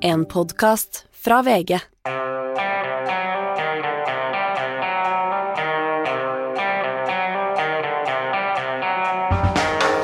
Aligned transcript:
En 0.00 0.24
podkast 0.24 1.04
fra 1.10 1.42
VG. 1.42 1.78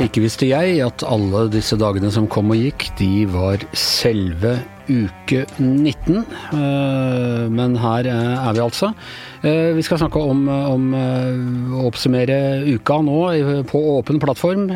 Ikke 0.05 0.21
visste 0.25 0.49
jeg 0.51 0.81
at 0.85 1.05
alle 1.07 1.47
disse 1.53 1.79
dagene 1.81 2.11
som 2.13 2.27
kom 2.31 2.51
og 2.53 2.59
gikk, 2.59 2.89
de 2.99 3.25
var 3.31 3.63
selve 3.79 4.57
uke 4.91 5.45
19. 5.59 6.25
Eh, 6.53 7.45
Men 7.49 7.77
her 7.81 8.09
eh, 8.11 8.49
er 8.49 8.53
vi 8.53 8.65
altså. 8.65 8.91
Eh, 9.43 9.73
Vi 9.77 9.83
skal 9.87 10.03
snakke 10.03 10.21
om, 10.21 10.49
om 10.49 10.91
å 10.95 11.87
oppsummere 11.89 12.67
uka 12.75 13.01
nå 13.07 13.21
på 13.71 13.85
åpen 13.97 14.21
plattform. 14.21 14.69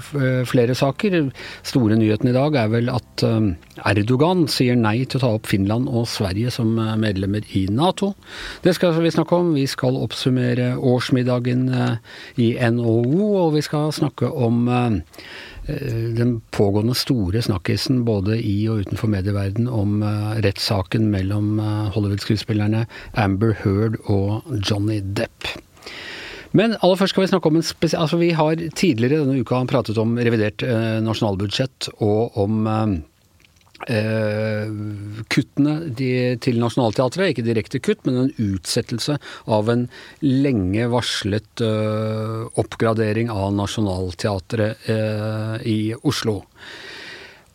Eh, 0.00 0.44
Flere 0.48 0.74
saker. 0.74 1.30
Store 1.66 1.96
nyheten 1.98 2.30
i 2.30 2.34
dag 2.36 2.56
er 2.58 2.70
vel 2.72 2.90
at 2.92 3.24
eh, 3.26 3.50
Erdogan 3.90 4.46
sier 4.50 4.78
nei 4.78 5.04
til 5.04 5.20
å 5.20 5.22
ta 5.24 5.30
opp 5.36 5.50
Finland 5.50 5.90
og 5.90 6.08
Sverige 6.10 6.52
som 6.54 6.72
eh, 6.78 6.96
medlemmer 7.00 7.46
i 7.56 7.66
Nato. 7.72 8.14
Det 8.64 8.74
skal 8.76 8.96
vi 9.00 9.12
snakke 9.12 9.38
om. 9.38 9.54
Vi 9.56 9.66
skal 9.70 9.98
oppsummere 10.00 10.74
årsmiddagen 10.76 11.68
i 12.40 12.52
NHO, 12.56 13.30
og 13.44 13.54
vi 13.56 13.62
skal 13.64 13.92
snakke 13.94 14.30
om 14.30 14.68
den 15.70 16.32
pågående 16.56 16.96
store 16.98 17.42
snakkisen 17.44 18.02
både 18.08 18.40
i 18.42 18.56
og 18.72 18.86
utenfor 18.86 19.12
medieverden 19.12 19.68
om 19.70 20.00
rettssaken 20.42 21.10
mellom 21.12 21.60
Hollywood-skuespillerne 21.94 22.86
Amber 23.14 23.54
Heard 23.62 24.00
og 24.10 24.48
Johnny 24.66 24.98
Depp. 25.04 25.46
Men 26.56 26.74
aller 26.80 26.98
først 26.98 27.14
skal 27.14 27.24
vi 27.24 27.30
snakke 27.30 27.50
om 27.50 27.60
en 27.60 27.66
spesiell... 27.66 28.02
Altså 28.02 28.18
vi 28.20 28.32
har 28.34 28.58
tidligere 28.74 29.22
denne 29.22 29.44
uka 29.44 29.60
pratet 29.70 29.98
om 30.02 30.16
revidert 30.18 30.64
eh, 30.66 30.98
nasjonalbudsjett 31.04 31.92
og 32.02 32.38
om 32.42 32.66
eh, 32.66 32.96
eh, 33.94 34.72
kuttene 35.30 35.76
de, 35.96 36.10
til 36.42 36.58
Nationaltheatret. 36.62 37.32
Ikke 37.32 37.46
direkte 37.46 37.82
kutt, 37.82 38.02
men 38.06 38.18
en 38.24 38.32
utsettelse 38.50 39.20
av 39.46 39.70
en 39.72 39.86
lenge 40.24 40.90
varslet 40.90 41.64
eh, 41.64 42.46
oppgradering 42.60 43.30
av 43.30 43.54
Nationaltheatret 43.56 44.90
eh, 44.90 45.56
i 45.70 45.80
Oslo. 46.02 46.40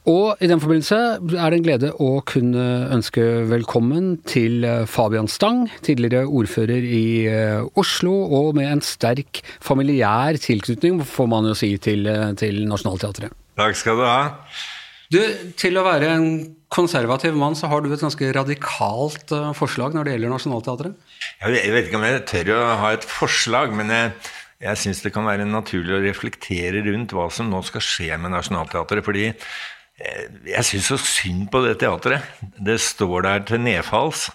Og 0.06 0.38
i 0.44 0.48
den 0.50 0.60
forbindelse 0.62 0.98
er 1.34 1.50
det 1.50 1.58
en 1.58 1.66
glede 1.66 1.90
å 2.04 2.20
kunne 2.30 2.66
ønske 2.94 3.24
velkommen 3.50 4.12
til 4.30 4.62
eh, 4.68 4.84
Fabian 4.90 5.26
Stang, 5.32 5.64
tidligere 5.86 6.28
ordfører 6.30 6.86
i 6.86 7.06
eh, 7.26 7.64
Oslo, 7.82 8.14
og 8.38 8.52
med 8.60 8.70
en 8.70 8.84
sterk 8.86 9.42
familiær 9.66 10.38
tilknytning, 10.44 11.02
får 11.10 11.32
man 11.32 11.50
jo 11.50 11.56
si, 11.58 11.72
til, 11.82 12.06
eh, 12.12 12.30
til 12.38 12.62
Nationaltheatret. 12.70 13.34
Takk 13.58 13.82
skal 13.82 13.98
du 13.98 14.06
ha. 14.06 14.22
Du, 15.10 15.20
til 15.58 15.78
å 15.82 15.86
være 15.86 16.14
en 16.20 16.30
konservativ 16.76 17.34
mann, 17.40 17.58
så 17.58 17.70
har 17.72 17.82
du 17.82 17.90
et 17.94 18.02
ganske 18.06 18.30
radikalt 18.38 19.34
forslag 19.58 19.94
når 19.98 20.06
det 20.06 20.16
gjelder 20.20 20.34
Nationaltheatret. 20.38 20.96
Jeg 21.42 21.74
vet- 21.74 21.86
ikke 21.90 21.98
om 22.02 22.06
jeg 22.12 22.26
tør 22.30 22.54
å 22.60 22.64
ha 22.84 22.94
et 22.94 23.06
forslag, 23.10 23.74
men 23.74 23.90
jeg, 23.94 24.14
jeg 24.66 24.82
syns 24.86 25.02
det 25.06 25.14
kan 25.18 25.26
være 25.26 25.46
naturlig 25.50 25.98
å 25.98 26.04
reflektere 26.06 26.82
rundt 26.90 27.14
hva 27.16 27.30
som 27.34 27.50
nå 27.50 27.62
skal 27.66 27.86
skje 27.86 28.18
med 28.22 28.34
Nationaltheatret. 28.38 29.06
Fordi 29.06 29.32
jeg 29.98 30.66
syns 30.68 30.90
så 30.92 30.98
synd 31.00 31.48
på 31.54 31.62
det 31.64 31.78
teatret. 31.80 32.26
Det 32.60 32.76
står 32.84 33.28
der 33.28 33.46
til 33.48 33.62
nedfalls. 33.64 34.28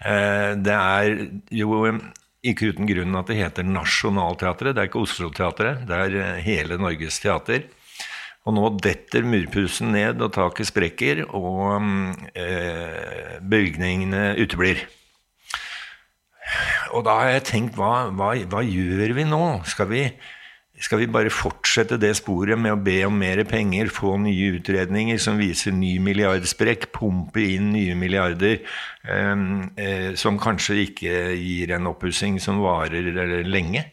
Eh, 0.00 0.54
Det 0.56 0.72
er 0.76 1.10
jo 1.52 1.82
eh, 1.88 1.98
ikke 2.46 2.72
uten 2.72 2.88
grunn 2.88 3.16
at 3.18 3.28
det 3.28 3.36
heter 3.40 3.66
Nationaltheatret. 3.66 4.74
Det 4.74 4.82
er 4.82 4.88
ikke 4.90 5.04
Oslo-teatret, 5.04 5.84
det 5.88 5.96
er 5.96 6.16
eh, 6.22 6.42
hele 6.46 6.78
Norges 6.80 7.20
teater. 7.20 7.66
Og 8.46 8.54
nå 8.54 8.68
detter 8.78 9.24
murpussen 9.26 9.90
ned, 9.90 10.20
og 10.22 10.30
taket 10.36 10.68
sprekker, 10.68 11.24
og 11.34 11.82
eh, 12.38 13.40
bevilgningene 13.42 14.36
uteblir. 14.38 14.84
Og 16.94 17.02
da 17.08 17.16
har 17.18 17.32
jeg 17.34 17.46
tenkt, 17.48 17.74
hva, 17.74 18.06
hva, 18.14 18.30
hva 18.46 18.62
gjør 18.62 19.16
vi 19.18 19.24
nå? 19.26 19.42
Skal 19.66 19.90
vi, 19.90 20.04
skal 20.82 21.00
vi 21.00 21.08
bare 21.08 21.32
fortsette 21.32 21.96
det 22.00 22.12
sporet 22.18 22.58
med 22.60 22.74
å 22.74 22.80
be 22.80 22.98
om 23.06 23.16
mer 23.16 23.42
penger, 23.48 23.88
få 23.92 24.16
nye 24.20 24.56
utredninger 24.58 25.20
som 25.22 25.40
viser 25.40 25.72
ny 25.72 25.96
milliardsprekk, 26.04 26.90
pumpe 26.94 27.42
inn 27.42 27.70
nye 27.72 27.96
milliarder, 27.98 28.58
eh, 29.08 29.44
eh, 29.76 30.08
som 30.20 30.40
kanskje 30.40 30.80
ikke 30.84 31.20
gir 31.36 31.76
en 31.76 31.92
oppussing 31.92 32.40
som 32.42 32.60
varer 32.64 33.12
eh, 33.12 33.38
lenge? 33.46 33.86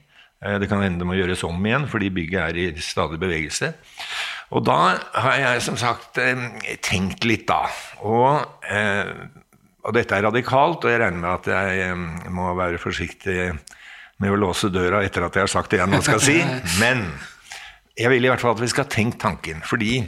Eh, 0.44 0.58
det 0.60 0.68
kan 0.72 0.84
hende 0.84 1.00
det 1.04 1.08
må 1.08 1.16
gjøres 1.16 1.46
om 1.48 1.64
igjen, 1.64 1.88
fordi 1.88 2.12
bygget 2.14 2.50
er 2.50 2.60
i 2.60 2.68
stadig 2.84 3.22
bevegelse. 3.22 3.74
Og 4.54 4.66
da 4.68 4.98
har 5.24 5.40
jeg 5.40 5.64
som 5.66 5.80
sagt 5.80 6.20
eh, 6.22 6.50
tenkt 6.84 7.24
litt, 7.24 7.48
da. 7.48 7.64
Og 8.04 8.44
eh, 8.68 9.14
og 9.84 9.96
dette 9.98 10.16
er 10.16 10.24
radikalt, 10.24 10.86
og 10.86 10.92
jeg 10.92 11.02
regner 11.02 11.20
med 11.20 11.32
at 11.34 11.48
jeg 11.52 11.88
eh, 11.90 12.30
må 12.32 12.54
være 12.56 12.80
forsiktig 12.80 13.52
med 14.24 14.34
å 14.34 14.40
låse 14.40 14.72
døra 14.72 15.04
etter 15.06 15.28
at 15.28 15.36
jeg 15.36 15.46
har 15.46 15.52
sagt 15.52 15.74
det 15.74 15.82
jeg 15.82 15.92
nå 15.92 16.00
skal 16.06 16.22
si. 16.24 16.40
Men 16.84 17.06
jeg 18.00 18.10
vil 18.14 18.26
i 18.26 18.32
hvert 18.32 18.42
fall 18.42 18.56
at 18.56 18.64
vi 18.64 18.72
skal 18.72 18.90
tenke 18.92 19.20
tanken. 19.22 19.62
Fordi 19.68 20.00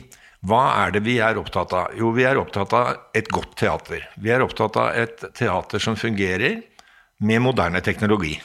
hva 0.46 0.64
er 0.86 0.96
det 0.96 1.04
vi 1.06 1.18
er 1.24 1.40
opptatt 1.42 1.74
av? 1.76 1.94
Jo, 1.98 2.12
vi 2.16 2.26
er 2.28 2.40
opptatt 2.40 2.74
av 2.78 3.18
et 3.18 3.30
godt 3.34 3.56
teater. 3.60 4.04
Vi 4.22 4.34
er 4.34 4.44
opptatt 4.46 4.78
av 4.78 4.98
et 4.98 5.24
teater 5.38 5.82
som 5.82 5.98
fungerer 5.98 6.62
med 7.26 7.42
moderne 7.42 7.82
teknologi. 7.86 8.36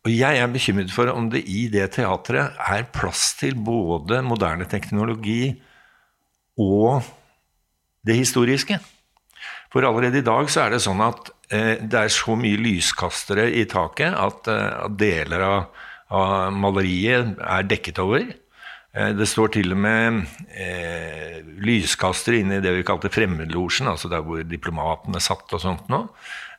Og 0.00 0.12
jeg 0.14 0.40
er 0.40 0.48
bekymret 0.48 0.92
for 0.94 1.10
om 1.12 1.26
det 1.32 1.42
i 1.50 1.66
det 1.72 1.90
teatret 1.98 2.56
er 2.72 2.86
plass 2.94 3.34
til 3.36 3.58
både 3.60 4.22
moderne 4.24 4.64
teknologi 4.68 5.52
og 6.60 7.04
det 8.06 8.16
historiske. 8.22 8.78
For 9.70 9.84
allerede 9.84 10.22
i 10.22 10.26
dag 10.26 10.48
så 10.50 10.64
er 10.64 10.74
det 10.74 10.80
sånn 10.86 11.02
at 11.04 11.28
det 11.50 11.98
er 11.98 12.12
så 12.14 12.36
mye 12.38 12.58
lyskastere 12.60 13.48
i 13.58 13.64
taket 13.70 14.14
at, 14.14 14.50
eh, 14.50 14.84
deler 14.94 15.42
av, 15.42 15.82
av 16.14 16.52
maleriet 16.54 17.34
er 17.42 17.66
dekket 17.66 17.98
over. 18.02 18.28
Eh, 18.94 19.10
det 19.14 19.26
står 19.30 19.54
til 19.54 19.74
og 19.74 19.80
med 19.82 20.20
eh, 20.54 21.40
lyskastere 21.62 22.42
inne 22.42 22.58
i 22.58 22.64
det 22.64 22.74
vi 22.76 22.86
kalte 22.86 23.10
fremmedlosjen, 23.12 23.90
altså 23.90 24.10
der 24.10 24.22
hvor 24.26 24.42
diplomatene 24.46 25.22
satt 25.22 25.50
og 25.54 25.62
sånt 25.62 25.90
nå. 25.90 26.04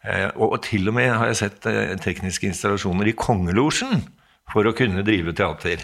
Eh, 0.04 0.30
og, 0.36 0.56
og 0.56 0.60
til 0.66 0.88
og 0.92 0.98
med 0.98 1.12
har 1.14 1.32
jeg 1.32 1.42
sett 1.44 1.72
eh, 1.72 1.96
tekniske 2.02 2.48
installasjoner 2.50 3.12
i 3.12 3.18
kongelosjen 3.18 4.06
for 4.52 4.68
å 4.68 4.76
kunne 4.76 5.06
drive 5.08 5.36
teater. 5.38 5.84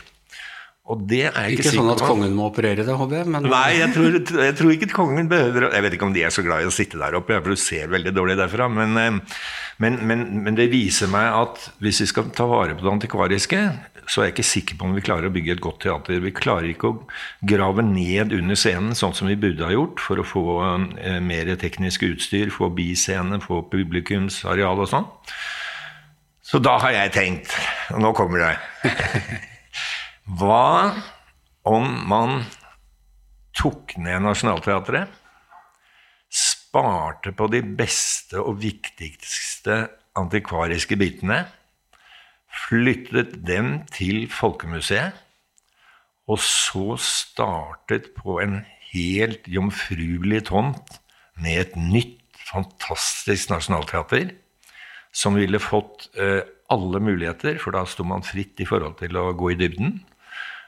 Og 0.88 1.02
det 1.04 1.26
er 1.28 1.50
ikke, 1.52 1.66
Ikke 1.66 1.74
sånn 1.76 1.92
at 1.92 2.00
kongen 2.00 2.36
må 2.38 2.46
operere 2.48 2.86
det, 2.88 2.96
HB? 2.96 3.16
men 3.28 3.48
Nei, 3.52 3.80
jeg 3.82 3.92
tror, 3.92 4.14
jeg 4.40 4.56
tror 4.56 4.72
ikke 4.72 4.88
kongen 4.94 5.28
behøver 5.28 5.68
Jeg 5.74 5.84
vet 5.84 5.98
ikke 5.98 6.08
om 6.08 6.14
de 6.16 6.24
er 6.24 6.32
så 6.32 6.44
glad 6.46 6.64
i 6.64 6.70
å 6.70 6.74
sitte 6.74 7.00
der 7.02 7.18
oppe, 7.20 7.36
for 7.42 7.52
du 7.52 7.60
ser 7.60 7.92
veldig 7.92 8.14
dårlig 8.16 8.38
derfra. 8.40 8.70
Men, 8.72 8.96
eh, 9.02 9.42
men, 9.84 10.00
men, 10.08 10.24
men 10.46 10.56
det 10.58 10.70
viser 10.72 11.12
meg 11.12 11.28
at 11.36 11.68
hvis 11.84 12.00
vi 12.06 12.08
skal 12.14 12.32
ta 12.36 12.48
vare 12.48 12.78
på 12.78 12.88
det 12.88 12.94
antikvariske, 12.94 13.60
så 14.08 14.22
er 14.22 14.30
jeg 14.30 14.38
ikke 14.38 14.48
sikker 14.48 14.80
på 14.80 14.88
om 14.88 14.96
vi 14.96 15.04
klarer 15.04 15.28
å 15.28 15.34
bygge 15.36 15.58
et 15.58 15.64
godt 15.66 15.82
teater. 15.84 16.24
Vi 16.24 16.32
klarer 16.32 16.70
ikke 16.72 16.94
å 16.94 17.02
grave 17.52 17.84
ned 17.84 18.32
under 18.38 18.56
scenen 18.56 18.96
sånn 18.96 19.16
som 19.18 19.28
vi 19.28 19.36
burde 19.36 19.68
ha 19.68 19.74
gjort, 19.76 20.00
for 20.00 20.24
å 20.24 20.28
få 20.28 20.46
eh, 21.04 21.20
mer 21.20 21.52
teknisk 21.60 22.08
utstyr, 22.08 22.48
få 22.56 22.72
biscene, 22.72 23.42
få 23.44 23.66
publikumsareal 23.74 24.88
og 24.88 24.92
sånn. 24.94 25.12
Så 26.48 26.64
da 26.64 26.78
har 26.80 26.96
jeg 26.96 27.16
tenkt, 27.18 27.52
og 27.92 28.00
nå 28.06 28.16
kommer 28.16 28.46
det 28.46 28.56
Hva 30.28 30.92
om 31.64 31.86
man 32.10 32.42
tok 33.56 33.94
ned 33.96 34.26
Nationaltheatret, 34.26 35.08
sparte 36.28 37.32
på 37.32 37.48
de 37.48 37.62
beste 37.64 38.42
og 38.42 38.60
viktigste 38.60 39.86
antikvariske 40.20 40.98
bitene, 41.00 41.46
flyttet 42.68 43.38
dem 43.48 43.86
til 43.96 44.26
Folkemuseet, 44.28 45.16
og 46.28 46.42
så 46.44 46.98
startet 47.00 48.12
på 48.18 48.42
en 48.44 48.60
helt 48.92 49.48
jomfruelig 49.48 50.44
tomt 50.52 51.00
med 51.40 51.62
et 51.62 51.80
nytt, 51.80 52.20
fantastisk 52.48 53.52
nasjonalteater, 53.52 54.36
som 55.16 55.40
ville 55.40 55.60
fått 55.60 56.10
eh, 56.20 56.44
alle 56.72 57.00
muligheter, 57.04 57.58
for 57.64 57.76
da 57.76 57.86
sto 57.88 58.04
man 58.08 58.28
fritt 58.28 58.60
i 58.60 58.68
forhold 58.68 59.00
til 59.00 59.16
å 59.20 59.32
gå 59.36 59.54
i 59.54 59.60
dybden. 59.60 59.98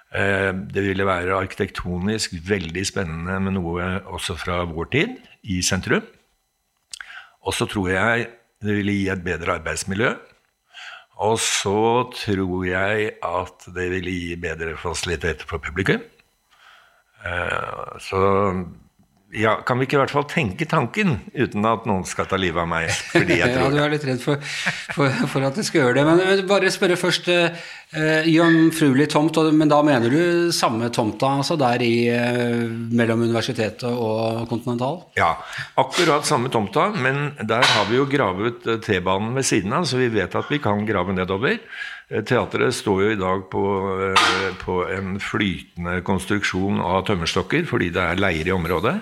Eh, 0.10 0.52
det 0.74 0.82
ville 0.88 1.06
være 1.06 1.38
arkitektonisk 1.38 2.34
veldig 2.48 2.86
spennende 2.88 3.36
med 3.46 3.58
noe 3.60 3.90
også 4.10 4.36
fra 4.42 4.64
vår 4.66 4.90
tid 4.96 5.18
i 5.44 5.62
sentrum. 5.62 6.06
Og 7.46 7.54
så 7.54 7.68
tror 7.70 7.92
jeg 7.94 8.28
det 8.60 8.76
ville 8.76 8.96
gi 8.98 9.08
et 9.14 9.24
bedre 9.24 9.60
arbeidsmiljø. 9.60 10.16
Og 11.20 11.36
så 11.44 12.10
tror 12.16 12.66
jeg 12.66 13.12
at 13.24 13.68
det 13.76 13.90
ville 13.92 14.12
gi 14.16 14.36
bedre 14.40 14.76
fasiliteter 14.80 15.46
for 15.48 15.62
publikum. 15.62 16.02
Eh, 17.26 18.00
Så 18.00 18.20
ja, 19.32 19.60
kan 19.66 19.78
vi 19.78 19.86
ikke 19.86 19.98
i 19.98 20.00
hvert 20.02 20.14
fall 20.14 20.26
tenke 20.30 20.66
tanken 20.70 21.20
uten 21.36 21.66
at 21.70 21.84
noen 21.86 22.06
skal 22.10 22.26
ta 22.30 22.38
livet 22.40 22.64
av 22.64 22.70
meg? 22.72 22.90
Fordi 23.12 23.38
jeg 23.38 23.52
ja, 23.56 23.68
du 23.70 23.78
er 23.78 23.92
litt 23.94 24.08
redd 24.08 24.24
for, 24.24 24.42
for, 24.96 25.20
for 25.30 25.46
at 25.46 25.60
det 25.60 25.68
skal 25.68 25.84
gjøre 25.84 26.00
det. 26.00 26.06
Men 26.08 26.24
eh, 26.26 26.42
bare 26.50 26.72
spørre 26.74 26.98
først. 27.00 27.30
Eh, 27.30 28.28
Jomfruelig 28.30 29.08
tomt, 29.10 29.38
men 29.54 29.70
da 29.70 29.80
mener 29.82 30.14
du 30.14 30.52
samme 30.54 30.92
tomta, 30.94 31.32
altså 31.42 31.56
der 31.58 31.82
i, 31.82 31.94
eh, 32.14 32.68
mellom 32.70 33.24
universitetet 33.26 33.88
og 33.90 34.44
Continental? 34.50 35.00
Ja, 35.18 35.32
akkurat 35.82 36.26
samme 36.30 36.52
tomta, 36.54 36.92
men 36.94 37.32
der 37.42 37.66
har 37.66 37.90
vi 37.90 37.98
jo 37.98 38.06
gravet 38.10 38.68
eh, 38.70 38.78
T-banen 38.86 39.34
ved 39.34 39.50
siden 39.50 39.74
av, 39.74 39.90
så 39.90 39.98
vi 39.98 40.12
vet 40.14 40.38
at 40.38 40.54
vi 40.54 40.62
kan 40.62 40.86
grave 40.86 41.18
nedover. 41.18 41.58
Eh, 42.10 42.24
Teatret 42.26 42.74
står 42.74 43.04
jo 43.04 43.12
i 43.14 43.20
dag 43.20 43.46
på, 43.54 43.64
eh, 44.10 44.54
på 44.64 44.82
en 44.90 45.18
flytende 45.22 46.02
konstruksjon 46.02 46.82
av 46.82 47.06
tømmerstokker, 47.06 47.66
fordi 47.70 47.92
det 47.94 48.02
er 48.02 48.22
leire 48.22 48.50
i 48.50 48.56
området. 48.56 49.00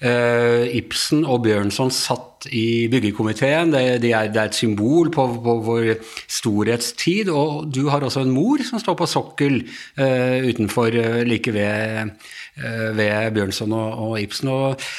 Uh, 0.03 0.67
Ibsen 0.75 1.23
og 1.23 1.43
Bjørnson 1.45 1.91
satt 1.93 2.47
i 2.51 2.89
byggekomiteen. 2.91 3.71
Det, 3.71 3.83
det, 4.03 4.11
er, 4.11 4.29
det 4.33 4.41
er 4.41 4.51
et 4.51 4.57
symbol 4.57 5.11
på, 5.13 5.25
på 5.43 5.55
vår 5.63 5.89
storhetstid. 6.27 7.31
Og 7.31 7.69
du 7.73 7.85
har 7.91 8.03
også 8.03 8.25
en 8.25 8.33
mor 8.35 8.63
som 8.67 8.81
står 8.83 8.97
på 8.99 9.09
sokkel 9.09 9.61
uh, 9.99 10.39
utenfor 10.43 10.97
uh, 10.99 11.21
like 11.27 11.53
ved, 11.55 12.15
ved 12.97 13.35
Bjørnson 13.35 13.75
og, 13.77 14.07
og 14.07 14.17
Ibsen. 14.21 14.51
Og 14.53 14.89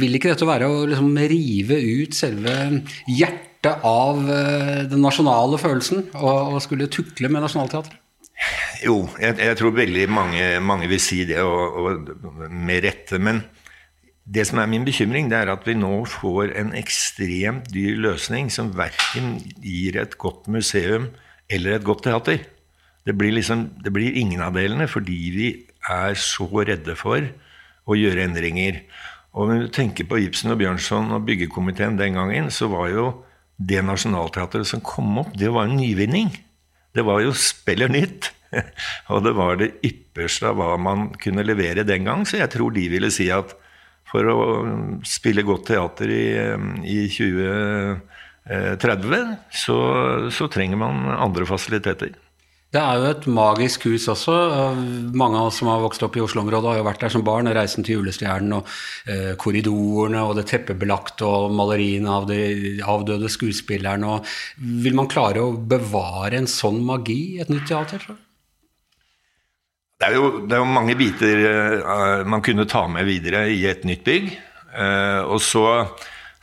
vil 0.00 0.18
ikke 0.18 0.34
dette 0.34 0.48
være 0.48 0.70
å 0.70 0.86
liksom 0.90 1.14
rive 1.30 1.78
ut 2.02 2.16
selve 2.16 2.56
hjertet 3.08 3.86
av 3.86 4.20
den 4.90 5.00
nasjonale 5.02 5.58
følelsen 5.58 6.04
og 6.20 6.60
skulle 6.62 6.86
tukle 6.92 7.30
med 7.32 7.42
Nationaltheatret? 7.42 7.96
Jo, 8.84 9.06
jeg, 9.20 9.38
jeg 9.40 9.56
tror 9.58 9.72
veldig 9.76 10.08
mange, 10.12 10.48
mange 10.60 10.88
vil 10.90 11.00
si 11.00 11.22
det, 11.28 11.40
og, 11.40 11.78
og 11.80 12.50
med 12.52 12.84
rette. 12.84 13.18
Men 13.22 13.40
det 14.26 14.44
som 14.48 14.60
er 14.60 14.68
min 14.70 14.84
bekymring, 14.84 15.30
det 15.30 15.38
er 15.38 15.52
at 15.52 15.64
vi 15.66 15.76
nå 15.78 16.02
får 16.10 16.52
en 16.60 16.74
ekstremt 16.76 17.70
dyr 17.72 17.96
løsning 18.02 18.50
som 18.52 18.74
verken 18.76 19.38
gir 19.62 20.00
et 20.02 20.18
godt 20.20 20.50
museum 20.52 21.08
eller 21.48 21.76
et 21.76 21.86
godt 21.86 22.04
teater. 22.08 22.44
Det 23.06 23.14
blir, 23.14 23.32
liksom, 23.36 23.68
det 23.84 23.92
blir 23.94 24.18
ingen 24.18 24.42
av 24.42 24.56
delene 24.58 24.88
fordi 24.90 25.18
vi 25.34 25.50
er 25.86 26.16
så 26.18 26.48
redde 26.50 26.96
for 26.98 27.22
å 27.86 27.96
gjøre 27.96 28.26
endringer. 28.26 28.82
Og 29.36 29.50
når 29.50 29.66
du 29.66 29.74
tenker 29.76 30.08
på 30.10 30.18
Ibsen 30.24 30.50
og 30.50 30.58
Bjørnson 30.58 31.12
og 31.14 31.26
byggekomiteen 31.28 31.98
den 32.00 32.18
gangen, 32.18 32.50
så 32.50 32.66
var 32.72 32.90
jo 32.90 33.06
det 33.56 33.84
Nationaltheatret 33.84 34.68
som 34.68 34.82
kom 34.84 35.22
opp, 35.22 35.30
det 35.38 35.52
var 35.54 35.68
en 35.68 35.78
nyvinning. 35.78 36.32
Det 36.96 37.04
var 37.04 37.20
jo 37.24 37.32
spiller 37.36 37.88
nytt. 37.92 38.32
Og 39.12 39.24
det 39.26 39.34
var 39.36 39.56
det 39.60 39.74
ypperste 39.84 40.48
av 40.50 40.56
hva 40.60 40.76
man 40.80 41.08
kunne 41.22 41.46
levere 41.46 41.84
den 41.86 42.04
gang. 42.08 42.20
Så 42.28 42.34
jeg 42.40 42.50
tror 42.54 42.70
de 42.74 42.92
ville 42.92 43.10
si 43.14 43.26
at 43.34 43.48
for 44.06 44.22
å 44.30 44.38
spille 45.06 45.42
godt 45.46 45.66
teater 45.72 46.08
i, 46.14 46.26
i 46.86 47.08
2030, 47.10 49.36
så, 49.50 49.78
så 50.30 50.48
trenger 50.52 50.76
man 50.78 51.10
andre 51.10 51.44
fasiliteter. 51.48 52.14
Det 52.76 52.82
er 52.82 52.98
jo 53.00 53.04
et 53.08 53.26
magisk 53.32 53.86
hus 53.88 54.04
også. 54.12 54.34
Mange 55.16 55.38
av 55.40 55.48
oss 55.48 55.62
som 55.62 55.70
har 55.70 55.80
vokst 55.80 56.02
opp 56.04 56.18
i 56.18 56.20
Oslo-området, 56.20 56.74
har 56.74 56.80
jo 56.82 56.84
vært 56.84 57.04
der 57.06 57.12
som 57.14 57.22
barn. 57.24 57.48
'Reisen 57.48 57.86
til 57.86 58.02
julestjernen' 58.02 58.52
og 58.52 58.68
eh, 59.08 59.30
korridorene 59.40 60.20
og 60.20 60.34
det 60.36 60.44
teppebelagte 60.50 61.24
og 61.24 61.54
maleriene 61.56 62.10
av 62.12 62.26
de 62.28 62.40
avdøde 62.84 63.30
skuespillerne. 63.32 64.18
Vil 64.84 64.98
man 64.98 65.08
klare 65.08 65.40
å 65.40 65.54
bevare 65.56 66.36
en 66.36 66.50
sånn 66.50 66.82
magi 66.84 67.16
i 67.38 67.40
et 67.40 67.54
nytt 67.54 67.64
teater? 67.70 68.02
tror 68.02 68.12
jeg? 68.12 68.22
Det 69.96 70.10
er, 70.10 70.18
jo, 70.18 70.28
det 70.44 70.52
er 70.52 70.60
jo 70.60 70.68
mange 70.68 70.98
biter 71.00 71.42
uh, 71.80 72.28
man 72.28 72.44
kunne 72.44 72.68
ta 72.68 72.84
med 72.92 73.08
videre 73.08 73.46
i 73.48 73.64
et 73.64 73.88
nytt 73.88 74.04
bygg. 74.04 74.28
Uh, 74.76 75.24
og 75.24 75.40
så, 75.40 75.64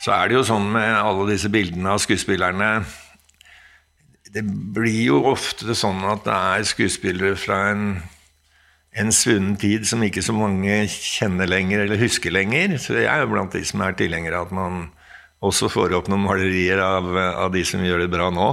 så 0.02 0.16
er 0.18 0.26
det 0.26 0.40
jo 0.40 0.46
sånn 0.50 0.66
med 0.74 0.98
alle 0.98 1.30
disse 1.30 1.52
bildene 1.54 1.94
av 1.94 2.02
skuespillerne 2.02 2.74
Det 4.34 4.42
blir 4.74 5.04
jo 5.12 5.20
ofte 5.30 5.76
sånn 5.78 6.02
at 6.10 6.24
det 6.26 6.34
er 6.34 6.66
skuespillere 6.66 7.36
fra 7.38 7.60
en, 7.70 7.84
en 8.98 9.12
svunnen 9.14 9.54
tid 9.60 9.86
som 9.86 10.02
ikke 10.02 10.24
så 10.26 10.34
mange 10.34 10.80
kjenner 10.90 11.46
lenger 11.50 11.84
eller 11.84 12.00
husker 12.02 12.34
lenger. 12.34 12.74
Så 12.82 12.96
jeg 12.98 13.06
er 13.06 13.22
jo 13.22 13.30
blant 13.30 13.54
de 13.54 13.62
som 13.66 13.84
er 13.86 13.94
tilhengere 13.98 14.40
av 14.40 14.48
at 14.48 14.56
man 14.58 14.86
også 15.44 15.68
får 15.70 15.94
opp 16.00 16.08
noen 16.10 16.24
malerier 16.26 16.82
av, 16.82 17.06
av 17.14 17.52
de 17.54 17.62
som 17.68 17.84
gjør 17.84 18.04
det 18.04 18.10
bra 18.10 18.30
nå. 18.34 18.48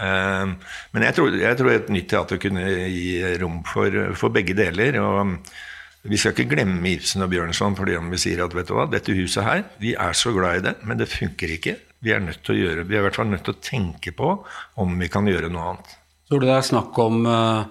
Eh, 0.00 0.54
Men 0.92 1.06
jeg 1.06 1.14
tror, 1.18 1.36
jeg 1.38 1.58
tror 1.60 1.70
et 1.70 1.92
nytt 1.92 2.08
teater 2.10 2.40
kunne 2.42 2.66
gi 2.90 3.20
rom 3.42 3.60
for, 3.68 3.94
for 4.18 4.34
begge 4.34 4.56
deler. 4.58 4.98
og 4.98 5.36
Vi 6.02 6.18
skal 6.18 6.34
ikke 6.34 6.50
glemme 6.56 6.96
Ibsen 6.96 7.22
og 7.22 7.30
Bjørnson 7.30 7.78
fordi 7.78 7.94
om 8.00 8.10
vi 8.10 8.18
sier 8.18 8.42
at 8.42 8.58
vet 8.58 8.66
du 8.66 8.74
hva, 8.74 8.88
dette 8.90 9.14
huset 9.14 9.46
her, 9.46 9.64
vi 9.78 9.94
er 9.94 10.18
så 10.18 10.34
glad 10.34 10.58
i 10.58 10.66
det, 10.70 10.76
men 10.82 10.98
det 10.98 11.12
funker 11.12 11.54
ikke. 11.60 11.76
Vi 12.02 12.10
er 12.14 12.22
nødt 12.24 12.42
til 12.42 12.56
å 12.56 12.58
gjøre, 12.58 12.84
vi 12.88 12.96
er 12.96 13.02
i 13.02 13.06
hvert 13.06 13.18
fall 13.20 13.30
nødt 13.30 13.44
til 13.46 13.54
å 13.54 13.62
tenke 13.62 14.12
på 14.18 14.32
om 14.82 14.94
vi 14.98 15.08
kan 15.12 15.28
gjøre 15.30 15.50
noe 15.52 15.72
annet. 15.72 15.96
Tror 16.28 16.42
du 16.42 16.48
det 16.48 16.56
er 16.56 16.66
snakk 16.66 16.98
om 16.98 17.26
uh, 17.28 17.62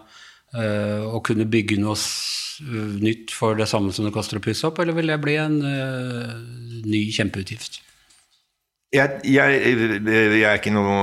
eh, 0.55 1.03
å 1.03 1.19
kunne 1.25 1.49
bygge 1.51 1.79
noe 1.81 1.97
s- 1.99 2.61
nytt 2.61 3.33
for 3.33 3.57
det 3.57 3.67
samme 3.67 3.91
som 3.95 4.05
det 4.05 4.13
koster 4.15 4.37
å 4.37 4.43
pusse 4.43 4.67
opp, 4.69 4.79
eller 4.79 4.95
vil 4.95 5.11
det 5.11 5.19
bli 5.23 5.37
en 5.41 5.57
uh, 5.65 6.35
ny 6.87 7.07
kjempeutgift? 7.11 7.81
Jeg, 8.91 9.21
jeg, 9.23 9.59
jeg 10.03 10.43
er 10.43 10.57
ikke 10.59 10.73
noe, 10.75 10.95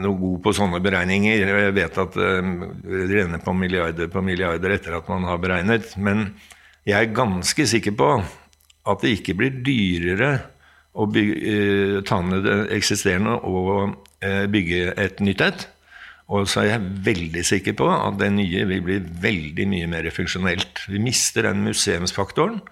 noe 0.00 0.16
god 0.16 0.38
på 0.46 0.54
sånne 0.56 0.80
beregninger. 0.84 1.42
Jeg 1.52 1.74
vet 1.76 1.98
at 2.00 2.14
eh, 2.16 2.52
det 2.80 3.08
renner 3.10 3.42
på 3.44 3.52
milliarder 3.52 4.08
på 4.08 4.22
milliarder 4.24 4.72
etter 4.72 4.96
at 4.96 5.10
man 5.12 5.26
har 5.28 5.36
beregnet. 5.42 5.90
Men 6.00 6.30
jeg 6.88 6.96
er 6.96 7.12
ganske 7.16 7.66
sikker 7.68 7.92
på 8.00 8.08
at 8.88 9.04
det 9.04 9.18
ikke 9.18 9.36
blir 9.36 9.60
dyrere 9.66 10.30
å 10.94 11.06
bygge, 11.10 11.36
eh, 11.50 12.00
ta 12.06 12.20
ned 12.22 12.44
det 12.46 12.58
eksisterende 12.76 13.38
og 13.42 13.96
eh, 14.22 14.44
bygge 14.50 14.94
et 15.00 15.22
nytt 15.24 15.42
et. 15.42 15.66
Og 16.32 16.46
så 16.48 16.62
er 16.62 16.70
jeg 16.70 16.92
veldig 17.04 17.42
sikker 17.44 17.74
på 17.76 17.88
at 17.92 18.16
det 18.20 18.30
nye 18.32 18.64
vil 18.70 18.84
bli 18.84 19.00
veldig 19.24 19.66
mye 19.68 19.90
mer 19.90 20.08
funksjonelt. 20.14 20.86
Vi 20.88 21.02
mister 21.02 21.50
den 21.50 21.66
museumsfaktoren. 21.66 22.62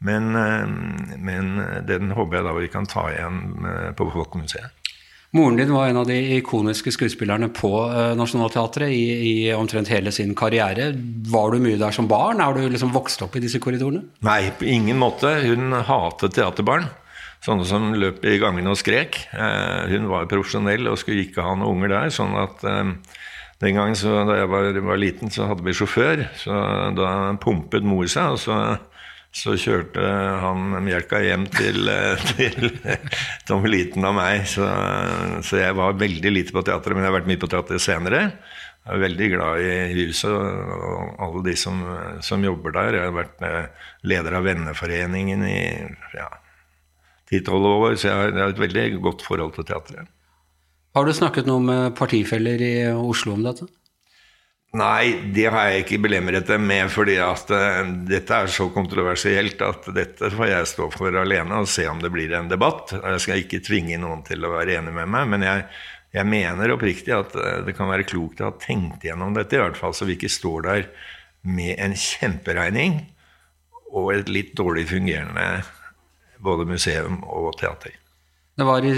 Men, 0.00 0.30
eh, 0.36 0.68
men 1.20 1.56
den 1.88 2.12
håper 2.16 2.38
jeg 2.38 2.46
da 2.46 2.52
vi 2.56 2.68
kan 2.72 2.86
ta 2.88 3.08
igjen 3.10 3.40
på 3.96 4.12
Folkemuseet. 4.12 4.76
Moren 5.36 5.60
din 5.60 5.70
var 5.70 5.86
en 5.86 6.00
av 6.00 6.08
de 6.08 6.16
ikoniske 6.40 6.90
skuespillerne 6.90 7.52
på 7.54 7.68
Nationaltheatret 8.18 8.90
i, 8.90 9.04
i 9.22 9.34
omtrent 9.54 9.92
hele 9.92 10.10
sin 10.10 10.32
karriere. 10.34 10.88
Var 11.30 11.52
du 11.54 11.62
mye 11.62 11.78
der 11.78 11.94
som 11.94 12.08
barn? 12.10 12.42
Er 12.42 12.56
du 12.56 12.64
liksom 12.66 12.90
vokst 12.90 13.22
opp 13.22 13.38
i 13.38 13.44
disse 13.44 13.60
korridorene? 13.62 14.08
Nei, 14.26 14.48
på 14.50 14.66
ingen 14.66 14.98
måte. 14.98 15.36
Hun 15.44 15.70
hatet 15.86 16.34
teaterbarn. 16.34 16.88
Sånne 17.40 17.64
som 17.64 17.88
løp 17.96 18.20
i 18.28 18.36
gangene 18.40 18.74
og 18.74 18.76
skrek. 18.76 19.16
Eh, 19.32 19.88
hun 19.94 20.10
var 20.10 20.28
profesjonell 20.28 20.90
og 20.90 20.98
skulle 21.00 21.24
ikke 21.24 21.44
ha 21.44 21.54
noen 21.56 21.78
unger 21.78 21.94
der. 21.94 22.12
sånn 22.12 22.36
at 22.36 22.64
eh, 22.68 22.90
den 23.64 23.78
gangen 23.78 23.96
så, 23.96 24.12
da 24.28 24.36
jeg 24.42 24.50
var, 24.52 24.68
var 24.84 25.00
liten, 25.00 25.32
så 25.32 25.48
hadde 25.48 25.64
vi 25.64 25.76
sjåfør. 25.76 26.26
Så 26.36 26.52
da 26.98 27.08
pumpet 27.40 27.86
mor 27.86 28.04
seg, 28.12 28.36
og 28.36 28.42
så, 28.42 28.58
så 29.32 29.56
kjørte 29.56 30.04
han 30.42 30.82
melka 30.84 31.22
hjem 31.24 31.46
til, 31.54 31.88
eh, 31.88 32.26
til 32.36 33.56
og 33.56 33.70
av 34.04 34.18
meg. 34.20 34.44
Så, 34.44 34.68
så 35.40 35.62
jeg 35.62 35.78
var 35.80 35.96
veldig 35.96 36.34
lite 36.34 36.56
på 36.56 36.64
teatret, 36.68 36.92
men 36.92 37.06
jeg 37.06 37.12
har 37.12 37.18
vært 37.22 37.32
mye 37.32 37.40
på 37.40 37.50
teatret 37.56 37.86
senere. 37.86 38.22
Jeg 38.84 38.96
er 38.98 39.02
veldig 39.06 39.30
glad 39.32 39.64
i 39.64 39.72
huset 39.96 40.28
og 40.28 41.16
alle 41.24 41.42
de 41.48 41.56
som, 41.56 41.80
som 42.24 42.44
jobber 42.44 42.76
der. 42.76 43.00
Jeg 43.00 43.08
har 43.08 43.16
vært 43.16 43.42
leder 44.12 44.36
av 44.36 44.44
Venneforeningen 44.48 45.44
i 45.48 45.58
ja, 46.16 46.28
10-12 47.30 47.68
år, 47.70 47.92
så 47.94 48.08
jeg 48.08 48.16
har, 48.16 48.32
jeg 48.34 48.42
har 48.42 48.54
et 48.54 48.64
veldig 48.64 48.86
godt 49.04 49.22
forhold 49.26 49.54
til 49.56 49.68
teatret. 49.68 50.10
Har 50.96 51.06
du 51.06 51.12
snakket 51.14 51.46
noe 51.46 51.62
med 51.62 51.94
partifeller 51.98 52.62
i 52.66 52.74
Oslo 52.90 53.36
om 53.36 53.44
dette? 53.46 53.68
Nei, 54.70 55.32
det 55.34 55.48
har 55.50 55.66
jeg 55.66 55.82
ikke 55.82 55.98
belemret 56.04 56.46
dem 56.46 56.62
med, 56.62 56.92
fordi 56.94 57.16
at 57.22 57.48
uh, 57.50 57.80
dette 58.06 58.36
er 58.36 58.50
så 58.54 58.68
kontroversielt 58.70 59.62
at 59.66 59.88
dette 59.96 60.30
får 60.30 60.46
jeg 60.46 60.68
stå 60.70 60.86
for 60.94 61.16
alene 61.18 61.58
og 61.58 61.70
se 61.70 61.88
om 61.90 61.98
det 62.02 62.12
blir 62.14 62.36
en 62.38 62.50
debatt. 62.50 62.94
Jeg 62.94 63.22
skal 63.24 63.42
ikke 63.42 63.62
tvinge 63.66 63.98
noen 63.98 64.22
til 64.26 64.46
å 64.46 64.52
være 64.54 64.78
enig 64.78 64.94
med 64.94 65.10
meg, 65.10 65.26
men 65.32 65.46
jeg, 65.46 65.64
jeg 66.14 66.30
mener 66.30 66.74
oppriktig 66.76 67.16
at 67.16 67.34
uh, 67.34 67.64
det 67.66 67.74
kan 67.78 67.90
være 67.90 68.06
klokt 68.06 68.42
å 68.42 68.52
ha 68.52 68.54
tenkt 68.62 69.06
gjennom 69.06 69.34
dette, 69.34 69.58
i 69.58 69.62
hvert 69.62 69.78
fall 69.78 69.96
så 69.96 70.06
vi 70.06 70.14
ikke 70.18 70.30
står 70.30 70.66
der 70.68 70.86
med 71.42 71.74
en 71.82 71.96
kjemperegning 71.98 73.00
og 73.90 74.12
et 74.14 74.30
litt 74.30 74.54
dårlig 74.54 74.86
fungerende 74.92 75.64
både 76.44 76.68
museum 76.68 77.22
og 77.24 77.52
teater. 77.60 77.96
Det 78.60 78.66
var 78.68 78.84
i, 78.84 78.90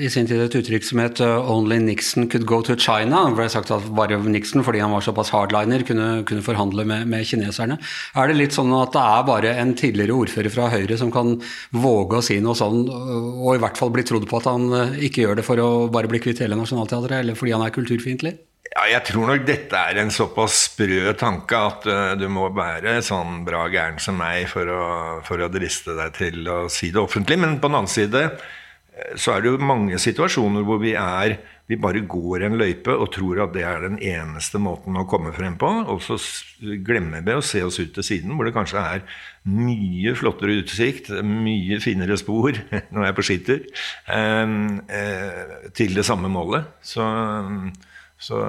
i, 0.00 0.08
sin 0.08 0.24
tid 0.24 0.40
et 0.40 0.54
uttrykk 0.56 0.84
som 0.86 1.00
het 1.02 1.20
uh, 1.20 1.50
'Only 1.50 1.76
Nixon 1.82 2.28
could 2.32 2.46
go 2.48 2.62
to 2.64 2.76
China'. 2.78 3.26
Det 3.28 3.36
ble 3.36 3.48
sagt 3.52 3.72
at 3.74 3.84
bare 3.92 4.16
Nixon, 4.22 4.64
fordi 4.64 4.80
han 4.80 4.94
var 4.94 5.04
såpass 5.04 5.32
hardliner, 5.34 5.84
kunne, 5.84 6.24
kunne 6.24 6.44
forhandle 6.46 6.86
med, 6.88 7.04
med, 7.10 7.26
kineserne. 7.28 7.76
Er 8.16 8.30
det 8.30 8.38
litt 8.38 8.56
sånn 8.56 8.72
at 8.78 8.94
det 8.96 9.02
er 9.02 9.28
bare 9.28 9.54
en 9.60 9.74
tidligere 9.76 10.16
ordfører 10.16 10.54
fra 10.54 10.70
Høyre 10.72 10.96
som 10.96 11.12
kan 11.12 11.36
våge 11.76 12.22
å 12.22 12.24
si 12.24 12.38
noe 12.40 12.56
sånn, 12.56 12.86
og 12.88 13.58
i 13.58 13.60
hvert 13.60 13.76
fall 13.76 13.92
bli 13.92 14.06
trodd 14.08 14.24
på 14.30 14.40
at 14.40 14.48
han 14.48 14.70
uh, 14.72 14.96
ikke 14.96 15.26
gjør 15.26 15.42
det 15.42 15.48
for 15.50 15.60
å 15.60 15.70
bare 15.92 16.08
bli 16.08 16.22
kvitt 16.24 16.40
hele 16.40 16.56
Nationaltheatret, 16.56 17.20
eller 17.20 17.36
fordi 17.36 17.58
han 17.58 17.66
er 17.66 17.74
kulturfiendtlig? 17.74 18.38
Ja, 18.78 18.84
jeg 18.92 19.08
tror 19.08 19.26
nok 19.26 19.42
dette 19.42 19.74
er 19.74 19.98
en 19.98 20.12
såpass 20.14 20.54
sprø 20.68 21.10
tanke 21.18 21.58
at 21.58 21.86
uh, 21.90 22.12
du 22.14 22.28
må 22.30 22.44
være 22.54 23.00
sånn 23.02 23.40
bra 23.42 23.64
gæren 23.72 23.98
som 23.98 24.14
meg 24.20 24.44
for 24.52 24.70
å, 24.70 24.84
for 25.26 25.42
å 25.42 25.48
driste 25.50 25.96
deg 25.98 26.14
til 26.14 26.46
å 26.46 26.60
si 26.70 26.92
det 26.94 27.02
offentlig. 27.02 27.40
Men 27.42 27.56
på 27.58 27.66
den 27.66 27.80
annen 27.80 27.90
side 27.90 28.22
så 29.18 29.34
er 29.34 29.42
det 29.42 29.50
jo 29.50 29.66
mange 29.66 29.98
situasjoner 29.98 30.62
hvor 30.66 30.78
vi 30.82 30.92
er 30.98 31.40
vi 31.68 31.76
bare 31.76 32.04
går 32.06 32.46
en 32.46 32.56
løype 32.56 32.94
og 32.94 33.10
tror 33.12 33.42
at 33.44 33.50
det 33.52 33.64
er 33.66 33.82
den 33.82 33.98
eneste 34.00 34.60
måten 34.62 34.96
å 34.96 35.04
komme 35.10 35.34
frem 35.36 35.58
på. 35.60 35.68
Og 35.92 35.98
så 36.06 36.16
glemmer 36.86 37.26
vi 37.26 37.34
å 37.34 37.44
se 37.44 37.60
oss 37.66 37.76
ut 37.82 37.92
til 37.98 38.06
siden, 38.06 38.36
hvor 38.38 38.46
det 38.46 38.54
kanskje 38.54 38.80
er 38.94 39.02
mye 39.50 40.14
flottere 40.16 40.62
utsikt, 40.62 41.10
mye 41.26 41.80
finere 41.84 42.16
spor 42.20 42.56
når 42.94 43.02
jeg 43.02 43.10
er 43.10 43.18
på 43.18 43.26
skitur, 43.26 43.68
eh, 44.16 44.56
til 45.76 45.98
det 45.98 46.06
samme 46.08 46.30
målet. 46.32 46.70
Så, 46.80 47.04
så, 48.18 48.42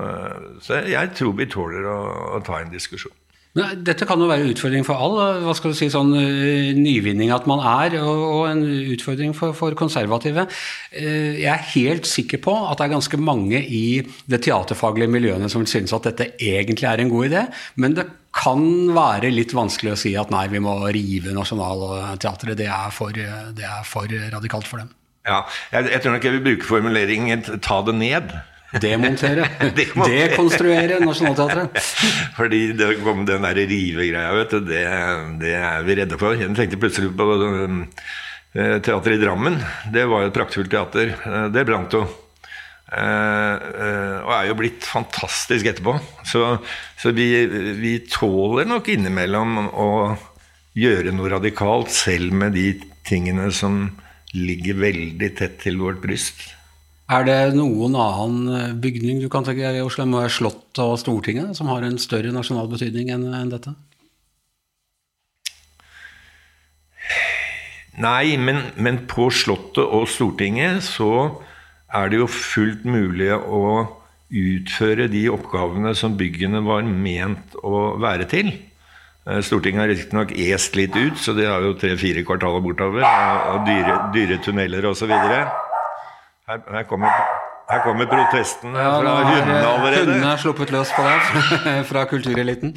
så 0.66 0.84
jeg 0.90 1.16
tror 1.18 1.36
vi 1.38 1.50
tåler 1.50 1.86
å, 1.90 1.98
å 2.38 2.44
ta 2.46 2.62
en 2.62 2.74
diskusjon. 2.74 3.16
Dette 3.58 4.06
kan 4.06 4.22
jo 4.22 4.28
være 4.30 4.44
en 4.46 4.52
utfordring 4.54 4.84
for 4.86 5.02
all 5.02 5.16
hva 5.42 5.54
skal 5.58 5.74
du 5.74 5.78
si, 5.78 5.88
sånn 5.90 6.12
eh, 6.20 6.70
nyvinning 6.78 7.32
at 7.34 7.48
man 7.50 7.64
er, 7.66 7.96
og 7.98 8.44
en 8.46 8.62
utfordring 8.94 9.34
for, 9.34 9.56
for, 9.58 9.74
konservative. 9.78 10.46
Eh, 10.94 11.42
jeg 11.42 11.50
er 11.50 11.66
helt 11.72 12.06
sikker 12.08 12.44
på 12.46 12.54
at 12.54 12.78
det 12.78 12.86
er 12.86 12.94
ganske 12.94 13.20
mange 13.20 13.64
i 13.64 14.04
det 14.30 14.44
teaterfaglige 14.46 15.12
miljøene 15.12 15.50
som 15.50 15.66
synes 15.66 15.96
at 15.98 16.06
dette 16.12 16.30
egentlig 16.38 16.88
er 16.92 17.02
en 17.02 17.10
god 17.12 17.32
idé, 17.32 17.44
men 17.82 17.98
det 17.98 18.06
kan 18.38 18.62
være 18.94 19.34
litt 19.34 19.56
vanskelig 19.58 19.96
å 19.96 20.00
si 20.00 20.14
at 20.14 20.30
nei, 20.30 20.46
vi 20.54 20.62
må 20.62 20.78
rive 20.94 21.34
Nationaltheatret. 21.34 22.54
Det, 22.54 22.70
det 23.58 23.66
er 23.66 23.84
for 23.90 24.14
radikalt 24.38 24.70
for 24.70 24.84
dem. 24.84 24.94
Ja, 25.26 25.42
jeg, 25.74 25.90
jeg 25.96 26.04
tror 26.04 26.16
nok 26.16 26.30
jeg 26.30 26.38
vil 26.38 26.46
bruke 26.46 26.70
formuleringen 26.70 27.44
'ta 27.58 27.82
det 27.90 27.98
ned'. 27.98 28.38
Demontere. 28.84 29.48
Dekonstruere 29.74 31.00
Nationaltheatret. 31.02 31.78
Fordi 32.38 32.62
det 32.78 32.92
kom 33.02 33.24
den 33.26 33.46
der 33.48 33.62
rivegreia, 33.66 34.32
vet 34.38 34.54
du, 34.54 34.60
det, 34.68 34.84
det, 35.42 35.54
er 35.58 35.86
vi 35.88 35.96
redde 35.98 36.20
for. 36.22 36.38
Jeg 36.38 36.54
tenkte 36.58 36.82
plutselig 36.82 37.10
på 37.18 37.28
um, 37.42 37.80
eh, 38.54 38.76
teateret 38.78 39.18
i 39.18 39.22
Drammen. 39.24 39.58
Det 39.94 40.06
var 40.10 40.26
jo 40.26 40.30
et 40.30 40.38
praktfullt 40.38 40.70
teater. 40.70 41.16
Eh, 41.18 41.48
det 41.56 41.66
brant 41.70 41.98
jo. 41.98 42.04
Uh, 42.90 44.26
og 44.26 44.32
er 44.34 44.48
jo 44.50 44.56
blitt 44.58 44.86
fantastisk 44.86 45.68
etterpå. 45.70 45.94
Så, 46.26 46.46
så 46.98 47.14
vi, 47.14 47.28
vi, 47.78 48.00
tåler 48.10 48.66
nok 48.70 48.90
innimellom 48.90 49.60
å 49.70 49.90
gjøre 50.78 51.14
noe 51.14 51.34
radikalt, 51.36 51.94
selv 51.94 52.34
med 52.38 52.58
de 52.58 52.72
tingene 53.06 53.50
som 53.54 53.84
ligger 54.34 54.82
veldig 54.82 55.30
tett 55.38 55.62
til 55.66 55.78
vårt 55.82 56.02
bryst. 56.02 56.42
Er 57.10 57.26
det 57.26 57.38
noen 57.58 57.96
annen 57.98 58.50
eh, 58.54 58.74
bygning 58.78 59.24
du 59.24 59.30
kan 59.34 59.46
tenke 59.46 59.66
deg 59.66 59.80
i 59.80 59.86
Oslo? 59.86 60.06
Må 60.06 60.22
Slottet 60.30 60.82
og 60.84 61.00
Stortinget, 61.02 61.56
som 61.58 61.72
har 61.72 61.82
en 61.86 61.98
større 61.98 62.30
nasjonal 62.36 62.70
betydning 62.70 63.10
enn, 63.16 63.26
enn 63.34 63.50
dette? 63.50 63.74
Nei, 68.00 68.38
men, 68.38 68.62
men, 68.78 69.02
på 69.10 69.32
Slottet 69.34 69.82
og 69.82 70.06
Stortinget 70.08 70.86
så 70.86 71.42
er 71.90 72.12
det 72.12 72.20
jo 72.22 72.30
fullt 72.30 72.86
mulig 72.86 73.32
å 73.34 73.64
utføre 74.30 75.08
de 75.10 75.24
oppgavene 75.34 75.96
som 75.98 76.14
byggene 76.20 76.62
var 76.62 76.86
ment 76.86 77.58
å 77.66 77.98
være 77.98 78.30
til. 78.30 78.52
Eh, 79.26 79.42
Stortinget 79.42 79.82
har 79.82 79.92
riktignok 79.96 80.36
est 80.38 80.78
litt 80.78 80.94
ut, 80.94 81.18
så 81.18 81.34
de 81.34 81.50
har 81.50 81.66
jo 81.66 81.74
tre-fire 81.74 82.22
kvartaler 82.22 82.62
bortover. 82.70 83.02
Og 83.02 83.66
dyre, 83.66 83.98
dyre 84.14 84.40
tunneler 84.46 84.86
osv. 84.94 85.10
Her, 86.50 86.62
her, 86.74 86.84
kommer, 86.90 87.10
her 87.70 87.82
kommer 87.86 88.08
protesten 88.10 88.74
ja, 88.74 88.90
fra 88.98 89.12
hundene 89.22 89.58
allerede. 89.70 90.06
Hundene 90.08 90.32
er 90.32 90.40
sluppet 90.42 90.72
løs 90.74 90.90
på 90.96 91.04
deg 91.06 91.84
fra 91.86 92.06
kultureliten. 92.10 92.72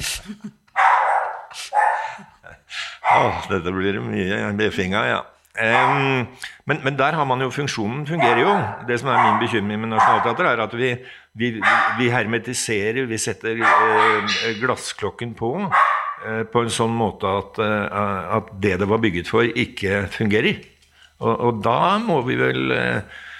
Oh, 3.13 3.39
dette 3.49 3.73
blir 3.73 3.97
mye 4.05 4.51
bjeffinga, 4.59 5.01
ja. 5.09 5.23
Um, 5.57 6.27
men, 6.69 6.83
men, 6.85 6.99
der 7.01 7.17
har 7.17 7.25
man 7.29 7.41
jo 7.41 7.49
funksjonen 7.53 8.05
fungerer 8.09 8.43
jo. 8.43 8.53
Det 8.85 8.99
som 9.01 9.09
er 9.09 9.25
min 9.25 9.41
bekymring 9.41 9.81
med 9.81 9.95
Nationaltheatret, 9.95 10.51
er 10.53 10.63
at 10.67 10.77
vi, 10.77 10.93
vi, 11.33 11.51
vi 11.97 12.13
hermetiserer, 12.13 13.09
vi 13.09 13.21
setter 13.21 13.57
uh, 13.57 14.39
glassklokken 14.61 15.33
på 15.37 15.51
uh, 15.65 16.45
på 16.45 16.61
en 16.61 16.73
sånn 16.77 16.93
måte 16.93 17.37
at, 17.41 17.57
uh, 17.57 18.37
at, 18.37 18.53
det 18.61 18.77
det 18.85 18.93
var 18.93 19.01
bygget 19.01 19.33
for, 19.33 19.49
ikke 19.49 20.05
fungerer. 20.13 20.61
Og, 21.25 21.33
og 21.33 21.61
da 21.65 21.97
må 22.05 22.21
vi 22.29 22.37
vel 22.37 22.77
Eh, 22.77 23.31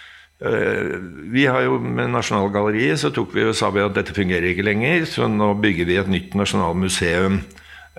vi 0.43 1.45
har 1.47 1.62
jo 1.63 1.77
Med 1.79 2.09
Nasjonalgalleriet 2.12 3.00
så 3.00 3.13
tok 3.15 3.31
vi 3.35 3.45
jo, 3.45 3.53
sa 3.55 3.69
vi 3.71 3.83
at 3.83 3.95
dette 3.95 4.15
fungerer 4.15 4.50
ikke 4.50 4.65
lenger, 4.67 5.05
så 5.07 5.29
nå 5.31 5.53
bygger 5.63 5.88
vi 5.88 6.00
et 6.01 6.09
nytt 6.12 6.35
nasjonalmuseum. 6.35 7.38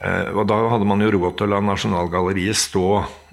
Eh, 0.03 0.31
og 0.35 0.49
da 0.51 0.59
hadde 0.73 0.89
man 0.89 1.03
jo 1.05 1.13
råd 1.15 1.39
til 1.39 1.49
å 1.49 1.55
la 1.55 1.63
Nasjonalgalleriet 1.65 2.59
stå. 2.59 2.89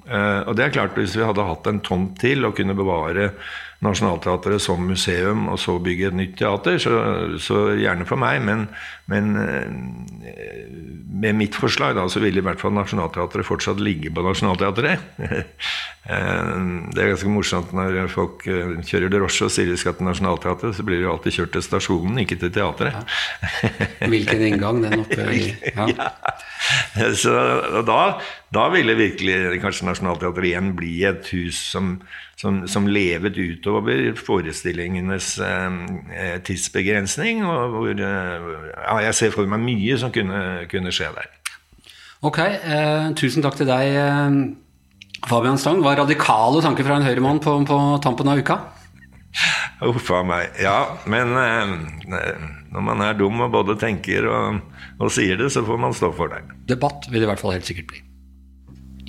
Eh, 0.06 0.42
og 0.46 0.56
det 0.58 0.68
er 0.68 0.76
klart, 0.76 0.98
hvis 0.98 1.18
vi 1.18 1.26
hadde 1.26 1.48
hatt 1.48 1.68
en 1.70 1.82
tomt 1.84 2.16
til 2.22 2.46
og 2.48 2.56
kunne 2.58 2.78
bevare 2.78 3.32
Nationaltheatret 3.82 4.62
som 4.62 4.84
museum 4.86 5.48
og 5.50 5.58
så 5.58 5.74
bygge 5.82 6.12
et 6.12 6.18
nytt 6.18 6.36
teater, 6.38 6.78
så, 6.82 6.92
så 7.42 7.72
gjerne 7.80 8.06
for 8.06 8.22
meg. 8.22 8.44
Men, 8.46 8.68
men, 9.10 9.32
eh, 9.42 10.68
med 11.22 11.40
mitt 11.40 11.58
forslag 11.58 11.96
da, 11.98 12.06
så 12.06 12.22
vil 12.22 12.38
i 12.38 12.44
hvert 12.46 12.62
fall 12.62 12.76
Nationaltheatret 12.78 13.48
fortsatt 13.48 13.82
ligge 13.82 14.14
på 14.14 14.26
Nationaltheatret. 14.28 15.08
Eh, 16.02 16.62
det 16.96 16.98
er 16.98 17.12
ganske 17.12 17.30
morsomt 17.30 17.76
når 17.78 18.08
folk 18.10 18.42
eh, 18.50 18.72
kjører 18.90 19.12
drosje 19.14 19.46
og 19.46 19.52
sier 19.54 19.68
de 19.70 19.76
skal 19.78 19.94
til 19.94 20.08
Nationaltheatret, 20.08 20.74
så 20.74 20.86
blir 20.88 20.98
de 20.98 21.06
alltid 21.12 21.36
kjørt 21.36 21.52
til 21.54 21.64
stasjonen, 21.68 22.18
ikke 22.24 22.40
til 22.42 22.50
teatret. 22.56 22.98
Ja. 22.98 24.08
Hvilken 24.10 24.42
inngang 24.48 24.82
den 24.82 25.04
oppe 25.04 25.28
ja. 25.30 25.86
ja. 25.94 27.12
Så 27.14 27.36
da, 27.86 28.00
da 28.50 28.66
ville 28.74 28.98
virkelig 28.98 29.62
kanskje 29.62 29.92
Nationaltheatret 29.92 30.50
igjen 30.50 30.74
bli 30.80 30.96
et 31.06 31.30
hus 31.36 31.62
som 31.70 32.00
som, 32.40 32.62
som 32.68 32.88
levet 32.90 33.38
utover 33.38 34.16
forestillingenes 34.18 35.36
eh, 35.46 36.40
tidsbegrensning. 36.48 37.44
Og 37.46 37.76
hvor 37.76 37.92
eh, 37.92 38.50
ja, 38.76 38.98
jeg 39.08 39.18
ser 39.20 39.36
for 39.36 39.50
meg 39.50 39.64
mye 39.66 40.00
som 40.02 40.14
kunne, 40.14 40.42
kunne 40.72 40.94
skje 40.96 41.12
der. 41.18 41.30
Ok, 42.22 42.38
eh, 42.42 43.08
tusen 43.18 43.42
takk 43.46 43.58
til 43.58 43.70
deg, 43.70 43.96
eh, 43.98 45.26
Fabian 45.30 45.58
Stang. 45.62 45.82
Var 45.86 46.02
radikale 46.02 46.62
tanker 46.66 46.86
fra 46.86 47.00
en 47.00 47.08
høyremann 47.08 47.42
på, 47.42 47.56
på 47.66 47.82
tampen 48.04 48.30
av 48.30 48.42
uka? 48.42 48.60
Uff 49.88 50.12
a 50.14 50.22
meg. 50.28 50.52
Ja, 50.62 50.98
men 51.10 51.34
eh, 51.40 51.74
når 52.74 52.86
man 52.86 53.02
er 53.06 53.18
dum 53.18 53.42
og 53.42 53.54
både 53.54 53.78
tenker 53.80 54.28
og, 54.30 54.62
og 55.02 55.12
sier 55.14 55.40
det, 55.40 55.50
så 55.54 55.64
får 55.66 55.82
man 55.82 55.96
stå 55.98 56.12
for 56.18 56.34
det. 56.34 56.44
Debatt 56.70 57.08
vil 57.10 57.22
det 57.22 57.30
i 57.30 57.32
hvert 57.32 57.42
fall 57.42 57.56
helt 57.56 57.70
sikkert 57.70 57.90
bli. 57.94 58.04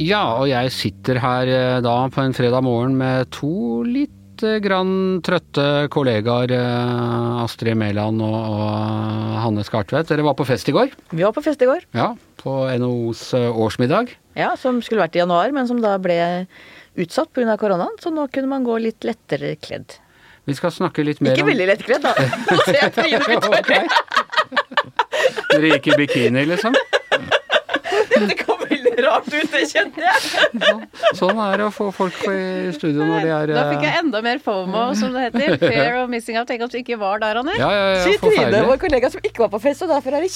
Ja, 0.00 0.22
og 0.40 0.48
jeg 0.48 0.72
sitter 0.72 1.18
her 1.20 1.50
eh, 1.52 1.78
da 1.84 1.94
på 2.12 2.22
en 2.22 2.34
fredag 2.36 2.64
morgen 2.64 2.94
med 2.96 3.28
to 3.34 3.82
litt 3.84 4.40
eh, 4.44 4.56
grann 4.64 5.20
trøtte 5.24 5.88
kollegaer, 5.92 6.54
eh, 6.56 7.42
Astrid 7.42 7.76
Mæland 7.76 8.22
og, 8.24 8.38
og 8.56 9.40
Hanne 9.44 9.64
Skartvedt. 9.66 10.08
Dere 10.08 10.24
var 10.24 10.36
på 10.38 10.46
fest 10.48 10.70
i 10.72 10.74
går? 10.76 10.94
Vi 11.12 11.22
var 11.26 11.34
på 11.36 11.44
fest 11.44 11.62
i 11.62 11.68
går. 11.68 11.84
Ja, 11.96 12.12
På 12.42 12.64
NHOs 12.72 13.28
årsmiddag? 13.36 14.14
Ja, 14.38 14.54
som 14.58 14.80
skulle 14.82 15.04
vært 15.04 15.18
i 15.18 15.20
januar, 15.22 15.52
men 15.54 15.68
som 15.68 15.82
da 15.84 15.98
ble 16.02 16.16
utsatt 16.98 17.30
pga. 17.36 17.58
koronaen. 17.60 17.94
Så 18.00 18.10
nå 18.10 18.24
kunne 18.32 18.50
man 18.50 18.64
gå 18.66 18.78
litt 18.82 19.04
lettere 19.06 19.54
kledd. 19.60 19.98
Vi 20.48 20.56
skal 20.58 20.72
snakke 20.74 21.04
litt 21.06 21.20
mer 21.22 21.36
Ikke 21.36 21.44
om 21.44 21.52
Ikke 21.52 21.52
veldig 21.52 21.68
lettkledd, 21.68 22.02
da. 22.02 22.16
Nå 22.50 22.58
ser 22.64 22.80
jeg 22.80 22.94
trynet 22.96 23.28
mitt 23.28 23.46
bare. 23.52 23.84
Dere 25.52 25.76
gikk 25.76 25.92
i 25.92 26.00
bikini, 26.00 26.48
liksom? 26.48 26.74
Det 28.22 28.36
kommer 28.42 28.72
rart 29.06 29.28
ut, 29.32 29.48
det 29.52 29.62
kjente 29.70 30.02
jeg. 30.02 30.18
Sånn 31.18 31.38
er 31.42 31.60
det 31.60 31.66
å 31.68 31.72
få 31.74 31.88
folk 31.94 32.16
i 32.28 32.72
studio 32.76 33.06
når 33.08 33.26
de 33.26 33.30
er 33.36 33.46
Da 33.56 33.64
fikk 33.70 33.84
jeg 33.86 33.92
eh, 33.92 34.00
enda 34.02 34.18
mer 34.24 34.38
FOMO, 34.42 34.84
som 34.98 35.08
det 35.14 35.20
heter. 35.28 35.56
Fear 35.62 35.92
of 36.02 36.08
missing 36.12 36.36
out. 36.38 36.46
Tenk 36.50 36.60
at 36.66 36.72
du 36.74 36.78
ikke 36.80 36.98
var 37.00 37.16
der, 37.22 37.34
Anne. 37.40 37.54
Ja, 37.58 37.70
ja, 37.72 37.84
ja, 37.96 38.02
Si 38.06 38.12
Trine, 38.22 38.58
vår 38.68 38.78
kollega 38.82 39.06
som 39.12 39.20
ikke 39.24 39.40
var 39.46 39.52
på 39.54 39.60
fest, 39.66 39.80
og 39.86 39.92
derfor 39.92 40.10
er 40.16 40.20
det 40.24 40.30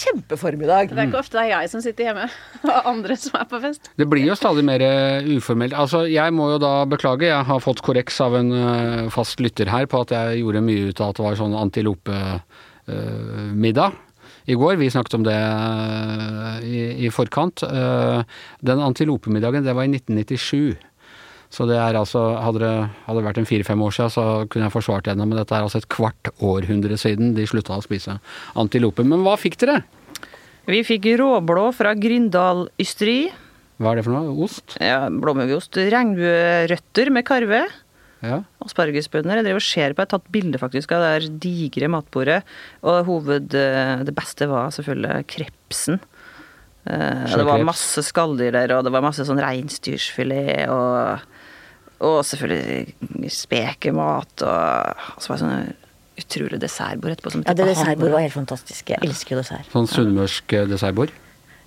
dag. 0.71 0.85
Det 0.91 1.03
er 1.03 1.07
ikke 1.11 1.23
ofte 1.23 1.35
det 1.37 1.43
er 1.45 1.51
jeg 1.53 1.67
som 1.73 1.81
sitter 1.85 2.03
hjemme, 2.11 2.27
og 2.71 2.79
andre 2.93 3.15
som 3.21 3.33
er 3.41 3.47
på 3.51 3.59
fest. 3.65 3.83
Det 3.99 4.07
blir 4.11 4.25
jo 4.29 4.35
stadig 4.39 4.65
mer 4.67 4.81
eh, 4.85 5.29
uformelt. 5.37 5.75
Altså, 5.77 5.99
jeg 6.11 6.29
må 6.37 6.45
jo 6.55 6.59
da 6.63 6.73
beklage, 6.89 7.27
jeg 7.29 7.45
har 7.51 7.61
fått 7.65 7.85
korreks 7.87 8.17
av 8.25 8.33
en 8.41 8.49
eh, 8.57 9.05
fast 9.15 9.37
lytter 9.45 9.67
her 9.73 9.85
på 9.91 9.97
at 10.07 10.11
jeg 10.17 10.27
gjorde 10.43 10.67
mye 10.67 10.83
ut 10.91 10.99
av 11.01 11.07
at 11.13 11.17
det 11.21 11.27
var 11.27 11.35
sånn 11.43 11.61
antilopemiddag. 11.67 13.91
I 14.47 14.55
går, 14.55 14.77
vi 14.79 14.87
snakket 14.91 15.15
om 15.19 15.25
det 15.27 15.35
eh, 15.35 16.59
i, 16.63 16.86
i 16.97 17.11
forkant. 17.13 17.63
Eh, 17.67 18.23
Den 18.65 18.83
antilopemiddagen, 18.83 19.65
det 19.65 19.75
var 19.77 19.85
i 19.87 19.93
1997. 19.93 20.77
Så 21.53 21.67
det 21.69 21.77
er 21.79 21.95
altså, 21.95 22.21
hadde 22.43 22.59
det 22.61 22.73
hadde 23.07 23.21
det 23.21 23.27
vært 23.29 23.39
en 23.39 23.49
fire-fem 23.49 23.83
år 23.87 23.95
siden, 23.95 24.11
så 24.13 24.25
kunne 24.51 24.67
jeg 24.67 24.75
forsvart 24.75 25.07
henne, 25.07 25.29
men 25.29 25.39
dette 25.39 25.55
er 25.55 25.63
altså 25.63 25.79
et 25.79 25.89
kvart 25.93 26.33
århundre 26.43 26.99
siden 26.99 27.37
de 27.37 27.47
slutta 27.47 27.79
å 27.79 27.85
spise 27.85 28.19
antilope. 28.59 29.07
Men 29.07 29.23
hva 29.25 29.37
fikk 29.39 29.61
dere? 29.63 29.79
Vi 30.67 30.83
fikk 30.83 31.07
råblå 31.21 31.69
fra 31.77 31.95
Gryndal 31.95 32.67
Ysteri. 32.83 33.29
Hva 33.79 33.93
er 33.93 34.01
det 34.01 34.07
for 34.09 34.17
noe? 34.17 34.35
Ost? 34.43 34.75
Ja, 34.83 35.05
Blåmuggost. 35.13 35.79
Regnbuerøtter 35.93 37.13
med 37.15 37.27
karve. 37.29 37.63
Ja. 38.25 38.41
Aspargesbønner. 38.65 39.39
Jeg 39.39 39.47
drev 39.47 39.61
og 39.61 39.65
ser 39.65 39.93
på, 39.95 40.03
jeg 40.03 40.09
har 40.09 40.13
tatt 40.17 40.31
bilde 40.33 40.59
faktisk 40.59 40.95
av 40.97 41.05
det 41.05 41.31
digre 41.45 41.91
matbordet. 41.93 42.41
Og 42.83 43.05
hoved, 43.07 43.55
eh, 43.55 44.03
det 44.09 44.15
beste 44.17 44.49
var 44.51 44.73
selvfølgelig 44.75 45.27
krepsen. 45.31 46.01
Eh, 46.87 47.25
Det 47.37 47.47
var 47.47 47.65
masse 47.67 48.03
skalldyr 48.07 48.53
der, 48.55 48.77
og 48.79 48.85
det 48.87 48.93
var 48.95 49.03
masse 49.05 49.25
sånn 49.27 49.41
reinsdyrfilet 49.43 50.69
og, 50.71 51.27
og 52.07 52.21
selvfølgelig 52.29 53.31
spekemat 53.33 54.47
og 54.47 54.95
og 55.17 55.23
så 55.23 55.33
var 55.33 55.37
det 55.37 55.45
sånn 55.45 55.75
utrolig 56.17 56.59
dessertbord 56.63 57.13
etterpå. 57.13 57.33
Som 57.35 57.43
Ja, 57.47 57.53
det 57.59 57.67
dessertbordet 57.73 58.13
var 58.15 58.25
helt 58.25 58.37
fantastisk. 58.37 58.89
Jeg 58.95 59.03
elsker 59.05 59.37
jo 59.37 59.43
dessert. 59.43 59.69
Sånn 59.75 59.89
sunnmørsk 59.91 60.53
eh, 60.57 60.67
dessertbord? 60.71 61.13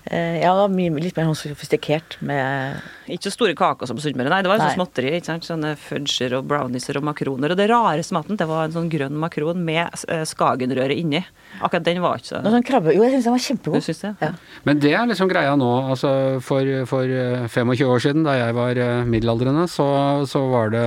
Eh, 0.05 0.39
Ja, 0.39 0.53
det 0.55 0.61
var 0.63 0.69
mye, 0.71 0.93
litt 1.03 1.17
mer 1.17 1.27
sånn 1.27 1.37
sofistikert 1.51 2.15
med 2.25 2.79
Ikke 3.11 3.27
så 3.27 3.33
store 3.35 3.53
kaker 3.57 3.85
som 3.89 3.97
på 3.97 4.03
Sunnmøre, 4.05 4.29
nei. 4.31 4.41
Det 4.41 4.49
var 4.49 4.57
Nei. 4.61 4.69
sånn 4.69 4.77
småtteri. 4.79 5.11
ikke 5.17 5.25
sant? 5.25 5.43
Sånne 5.45 5.73
fudger 5.77 6.37
og 6.37 6.47
brownieser 6.47 6.97
og 6.97 7.03
makroner. 7.03 7.51
Og 7.51 7.57
det 7.57 7.67
rareste 7.69 8.13
maten, 8.15 8.37
det 8.37 8.47
var 8.47 8.65
en 8.65 8.71
sånn 8.77 8.89
grønn 8.89 9.17
makron 9.19 9.59
med 9.65 9.89
skagenrøret 9.93 10.29
skagenrøre 10.29 10.95
inni. 10.97 11.23
Akkurat 11.61 11.83
den 11.83 12.01
var 12.01 12.17
ikke 12.17 12.29
så 12.31 12.41
noe 12.43 12.51
sånn 12.53 12.63
krabbe... 12.65 12.93
Jo, 12.95 13.03
jeg 13.03 13.17
syns 13.17 13.25
den 13.27 13.33
var 13.33 13.39
Du 13.43 13.47
kjempegod. 13.49 13.83
syns 13.83 14.01
det? 14.05 14.13
Ja. 14.21 14.31
Men 14.65 14.79
det 14.79 14.93
er 14.93 15.05
liksom 15.09 15.29
greia 15.29 15.55
nå. 15.59 15.71
Altså 15.91 16.13
for, 16.41 16.63
for 16.85 17.03
eh, 17.03 17.47
25 17.49 17.89
år 17.89 17.99
siden, 18.05 18.23
da 18.23 18.37
jeg 18.39 18.55
var 18.55 18.77
eh, 18.77 19.03
middelaldrende, 19.09 19.67
så, 19.67 19.89
så 20.29 20.45
var 20.49 20.69
det 20.73 20.85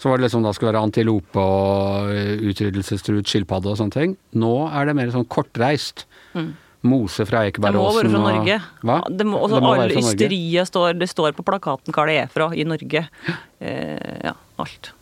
så 0.00 0.10
var 0.10 0.18
det 0.18 0.26
liksom 0.26 0.42
da 0.44 0.50
skulle 0.52 0.72
være 0.74 0.82
antilope 0.84 1.40
og 1.40 2.10
eh, 2.12 2.34
utryddelsestruet 2.50 3.28
skilpadde 3.30 3.70
og 3.72 3.78
sånne 3.78 3.94
ting. 3.94 4.16
Nå 4.36 4.54
er 4.72 4.86
det 4.90 4.96
mer 4.98 5.12
sånn 5.14 5.28
kortreist. 5.30 6.04
Mose 6.84 7.24
fra 7.28 7.44
Mm. 7.44 7.52
Det 7.52 7.60
må 7.60 7.90
være 7.90 8.04
Ekebergåsen 8.04 8.10
fra 8.10 8.18
og 8.18 8.26
Norge. 8.28 8.58
Hva? 8.84 8.98
Det 9.08 9.26
må, 9.26 9.38
også 9.40 9.54
Det 9.54 9.62
må 9.64 9.72
være 9.74 9.88
fra 9.90 10.00
Norge. 10.00 10.14
ysteriet 10.14 10.68
står 10.70 10.98
Det 10.98 11.08
står 11.10 11.32
på 11.36 11.44
plakaten 11.46 11.92
hva 11.94 12.06
det 12.06 12.18
er 12.22 12.28
fra 12.28 12.50
i 12.54 12.64
Norge. 12.68 13.08
Eh, 13.60 14.20
ja, 14.24 14.34
alt. 14.58 14.92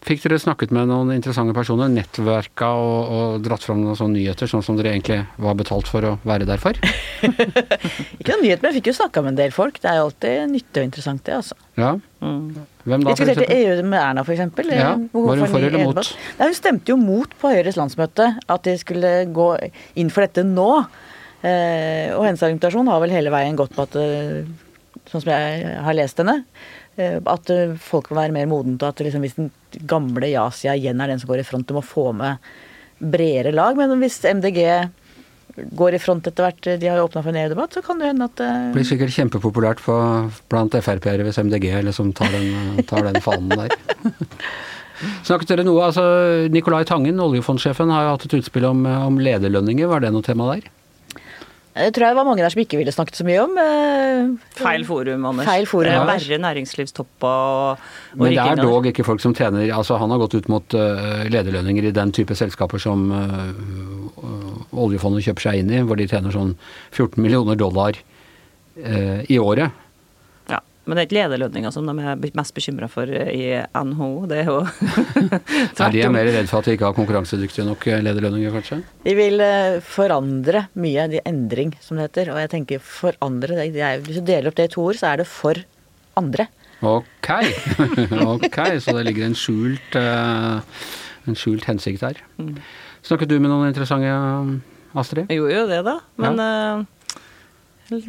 Fikk 0.00 0.22
dere 0.24 0.38
snakket 0.40 0.70
med 0.72 0.88
noen 0.88 1.10
interessante 1.12 1.52
personer, 1.52 1.90
nettverka 1.92 2.70
og, 2.72 3.10
og 3.12 3.42
dratt 3.44 3.66
fram 3.66 3.82
noen 3.84 3.98
sånne 3.98 4.16
nyheter, 4.16 4.48
sånn 4.48 4.62
som 4.64 4.78
dere 4.78 4.94
egentlig 4.94 5.18
var 5.36 5.58
betalt 5.58 5.90
for 5.92 6.06
å 6.08 6.12
være 6.24 6.46
der 6.48 6.62
for? 6.62 6.72
Ikke 7.20 8.32
noen 8.32 8.46
nyhet, 8.46 8.62
men 8.62 8.70
jeg 8.70 8.78
fikk 8.78 8.88
jo 8.88 8.94
snakka 8.96 9.20
med 9.26 9.34
en 9.34 9.40
del 9.42 9.52
folk. 9.52 9.76
Det 9.82 9.90
er 9.90 9.98
jo 10.00 10.06
alltid 10.08 10.54
nyttig 10.54 10.80
og 10.80 10.88
interessant, 10.88 11.20
det, 11.28 11.36
altså. 11.42 11.58
Ja. 11.76 11.92
Mm. 12.24 12.40
Hvem 12.86 13.04
da, 13.04 13.12
Vi 13.12 13.12
diskuterte? 13.12 13.60
EU 13.60 13.84
med 13.92 14.00
Erna, 14.00 14.24
eksempel. 14.24 14.72
Ja, 14.72 14.94
var 15.12 15.44
hun 15.44 15.52
for 15.52 15.68
eller 15.68 15.84
mot? 15.84 16.12
Nei, 16.40 16.48
hun 16.48 16.56
stemte 16.56 16.94
jo 16.94 16.96
mot 16.96 17.36
på 17.42 17.52
Høyres 17.52 17.76
landsmøte 17.76 18.32
at 18.40 18.64
de 18.64 18.78
skulle 18.80 19.12
gå 19.36 19.50
inn 20.00 20.08
for 20.08 20.24
dette 20.24 20.48
nå. 20.48 20.70
Eh, 21.40 22.12
og 22.12 22.26
hennes 22.26 22.42
argumentasjon 22.44 22.90
har 22.92 23.00
vel 23.00 23.14
hele 23.14 23.32
veien 23.32 23.56
gått 23.56 23.72
på 23.72 23.86
at, 23.86 23.96
eh, 23.96 24.44
sånn 25.08 25.22
som 25.24 25.32
jeg 25.32 25.74
har 25.86 25.96
lest 25.96 26.20
henne, 26.20 26.42
eh, 26.98 27.16
at 27.16 27.52
folk 27.80 28.10
må 28.10 28.20
være 28.20 28.36
mer 28.36 28.46
modent, 28.50 28.82
og 28.82 28.88
at 28.92 29.00
liksom, 29.06 29.24
hvis 29.24 29.38
den 29.38 29.50
gamle 29.88 30.28
ja-sida 30.28 30.76
igjen 30.76 31.00
er 31.00 31.08
den 31.08 31.20
som 31.20 31.30
går 31.30 31.40
i 31.40 31.48
front, 31.48 31.66
du 31.66 31.74
må 31.74 31.84
få 31.84 32.10
med 32.14 32.36
bredere 33.00 33.54
lag. 33.54 33.76
Men 33.76 33.96
hvis 34.00 34.20
MDG 34.20 34.90
går 35.74 35.94
i 35.94 35.98
front 35.98 36.26
etter 36.28 36.44
hvert, 36.44 36.80
de 36.80 36.86
har 36.86 36.98
jo 37.00 37.08
åpna 37.08 37.22
for 37.22 37.32
en 37.32 37.40
EU-debatt, 37.40 37.72
så 37.72 37.82
kan 37.82 37.98
det 37.98 38.12
hende 38.12 38.28
at 38.28 38.36
Det 38.36 38.74
blir 38.74 38.84
sikkert 38.84 39.16
kjempepopulært 39.16 39.80
for, 39.80 40.30
blant 40.48 40.76
Frp-ere 40.76 41.24
hvis 41.24 41.40
MDG 41.40 41.82
liksom 41.88 42.12
tar 42.12 42.28
den, 42.28 42.84
tar 42.84 43.08
den 43.08 43.20
fanen 43.24 43.48
der. 43.48 43.72
Snakket 45.24 45.48
dere 45.48 45.64
noe, 45.64 45.86
altså 45.88 46.04
Nicolai 46.52 46.84
Tangen, 46.84 47.16
oljefondsjefen, 47.24 47.88
har 47.88 48.04
jo 48.04 48.12
hatt 48.12 48.26
et 48.28 48.36
utspill 48.36 48.68
om, 48.68 48.84
om 48.84 49.16
lederlønninger. 49.16 49.88
Var 49.88 50.04
det 50.04 50.12
noe 50.12 50.26
tema 50.26 50.52
der? 50.52 50.68
Det 51.70 51.92
tror 51.94 52.02
jeg 52.04 52.12
det 52.12 52.18
var 52.18 52.26
mange 52.26 52.42
der 52.42 52.50
som 52.50 52.60
ikke 52.64 52.78
ville 52.80 52.92
snakket 52.92 53.20
så 53.20 53.24
mye 53.24 53.42
om. 53.44 53.52
eh, 53.62 54.30
Feil 54.58 54.84
forum, 54.88 55.26
Anders. 55.30 55.46
Feil 55.46 55.66
forum, 55.70 55.92
ja. 55.94 56.04
Verre 56.08 56.38
næringslivstoppa 56.42 57.30
og, 57.30 57.84
og 58.16 58.24
Men 58.24 58.34
det 58.34 58.46
er 58.46 58.62
dog 58.62 58.88
ikke 58.90 59.06
folk 59.06 59.22
som 59.22 59.34
tjener 59.38 59.70
altså 59.76 59.96
Han 60.02 60.10
har 60.10 60.18
gått 60.18 60.34
ut 60.34 60.48
mot 60.50 60.74
øh, 60.74 61.28
lederlønninger 61.30 61.88
i 61.88 61.94
den 61.94 62.10
type 62.12 62.34
selskaper 62.34 62.82
som 62.82 63.06
oljefondet 64.72 65.24
kjøper 65.24 65.46
seg 65.46 65.60
inn 65.62 65.70
i, 65.70 65.82
hvor 65.86 65.98
de 66.00 66.08
tjener 66.10 66.34
sånn 66.34 66.56
14 66.90 67.22
millioner 67.22 67.58
dollar 67.58 67.98
i 68.80 69.36
året. 69.38 69.70
Ja, 70.80 70.88
men 70.88 70.96
det 70.96 71.02
er 71.02 71.08
ikke 71.08 71.16
lederlønninger 71.18 71.72
som 71.74 71.88
de 71.88 71.92
er 72.00 72.36
mest 72.38 72.54
bekymra 72.56 72.86
for 72.88 73.10
eh, 73.12 73.28
i 73.36 73.42
NHO. 73.84 74.08
Det 74.30 74.38
er 74.40 74.48
jo 74.48 74.60
Nei, 74.64 75.90
de 75.94 76.00
er 76.00 76.14
mer 76.14 76.30
redd 76.32 76.48
for 76.48 76.62
at 76.62 76.70
de 76.70 76.76
ikke 76.78 76.88
har 76.88 76.96
konkurransedyktige 76.96 77.66
nok 77.68 77.84
øh, 77.90 77.98
lederlønninger, 78.06 78.54
kanskje? 78.56 78.80
De 79.04 79.14
vil 79.18 79.44
eh, 79.44 79.76
forandre 79.84 80.64
mye, 80.80 81.04
de 81.12 81.20
endring 81.28 81.74
som 81.84 82.00
det 82.00 82.08
heter. 82.08 82.32
Og 82.32 82.40
jeg 82.40 82.52
tenker 82.56 82.80
forandre, 82.80 83.60
er, 83.68 84.00
hvis 84.06 84.22
du 84.22 84.24
deler 84.24 84.48
opp 84.48 84.56
det 84.56 84.70
i 84.70 84.72
to 84.72 84.86
ord, 84.88 84.96
så 85.00 85.12
er 85.12 85.20
det 85.20 85.28
for 85.28 85.60
andre. 86.20 86.48
Ok, 86.80 87.28
ok, 88.34 88.58
så 88.80 88.96
det 88.96 89.04
ligger 89.04 89.28
en 89.28 89.36
skjult, 89.36 89.96
en 90.00 91.36
skjult 91.36 91.68
hensikt 91.68 92.06
her. 92.08 92.22
Snakket 93.04 93.28
du 93.28 93.36
med 93.36 93.52
noen 93.52 93.68
interessante, 93.68 94.08
Astrid? 94.96 95.28
Jeg 95.30 95.38
gjorde 95.38 95.58
jo 95.58 95.66
det, 95.70 95.80
da. 95.86 95.94
Men 96.20 96.40
eh, 96.42 96.80
jeg 96.80 96.99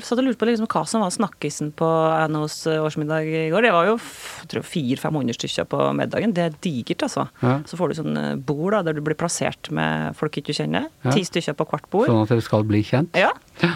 satt 0.02 0.20
og 0.20 0.26
lurte 0.28 0.40
på 0.42 0.48
liksom 0.50 0.68
hva 0.72 0.84
som 0.88 1.02
var 1.04 1.12
snakkisen 1.14 1.72
på 1.78 1.88
NHOs 2.32 2.58
årsmiddag 2.78 3.26
i 3.28 3.44
går. 3.54 3.66
Det 3.68 3.72
var 3.76 3.90
jo 3.90 3.96
f- 3.98 4.42
jeg 4.44 4.52
tror 4.54 4.66
400-500 4.70 5.38
stykker 5.40 5.68
på 5.74 5.80
middagen. 5.98 6.34
Det 6.38 6.44
er 6.48 6.56
digert, 6.64 7.06
altså. 7.08 7.28
Ja. 7.42 7.58
Så 7.70 7.80
får 7.80 7.92
du 7.94 7.98
sånn 8.02 8.18
eh, 8.22 8.36
bord 8.36 8.76
da, 8.78 8.82
der 8.90 8.98
du 8.98 9.02
blir 9.06 9.18
plassert 9.20 9.72
med 9.74 10.16
folk 10.20 10.38
ikke 10.42 10.54
du 10.54 10.60
kjenner. 10.62 10.90
Ja. 11.06 11.12
Ti 11.16 11.24
stykker 11.28 11.58
på 11.60 11.68
hvert 11.74 11.90
bord. 11.94 12.08
Sånn 12.12 12.22
at 12.26 12.34
dere 12.36 12.46
skal 12.46 12.68
bli 12.70 12.84
kjent? 12.86 13.18
Ja. 13.18 13.32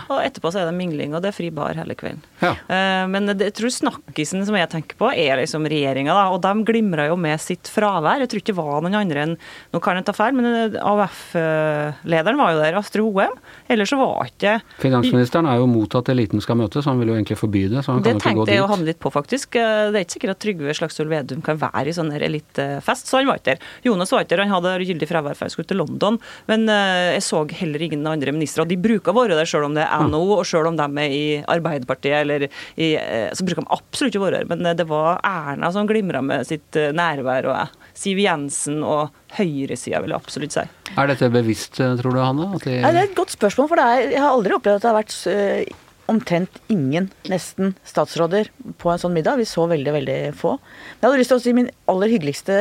Og 0.09 0.19
etterpå 0.21 0.51
så 0.53 0.61
er 0.61 0.69
det 0.69 0.75
mingling, 0.77 1.13
og 1.15 1.21
det 1.23 1.29
er 1.31 1.35
fri 1.38 1.49
bar 1.53 1.77
hele 1.77 1.95
kvelden. 1.97 2.23
Ja. 2.41 2.53
Uh, 2.69 3.05
Men 3.11 3.29
det, 3.31 3.51
jeg 3.51 3.57
tror 3.59 3.73
snakkisen 3.73 4.45
som 4.47 4.57
jeg 4.57 4.69
tenker 4.71 4.97
på, 4.99 5.11
er 5.11 5.38
liksom 5.41 5.67
regjeringa. 5.69 6.15
Og 6.33 6.39
de 6.43 6.53
glimra 6.67 7.07
jo 7.09 7.17
med 7.19 7.41
sitt 7.43 7.69
fravær. 7.71 8.23
Jeg 8.23 8.31
tror 8.31 8.41
ikke 8.41 8.53
det 8.53 8.59
var 8.59 8.81
noen 8.85 8.97
andre 9.01 9.25
enn 9.25 9.35
Nå 9.73 9.81
kan 9.83 9.97
jeg 9.99 10.05
ta 10.07 10.13
feil, 10.15 10.35
men 10.38 10.75
AUF-lederen 10.79 12.39
var 12.39 12.53
jo 12.53 12.61
der, 12.61 12.77
Astrid 12.79 13.03
Hoem. 13.05 13.35
Ellers 13.71 13.91
så 13.91 13.97
var 13.99 14.29
ikke 14.29 14.55
Finansministeren 14.81 15.47
er 15.49 15.59
jo 15.61 15.67
mot 15.69 15.97
at 15.97 16.09
eliten 16.13 16.41
skal 16.43 16.59
møtes, 16.59 16.85
han 16.88 16.99
vil 17.01 17.11
jo 17.11 17.17
egentlig 17.17 17.38
forby 17.39 17.65
det, 17.71 17.83
så 17.85 17.95
han 17.95 18.03
kan 18.03 18.15
jo 18.15 18.21
ikke 18.21 18.33
gå 18.39 18.45
dit. 18.45 18.51
Det 18.51 18.53
tenkte 18.53 18.55
jeg 18.55 18.65
å 18.65 18.69
handle 18.71 18.91
litt 18.91 19.01
på, 19.01 19.11
faktisk. 19.13 19.57
Eh, 19.59 19.91
Det 19.91 19.99
er 19.99 20.05
ikke 20.05 20.15
sikkert 20.17 20.35
at 20.35 20.41
Trygve 20.45 20.75
Slagsvold 20.79 21.11
Vedum 21.11 21.43
kan 21.45 21.59
være 21.61 21.91
i 21.91 21.95
sånn 21.95 22.11
elitefest, 22.15 23.09
så 23.09 23.19
han 23.19 23.29
var 23.29 23.41
ikke 23.41 23.55
der. 23.55 23.69
Jonas 23.88 24.13
var 24.13 24.25
ikke 24.25 24.35
der, 24.35 24.45
han 24.45 24.55
hadde 24.55 24.75
gyldig 24.85 25.09
fravær 25.09 25.38
for 25.38 25.47
han 25.47 25.53
skulle 25.53 25.69
til 25.71 25.81
London. 25.81 26.19
Men 26.51 26.67
uh, 26.69 27.13
jeg 27.15 27.25
så 27.25 27.43
heller 27.61 27.85
ingen 27.88 28.05
andre 28.09 28.33
ministre. 28.35 28.65
Og 28.65 28.71
de 28.71 28.79
bruker 28.81 29.13
å 29.13 29.17
være 29.17 29.38
der 29.39 29.49
om 29.65 29.75
det 29.78 29.84
er 29.86 30.08
NHO, 30.08 30.39
og 30.39 30.45
selv 30.47 30.71
om 30.71 30.80
de 30.80 30.88
er 31.04 31.15
i 31.15 31.25
Arbeiderpartiet, 31.41 32.17
eller 32.21 32.47
i 32.47 32.93
eh, 32.99 33.30
Så 33.36 33.45
bruker 33.47 33.65
de 33.65 33.73
absolutt 33.75 34.13
ikke 34.13 34.23
våre 34.23 34.36
være. 34.36 34.49
Men 34.51 34.65
eh, 34.65 34.75
det 34.78 34.88
var 34.89 35.21
Erna 35.25 35.71
som 35.71 35.88
glimra 35.88 36.21
med 36.25 36.47
sitt 36.47 36.75
eh, 36.80 36.93
nærvær, 36.95 37.49
og 37.51 37.95
Siv 37.95 38.19
Jensen 38.19 38.84
og 38.84 39.13
høyresida, 39.38 40.01
vil 40.04 40.13
jeg 40.13 40.21
absolutt 40.21 40.56
si. 40.56 40.65
Er 40.95 41.10
dette 41.12 41.32
bevisst, 41.34 41.80
tror 41.80 42.12
du, 42.12 42.21
Hanne? 42.21 42.51
At 42.56 42.67
de, 42.67 42.78
Ja, 42.80 42.91
det 42.91 43.01
er 43.01 43.10
et 43.10 43.17
godt 43.17 43.36
spørsmål, 43.36 43.71
for 43.71 43.82
det 43.82 43.88
er, 43.88 44.13
jeg 44.15 44.23
har 44.23 44.36
aldri 44.36 44.56
opplevd 44.56 44.80
at 44.80 44.86
det 44.86 44.91
har 44.91 44.99
vært 45.01 45.84
omtrent 46.11 46.59
ingen, 46.71 47.09
nesten, 47.31 47.73
statsråder 47.87 48.49
på 48.81 48.91
en 48.91 49.01
sånn 49.01 49.15
middag. 49.15 49.39
Vi 49.41 49.47
så 49.49 49.65
veldig, 49.69 49.93
veldig 49.95 50.17
få. 50.37 50.55
Men 50.59 51.01
jeg 51.01 51.09
hadde 51.09 51.21
lyst 51.21 51.33
til 51.33 51.39
å 51.39 51.43
si 51.45 51.55
min 51.57 51.69
aller 51.91 52.13
hyggeligste 52.13 52.57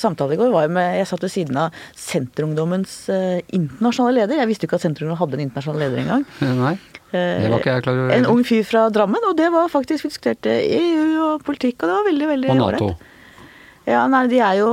samtale 0.00 0.36
i 0.36 0.40
går 0.40 0.52
var 0.54 0.66
jo 0.66 0.74
med 0.76 0.98
Jeg 1.00 1.10
satt 1.10 1.24
ved 1.26 1.34
siden 1.34 1.60
av 1.60 1.80
Senterungdommens 1.96 2.98
eh, 3.12 3.40
internasjonale 3.56 4.22
leder. 4.22 4.40
Jeg 4.40 4.52
visste 4.52 4.66
jo 4.66 4.72
ikke 4.72 4.80
at 4.80 4.86
Senterungdommen 4.88 5.20
hadde 5.22 5.40
en 5.40 5.46
internasjonal 5.48 5.84
leder 5.84 6.04
engang. 6.04 6.28
Nei, 6.40 6.76
Eh, 7.14 7.42
det 7.42 7.50
var 7.52 7.60
ikke 7.62 7.74
jeg 7.76 7.84
klar 7.86 7.98
over. 8.00 8.14
En 8.16 8.28
ung 8.32 8.40
fyr 8.46 8.64
fra 8.66 8.86
Drammen, 8.90 9.26
og 9.28 9.36
det 9.38 9.50
var 9.54 9.68
faktisk 9.70 10.06
Vi 10.06 10.10
diskuterte 10.10 10.54
EU 10.58 11.04
og 11.26 11.44
politikk, 11.46 11.82
og 11.82 11.88
det 11.88 11.94
var 11.94 12.08
veldig, 12.10 12.28
veldig 12.32 12.50
Og 12.50 12.58
Nato. 12.58 12.88
ålreit. 12.88 13.05
Ja, 13.86 14.02
nei, 14.10 14.24
de 14.26 14.40
er 14.42 14.56
jo, 14.58 14.70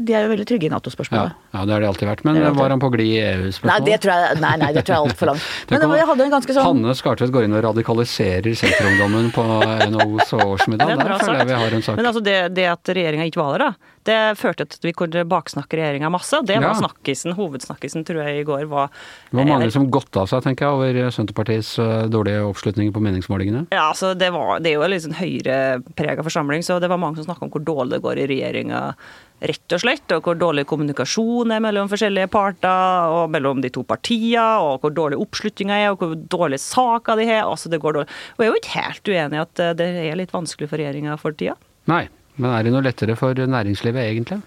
de 0.00 0.14
er 0.16 0.24
jo 0.24 0.30
veldig 0.32 0.46
trygge 0.48 0.68
i 0.68 0.70
Nato-spørsmålet. 0.72 1.34
ja, 1.52 1.64
det 1.68 1.74
har 1.74 1.82
de 1.84 1.88
alltid 1.90 2.08
vært. 2.08 2.22
Men 2.24 2.38
alltid 2.40 2.56
var 2.56 2.72
han 2.72 2.80
på 2.80 2.88
glid 2.94 3.10
i 3.12 3.18
EU-spørsmålet? 3.20 3.84
det 3.84 3.98
tror 4.00 4.12
jeg, 4.14 4.38
nei, 4.40 4.52
nei, 4.62 4.70
det 4.72 4.84
tror 4.86 4.94
jeg 4.94 5.02
er 5.02 5.10
altfor 5.10 5.30
langt. 5.30 5.48
Men 5.70 5.82
det 5.84 5.98
jeg 6.00 6.08
hadde 6.10 6.24
en 6.24 6.32
ganske 6.36 6.56
sånn 6.56 6.66
Hanne 6.70 6.94
Skartvedt 6.96 7.34
går 7.34 7.46
inn 7.48 7.56
og 7.58 7.64
radikaliserer 7.68 8.56
senterungdommen 8.56 9.28
på 9.36 9.44
NHOs 9.92 10.32
årsmiddag. 10.40 10.88
Er 10.96 11.02
Der 11.04 11.20
føler 11.20 11.42
jeg 11.42 11.50
vi 11.52 11.58
har 11.60 11.76
en 11.76 11.84
sak. 11.84 12.00
Men 12.00 12.08
altså 12.08 12.24
det, 12.24 12.38
det 12.56 12.64
at 12.72 12.92
regjeringa 12.96 13.28
ikke 13.28 13.42
var 13.42 13.58
der, 13.58 13.66
da, 13.66 13.92
det 14.06 14.16
førte 14.38 14.64
til 14.70 14.78
at 14.78 14.84
vi 14.86 14.92
kunne 14.94 15.24
baksnakke 15.28 15.76
regjeringa 15.76 16.08
masse. 16.14 16.38
Det 16.46 16.56
var 16.62 16.68
Ja. 16.70 16.74
snakkisen, 16.78 17.34
hovedsnakkisen, 17.36 18.04
tror 18.06 18.22
jeg, 18.22 18.40
i 18.40 18.44
går 18.46 18.64
var 18.70 18.88
Det 19.30 19.36
var 19.36 19.44
mange 19.50 19.70
som 19.74 19.88
godta 19.90 20.24
seg, 20.30 20.44
tenker 20.46 20.64
jeg, 20.66 20.72
over 20.78 21.10
Senterpartiets 21.12 21.72
eh, 21.82 22.06
dårlige 22.08 22.44
oppslutning 22.46 22.92
på 22.94 23.02
meningsmålingene. 23.02 23.66
Ja, 23.74 23.88
altså 23.90 24.14
det, 24.16 24.30
var, 24.32 24.60
det 24.62 24.70
er 24.70 24.78
jo 24.78 24.84
en 24.86 24.90
litt 24.94 25.02
sånn 25.04 25.18
høyreprega 25.18 26.22
forsamling, 26.24 26.62
så 26.62 26.78
det 26.80 26.88
var 26.88 26.98
mange 27.02 27.18
som 27.18 27.26
snakka 27.28 27.44
om 27.44 27.50
hvor 27.50 27.64
dårlig 27.66 27.96
det 27.98 28.02
går 28.06 28.16
i 28.22 28.26
regjeringa, 28.30 28.44
rett 29.40 29.74
og 29.76 29.82
slett. 29.82 30.12
Og 30.16 30.24
hvor 30.24 30.38
dårlig 30.38 30.66
kommunikasjon 30.68 31.52
er 31.54 31.62
mellom 31.64 31.90
forskjellige 31.92 32.30
parter, 32.32 33.12
og 33.12 33.32
mellom 33.34 33.62
de 33.64 33.72
to 33.72 33.84
partiene, 33.86 34.46
og 34.64 34.82
hvor 34.84 34.94
dårlig 34.96 35.20
oppslutninga 35.22 35.80
er, 35.82 35.94
og 35.94 36.02
hvor 36.02 36.16
dårlige 36.36 36.64
saker 36.64 37.20
de 37.20 37.28
har. 37.30 37.44
Altså 37.44 37.72
det 37.72 37.82
går 37.82 38.00
dårlig. 38.00 38.18
Og 38.36 38.44
jeg 38.44 38.48
er 38.48 38.54
jo 38.54 38.62
ikke 38.62 38.76
helt 38.80 39.12
uenig 39.12 39.40
i 39.40 39.44
at 39.44 39.64
eh, 39.64 39.76
det 39.78 39.90
er 40.06 40.20
litt 40.20 40.34
vanskelig 40.34 40.70
for 40.70 40.80
regjeringa 40.80 41.18
for 41.20 41.36
tida. 41.36 41.56
Nei, 41.90 42.06
men 42.36 42.52
er 42.52 42.66
det 42.66 42.74
noe 42.74 42.84
lettere 42.84 43.16
for 43.18 43.36
næringslivet 43.36 44.02
egentlig? 44.02 44.42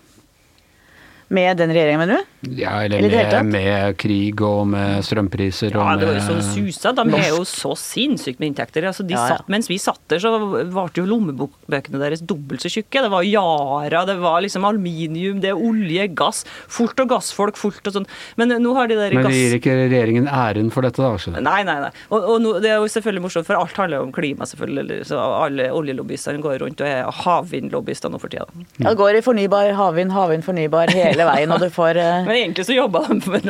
Med 1.30 1.58
den 1.62 1.70
regjeringen, 1.70 2.00
mener 2.02 2.18
du? 2.24 2.54
Ja, 2.58 2.78
eller 2.86 3.04
Eller 3.04 3.44
med, 3.44 3.52
med 3.54 3.98
krig 4.00 4.40
og 4.42 4.64
med 4.72 5.04
strømpriser 5.06 5.76
og 5.76 5.84
Ja, 5.84 5.96
det 6.00 6.08
var 6.08 6.16
jo 6.16 6.24
sånn 6.24 6.40
så 6.42 6.54
susa. 6.56 6.94
De 6.96 7.04
er 7.20 7.28
jo 7.34 7.42
så 7.46 7.74
sinnssykt 7.78 8.40
med 8.40 8.54
inntekter. 8.54 8.88
Altså, 8.90 9.04
de 9.06 9.14
Ja, 9.14 9.26
ja. 9.28 9.36
satt, 9.36 9.50
mens 9.52 9.68
vi 9.70 9.78
satt 9.82 10.00
der, 10.10 10.22
så 10.24 10.32
varte 10.74 11.04
jo 11.04 11.06
lommebøkene 11.10 12.00
deres 12.02 12.24
dobbelt 12.26 12.64
så 12.64 12.72
tjukke. 12.72 13.04
Det 13.06 13.12
var 13.12 13.28
Yara, 13.28 14.06
det 14.08 14.16
var 14.24 14.40
liksom 14.46 14.66
aluminium, 14.66 15.42
det 15.44 15.52
er 15.52 15.60
olje, 15.60 16.08
gass. 16.18 16.46
Fullt 16.72 17.04
og 17.04 17.12
gassfolk, 17.12 17.60
fullt 17.60 17.86
og 17.92 17.98
sånn. 18.00 18.08
Men 18.40 18.56
nå 18.64 18.74
har 18.80 18.88
de 18.90 18.98
der 18.98 19.14
Men 19.14 19.28
gass... 19.28 19.36
det 19.36 19.44
gir 19.44 19.58
ikke 19.60 19.76
regjeringen 19.84 20.32
æren 20.32 20.72
for 20.74 20.88
dette, 20.88 21.04
da? 21.04 21.12
skjønner. 21.20 21.46
Nei, 21.46 21.60
nei, 21.68 21.78
nei. 21.86 21.92
Og, 22.10 22.24
og 22.36 22.42
nå, 22.42 22.56
det 22.64 22.72
er 22.72 22.80
jo 22.82 22.88
selvfølgelig 22.90 23.26
morsomt, 23.28 23.46
for 23.52 23.60
alt 23.60 23.76
handler 23.78 24.00
jo 24.02 24.08
om 24.08 24.16
klima, 24.16 24.48
selvfølgelig. 24.50 25.02
Så 25.12 25.20
alle 25.20 25.70
oljelobbyistene 25.76 26.42
går 26.42 26.58
rundt 26.64 26.82
og 26.82 26.88
er 26.90 27.06
havvindlobbyister 27.24 28.10
nå 28.14 28.20
for 28.24 28.32
tida. 28.32 28.48
Ja, 28.80 28.90
det 28.90 28.98
går 29.00 29.20
i 29.20 29.24
fornybar, 29.26 29.74
havvind, 29.78 30.16
havvind, 30.16 30.46
fornybar 30.48 30.96
hele 30.96 31.19
veien, 31.28 31.52
og 31.52 31.64
du 31.64 31.70
får 31.74 32.00
uh... 32.00 32.22
Men 32.28 32.36
egentlig 32.38 32.68
så 32.70 32.78
jobba 32.78 33.04
de 33.10 33.20
for, 33.26 33.50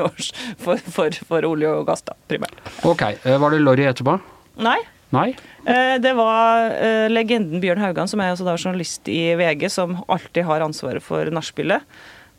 for, 0.66 0.86
for, 0.98 1.20
for 1.30 1.50
olje 1.50 1.74
og 1.82 1.86
gass, 1.90 2.06
da, 2.08 2.16
primært. 2.32 2.58
Ok, 2.88 3.04
eh, 3.12 3.38
var 3.42 3.54
det 3.54 3.62
Lorry 3.62 3.86
etterpå? 3.90 4.18
Nei. 4.66 4.80
Nei? 5.16 5.30
Eh, 5.66 5.96
Det 6.02 6.12
var 6.18 6.70
legenden 7.10 7.62
Bjørn 7.64 7.82
Haugan, 7.82 8.10
som 8.12 8.22
er 8.22 8.34
altså 8.34 8.46
da 8.48 8.58
journalist 8.60 9.10
i 9.10 9.34
VG, 9.40 9.68
som 9.74 10.00
alltid 10.08 10.46
har 10.50 10.66
ansvaret 10.66 11.04
for 11.06 11.32
nachspielet. 11.34 11.86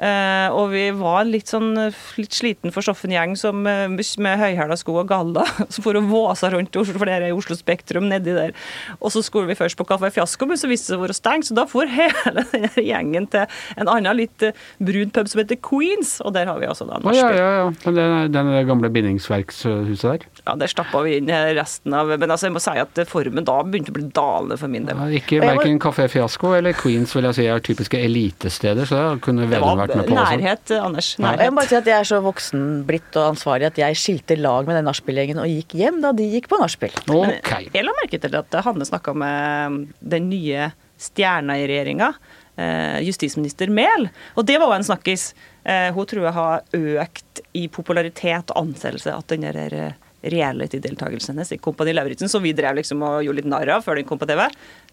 Eh, 0.00 0.48
og 0.56 0.70
vi 0.72 0.86
var 0.96 1.26
litt 1.28 1.50
sånn 1.52 1.74
litt 2.16 2.32
sliten 2.32 2.72
for 2.72 2.80
Soffen 2.84 3.12
gjeng 3.12 3.34
som 3.36 3.66
eh, 3.68 3.84
med 3.90 4.40
høyhæla 4.40 4.78
sko 4.80 4.94
og 5.02 5.10
galla 5.10 5.44
som 5.72 5.84
for 5.84 5.98
å 5.98 6.00
våse 6.08 6.48
rundt 6.54 6.72
i 6.72 6.80
Oslo, 6.80 6.96
for 6.96 7.10
det 7.10 7.18
er 7.18 7.26
i 7.28 7.34
Oslo 7.36 7.56
Spektrum 7.58 8.06
nedi 8.08 8.32
der. 8.32 8.54
Og 9.00 9.12
så 9.12 9.20
skulle 9.24 9.50
vi 9.50 9.58
først 9.58 9.76
på 9.76 9.84
Kafé 9.88 10.08
Fiasko, 10.14 10.48
men 10.48 10.60
så 10.60 10.70
viste 10.70 10.88
det 10.88 10.94
seg 10.94 11.02
å 11.02 11.04
være 11.04 11.16
stengt, 11.18 11.50
så 11.50 11.56
da 11.58 11.66
for 11.68 11.90
hele 11.98 12.46
denne 12.54 12.84
gjengen 12.86 13.28
til 13.28 13.44
en 13.76 13.90
annen 13.92 14.16
litt 14.22 14.46
eh, 14.46 14.56
brun 14.80 15.12
pub 15.12 15.28
som 15.28 15.42
heter 15.42 15.60
Queens, 15.68 16.14
og 16.24 16.32
der 16.38 16.48
har 16.48 16.62
vi 16.62 16.70
altså 16.70 16.88
da 16.88 17.02
Å 17.04 17.14
ja, 17.16 17.28
ja, 17.36 17.50
ja. 17.58 17.68
Den, 17.84 18.32
den 18.32 18.50
gamle 18.70 18.88
bindingsverkshuset 18.94 20.06
der? 20.06 20.26
Ja, 20.46 20.56
der 20.56 20.72
stappa 20.72 21.04
vi 21.04 21.18
inn 21.18 21.28
resten 21.28 21.92
av 21.92 22.08
Men 22.08 22.30
altså, 22.32 22.48
jeg 22.48 22.54
må 22.54 22.62
si 22.62 22.72
at 22.80 22.96
formen 23.10 23.44
da 23.44 23.58
begynte 23.66 23.92
å 23.92 23.98
bli 23.98 24.06
dalende 24.16 24.56
for 24.56 24.72
min 24.72 24.88
del. 24.88 24.96
Ja, 24.96 25.20
ikke 25.20 25.42
verken 25.44 25.76
Kafé 25.82 26.08
Fiasko 26.08 26.54
eller 26.56 26.72
Queens 26.78 27.12
vil 27.16 27.28
jeg 27.28 27.36
si 27.36 27.48
er 27.50 27.64
typiske 27.64 28.00
elitesteder, 28.00 28.88
så 28.88 29.04
det 29.04 29.24
kunne 29.26 29.44
vært 29.50 29.60
Vedum 29.60 29.89
vært 29.90 30.00
med 30.00 30.10
på 30.10 30.16
nærhet, 30.18 30.72
eh, 30.74 30.82
Anders. 30.86 31.08
Nærhet. 31.20 31.44
jeg 31.44 31.52
må 31.52 31.60
bare 31.60 31.70
si 31.70 31.78
at 31.78 31.90
jeg 31.90 31.96
er 31.98 32.08
så 32.10 32.20
voksen 32.24 32.66
blitt 32.88 33.18
og 33.20 33.28
ansvarlig 33.34 33.68
at 33.68 33.80
jeg 33.82 33.98
skilte 34.00 34.36
lag 34.40 34.68
med 34.68 34.78
den 34.78 34.88
nachspielgjengen 34.88 35.42
og 35.42 35.50
gikk 35.50 35.76
hjem 35.80 36.00
da 36.04 36.12
de 36.16 36.28
gikk 36.32 36.48
på 36.50 36.60
nachspiel. 36.60 36.96
Okay. 37.06 37.68
Jeg 37.74 37.86
la 37.86 37.94
merke 38.00 38.20
til 38.22 38.36
at 38.40 38.60
Hanne 38.66 38.88
snakka 38.88 39.14
med 39.14 39.88
den 40.00 40.28
nye 40.32 40.70
stjerna 41.00 41.56
i 41.60 41.66
regjeringa, 41.70 42.12
eh, 42.56 43.00
justisminister 43.06 43.72
Mehl. 43.72 44.10
Og 44.36 44.46
det 44.46 44.58
var 44.60 44.72
jo 44.72 44.78
en 44.80 44.88
snakkis. 44.90 45.32
Eh, 45.64 45.90
Hun 45.92 46.06
tror 46.06 46.24
jeg 46.28 46.32
har 46.32 46.62
økt 46.72 47.40
i 47.54 47.68
popularitet 47.68 48.50
og 48.50 48.66
anseelse 48.66 49.12
at 49.12 49.26
den 49.28 49.48
der 49.48 49.94
reality-deltakelsen 50.22 51.34
hennes 51.34 51.52
i 51.52 51.58
Kompani 51.62 51.94
Lauritzen, 51.94 52.28
som 52.28 52.42
vi 52.44 52.52
drev 52.56 52.76
liksom 52.80 53.02
og 53.06 53.22
gjorde 53.24 53.40
litt 53.40 53.48
narr 53.50 53.70
av 53.76 53.84
før 53.86 54.00
den 54.00 54.08
kom 54.08 54.20
på 54.20 54.28
TV, 54.28 54.42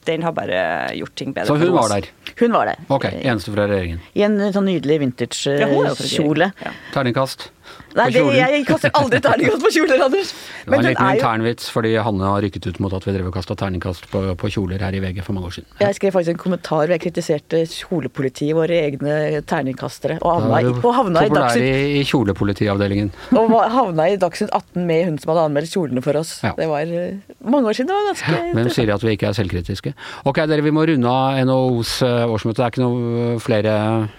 den 0.08 0.24
har 0.26 0.34
bare 0.36 0.62
gjort 0.98 1.14
ting 1.20 1.34
bedre. 1.36 1.48
Så 1.52 1.58
hun 1.60 1.76
var 1.76 1.92
der. 1.94 2.08
Hun 2.40 2.56
var 2.56 2.72
der. 2.72 2.82
Ok, 2.94 3.06
eneste 3.20 3.54
fra 3.54 3.68
regjeringen. 3.70 4.00
I 4.16 4.24
en 4.28 4.40
sånn 4.56 4.68
nydelig 4.70 5.00
vintage-kjole. 5.04 6.52
Ja, 6.56 6.68
Ja. 6.70 6.76
Terningkast? 6.96 7.50
Nei, 7.98 8.08
det, 8.14 8.22
jeg 8.38 8.64
kaster 8.68 8.94
aldri 8.98 9.20
terningkast 9.24 9.64
på 9.64 9.72
kjoler, 9.74 10.02
Anders. 10.06 10.34
Det 10.64 10.70
var 10.70 10.78
en 10.78 10.86
liten 10.86 11.02
er 11.02 11.16
jo 11.16 11.22
internvits 11.24 11.70
fordi 11.74 11.94
Hanne 12.06 12.30
har 12.30 12.44
rykket 12.46 12.68
ut 12.70 12.80
mot 12.84 12.94
at 12.94 13.08
vi 13.08 13.14
drev 13.16 13.30
og 13.32 13.34
kasta 13.38 13.56
terningkast 13.58 14.10
på, 14.12 14.22
på 14.38 14.52
kjoler 14.54 14.84
her 14.86 14.98
i 14.98 15.02
VG 15.02 15.24
for 15.26 15.38
mange 15.38 15.50
år 15.50 15.56
siden. 15.58 15.70
Jeg 15.82 15.98
skrev 15.98 16.14
faktisk 16.14 16.36
en 16.36 16.42
kommentar 16.44 16.84
hvor 16.84 16.94
jeg 16.94 17.04
kritiserte 17.08 17.64
kjolepolitiet, 17.72 18.54
våre 18.58 18.78
egne 18.86 19.42
terningkastere, 19.50 20.20
og 20.22 20.36
havna, 20.36 20.52
Da 20.54 20.62
i, 20.62 20.76
og 20.78 20.94
havna, 21.00 21.24
i, 21.26 21.32
Dagsnytt, 21.34 21.66
i, 21.66 22.02
i 22.02 22.04
kjolepolitiavdelingen. 22.08 23.12
og 23.40 23.56
havna 23.74 24.10
i 24.14 24.20
Dagsnytt 24.22 24.54
18 24.54 24.86
med 24.88 25.04
hun 25.10 25.18
som 25.22 25.34
hadde 25.34 25.48
anmeldt 25.50 25.74
kjolene 25.74 26.04
for 26.06 26.22
oss. 26.22 26.38
Ja. 26.46 26.54
Det 26.58 26.70
var 26.70 26.94
eh, 27.02 27.18
mange 27.42 27.72
år 27.72 27.80
siden. 27.80 27.90
Det 27.90 27.98
var 27.98 28.08
ganske 28.12 28.38
Hvem 28.58 28.72
sier 28.76 28.94
at 28.94 29.06
vi 29.06 29.16
ikke 29.18 29.32
er 29.32 29.38
selvkritiske? 29.38 29.94
Ok, 30.30 30.44
dere, 30.50 30.66
vi 30.66 30.74
må 30.76 30.86
runde 30.90 31.10
av 31.10 31.42
NHOs 31.50 31.98
eh, 32.06 32.28
årsmøte. 32.30 32.60
Det 32.62 32.66
er 32.68 32.76
ikke 32.76 32.86
noe 32.86 33.40
flere, 33.44 33.74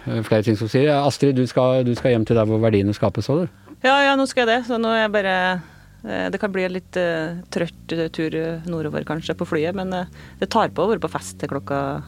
eh, 0.08 0.20
flere 0.26 0.46
ting 0.46 0.58
som 0.58 0.70
sier. 0.70 0.90
Astrid, 0.98 1.36
du 1.38 1.46
skal, 1.50 1.84
du 1.86 1.94
skal 1.98 2.16
hjem 2.16 2.26
til 2.28 2.38
der 2.38 2.48
hvor 2.48 2.62
verdiene 2.62 2.96
skapes, 2.96 3.30
du? 3.30 3.37
Ja, 3.84 3.94
ja, 4.02 4.14
nå 4.18 4.26
skal 4.26 4.44
jeg 4.44 4.50
det. 4.50 4.60
Så 4.68 4.78
nå 4.80 4.90
er 4.94 5.04
jeg 5.04 5.14
bare 5.14 5.36
eh, 5.54 6.26
Det 6.32 6.40
kan 6.42 6.52
bli 6.54 6.66
en 6.66 6.74
litt 6.74 6.98
uh, 6.98 7.38
trøtt 7.54 7.94
eh, 7.94 8.08
tur 8.14 8.34
nordover 8.66 9.06
kanskje 9.06 9.38
på 9.38 9.46
flyet, 9.48 9.76
men 9.78 9.94
uh, 9.94 10.10
det 10.40 10.50
tar 10.54 10.74
på 10.74 10.84
å 10.84 10.92
være 10.92 11.04
på 11.04 11.12
fest 11.12 11.38
til 11.40 11.52
klokka 11.52 12.02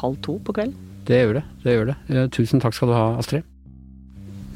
halv 0.00 0.20
to 0.24 0.38
på 0.44 0.56
kvelden. 0.56 0.76
Det 1.08 1.24
gjør 1.24 1.40
det. 1.40 1.46
det 1.64 1.72
gjør 1.74 1.88
det. 1.90 2.26
Tusen 2.36 2.60
takk 2.62 2.76
skal 2.76 2.92
du 2.92 2.96
ha, 2.96 3.08
Astrid. 3.20 3.46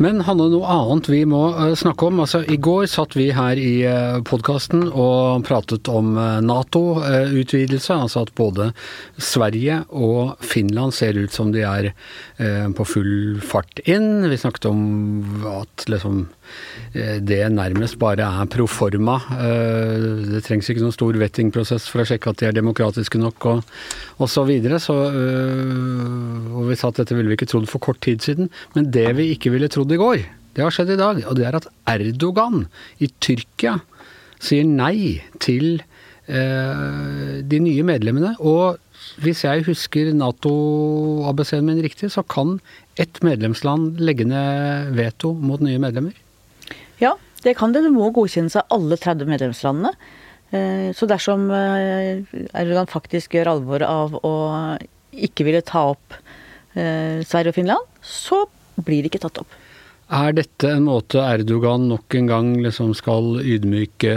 Men 0.03 0.21
Hanne, 0.27 0.49
noe 0.51 0.67
annet 0.71 1.07
vi 1.07 1.21
må 1.29 1.41
snakke 1.79 2.09
om. 2.09 2.19
Altså, 2.25 2.41
I 2.51 2.57
går 2.63 2.89
satt 2.91 3.15
vi 3.15 3.29
her 3.35 3.59
i 3.59 3.73
podkasten 4.27 4.89
og 4.91 5.45
pratet 5.47 5.87
om 5.91 6.17
Nato-utvidelse. 6.43 7.95
altså 7.95 8.25
at 8.27 8.33
både 8.35 8.73
Sverige 9.19 9.85
og 9.95 10.35
Finland 10.43 10.95
ser 10.95 11.19
ut 11.19 11.35
som 11.35 11.53
de 11.55 11.63
er 11.63 11.93
på 12.75 12.89
full 12.91 13.39
fart 13.43 13.83
inn. 13.87 14.27
Vi 14.31 14.41
snakket 14.43 14.67
om 14.71 14.83
at 15.55 15.87
liksom 15.91 16.27
det 16.95 17.41
nærmest 17.53 17.99
bare 17.99 18.27
er 18.27 18.51
pro 18.51 18.67
forma. 18.71 19.17
Eh, 19.35 20.07
det 20.31 20.43
trengs 20.47 20.69
ikke 20.71 20.85
noen 20.85 20.95
stor 20.95 21.17
vettingprosess 21.21 21.89
for 21.91 22.03
å 22.03 22.07
sjekke 22.09 22.31
at 22.31 22.41
de 22.41 22.49
er 22.49 22.57
demokratiske 22.57 23.21
nok 23.21 23.49
og, 23.51 23.73
osv. 24.19 24.33
så 24.37 24.47
videre. 24.49 24.81
Så, 24.83 24.95
øh, 24.95 26.53
og 26.55 26.71
vi 26.71 26.79
sa 26.79 26.93
at 26.93 27.03
dette 27.03 27.17
ville 27.17 27.31
vi 27.31 27.39
ikke 27.39 27.51
trodd 27.51 27.69
for 27.71 27.83
kort 27.83 28.03
tid 28.05 28.25
siden. 28.25 28.53
Men 28.77 28.93
det 28.95 29.09
vi 29.19 29.33
ikke 29.35 29.55
ville 29.55 29.71
trodd 29.73 29.93
i 29.95 30.01
går, 30.01 30.23
det 30.55 30.65
har 30.65 30.75
skjedd 30.75 30.95
i 30.95 31.01
dag. 31.01 31.25
Og 31.27 31.39
det 31.39 31.49
er 31.49 31.59
at 31.59 31.69
Erdogan 31.91 32.69
i 33.03 33.11
Tyrkia 33.21 33.81
sier 34.43 34.67
nei 34.69 35.21
til 35.43 35.83
de 36.25 37.59
nye 37.61 37.83
medlemmene. 37.85 38.31
Og 38.41 38.79
hvis 39.21 39.45
jeg 39.45 39.67
husker 39.67 40.09
Nato-ABC-en 40.17 41.67
min 41.67 41.83
riktig, 41.85 42.09
så 42.15 42.25
kan 42.25 42.57
ett 42.97 43.21
medlemsland 43.27 44.01
legge 44.01 44.27
ned 44.29 44.95
veto 44.97 45.35
mot 45.37 45.63
nye 45.63 45.81
medlemmer. 45.83 46.17
Ja, 47.03 47.17
det 47.45 47.57
kan 47.59 47.73
det. 47.75 47.83
Det 47.87 47.93
må 47.95 48.11
godkjennes 48.15 48.57
av 48.61 48.69
alle 48.75 48.97
30 49.01 49.27
medlemslandene. 49.31 49.95
Eh, 50.55 50.93
Så 50.95 51.09
dersom 51.11 51.49
eh, 51.51 52.23
Erdogan 52.55 52.87
faktisk 52.91 53.35
gjør 53.35 53.51
alvor 53.57 53.83
av 53.87 54.15
å 54.25 54.35
ikke 55.15 55.45
ville 55.47 55.63
ta 55.67 55.89
opp 55.95 56.15
eh, 56.75 57.21
Sverige 57.27 57.53
og 57.53 57.59
Finland, 57.59 57.93
så 58.03 58.45
blir 58.85 59.03
det 59.05 59.13
ikke 59.13 59.25
tatt 59.27 59.43
opp. 59.45 59.61
Er 60.15 60.35
dette 60.37 60.69
en 60.69 60.85
måte 60.85 61.23
Erdogan 61.25 61.87
nok 61.89 62.15
en 62.19 62.27
gang 62.29 62.49
liksom 62.63 62.93
skal 62.99 63.39
ydmyke 63.41 64.13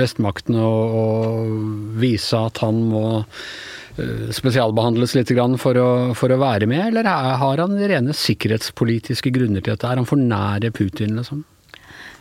vestmaktene 0.00 0.62
og, 0.64 0.94
og 0.98 1.98
vise 2.00 2.38
at 2.40 2.60
han 2.64 2.78
må 2.90 3.02
eh, 3.20 4.30
spesialbehandles 4.34 5.14
litt 5.18 5.32
for 5.60 5.76
å, 5.78 5.88
for 6.16 6.32
å 6.34 6.40
være 6.40 6.66
med, 6.70 6.86
eller 6.88 7.04
er- 7.10 7.36
har 7.42 7.62
han 7.62 7.76
rene 7.78 8.16
sikkerhetspolitiske 8.16 9.30
grunner 9.34 9.60
til 9.62 9.74
dette? 9.76 9.86
Er 9.92 10.00
han 10.00 10.08
for 10.08 10.16
nære 10.20 10.72
Putin, 10.74 11.18
liksom? 11.20 11.44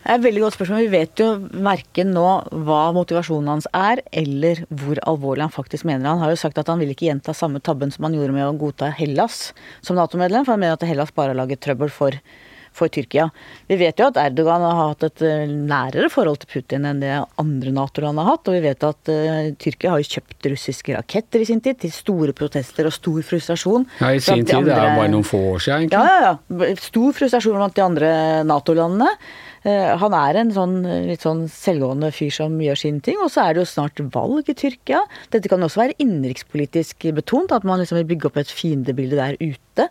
Det 0.03 0.11
er 0.11 0.17
et 0.19 0.25
veldig 0.25 0.41
godt 0.43 0.55
spørsmål. 0.57 0.81
Vi 0.83 0.91
vet 0.97 1.21
jo 1.21 1.27
verken 1.63 2.09
nå 2.11 2.27
hva 2.67 2.79
motivasjonen 2.95 3.53
hans 3.53 3.67
er, 3.71 4.01
eller 4.11 4.65
hvor 4.67 4.99
alvorlig 5.07 5.45
han 5.45 5.53
faktisk 5.53 5.87
mener. 5.87 6.09
Han 6.09 6.19
har 6.25 6.33
jo 6.33 6.41
sagt 6.41 6.59
at 6.59 6.67
han 6.67 6.81
vil 6.83 6.91
ikke 6.91 7.07
gjenta 7.07 7.35
samme 7.37 7.63
tabben 7.63 7.93
som 7.93 8.09
han 8.09 8.17
gjorde 8.17 8.35
med 8.35 8.49
å 8.49 8.57
godta 8.59 8.91
Hellas 8.91 9.53
som 9.79 9.95
Nato-medlem, 9.95 10.43
for 10.43 10.57
han 10.57 10.65
mener 10.65 10.75
at 10.75 10.83
Hellas 10.89 11.13
bare 11.15 11.31
har 11.31 11.39
laget 11.39 11.61
trøbbel 11.63 11.87
for, 11.87 12.17
for 12.75 12.91
Tyrkia. 12.91 13.29
Vi 13.71 13.77
vet 13.79 14.03
jo 14.03 14.09
at 14.09 14.19
Erdogan 14.19 14.65
har 14.67 14.81
hatt 14.81 15.05
et 15.07 15.23
eh, 15.23 15.45
nærere 15.47 16.09
forhold 16.11 16.41
til 16.41 16.51
Putin 16.51 16.89
enn 16.89 16.99
det 16.99 17.13
andre 17.39 17.73
Nato-land 17.77 18.19
har 18.19 18.27
hatt. 18.33 18.51
Og 18.51 18.57
vi 18.57 18.65
vet 18.65 18.83
at 18.89 19.13
uh, 19.13 19.53
Tyrkia 19.55 19.93
har 19.95 20.03
jo 20.03 20.09
kjøpt 20.17 20.51
russiske 20.51 20.97
raketter 20.97 21.45
i 21.45 21.47
sin 21.47 21.63
tid, 21.63 21.79
til 21.79 21.95
store 21.95 22.35
protester 22.35 22.91
og 22.91 22.97
stor 22.97 23.23
frustrasjon. 23.29 23.87
Ja, 24.03 24.11
i 24.11 24.19
sin 24.19 24.43
tid. 24.43 24.57
Andre... 24.59 24.75
Det 24.75 24.83
er 24.83 24.99
bare 24.99 25.15
noen 25.15 25.31
få 25.31 25.39
år 25.53 25.63
siden, 25.63 25.87
egentlig. 25.87 26.03
Ja, 26.03 26.19
ja, 26.27 26.35
ja. 26.67 26.75
Stor 26.91 27.17
frustrasjon 27.21 27.59
blant 27.61 27.79
de 27.79 27.87
andre 27.87 28.13
Nato-landene. 28.51 29.15
Uh, 29.63 29.93
han 30.01 30.15
er 30.17 30.39
en 30.41 30.51
sånn 30.55 30.75
litt 31.07 31.23
sånn 31.23 31.45
selvgående 31.51 32.09
fyr 32.15 32.33
som 32.35 32.57
gjør 32.61 32.79
sine 32.79 33.03
ting. 33.05 33.19
Og 33.23 33.31
så 33.33 33.45
er 33.45 33.55
det 33.55 33.63
jo 33.63 33.71
snart 33.71 34.01
valg 34.13 34.51
i 34.51 34.57
Tyrkia. 34.59 35.03
Dette 35.33 35.51
kan 35.51 35.63
også 35.63 35.83
være 35.85 35.97
innenrikspolitisk 36.03 37.07
betont, 37.15 37.55
at 37.55 37.65
man 37.67 37.81
liksom 37.81 38.01
vil 38.01 38.09
bygge 38.11 38.29
opp 38.29 38.41
et 38.41 38.51
fiendebilde 38.51 39.19
der 39.19 39.39
ute. 39.39 39.87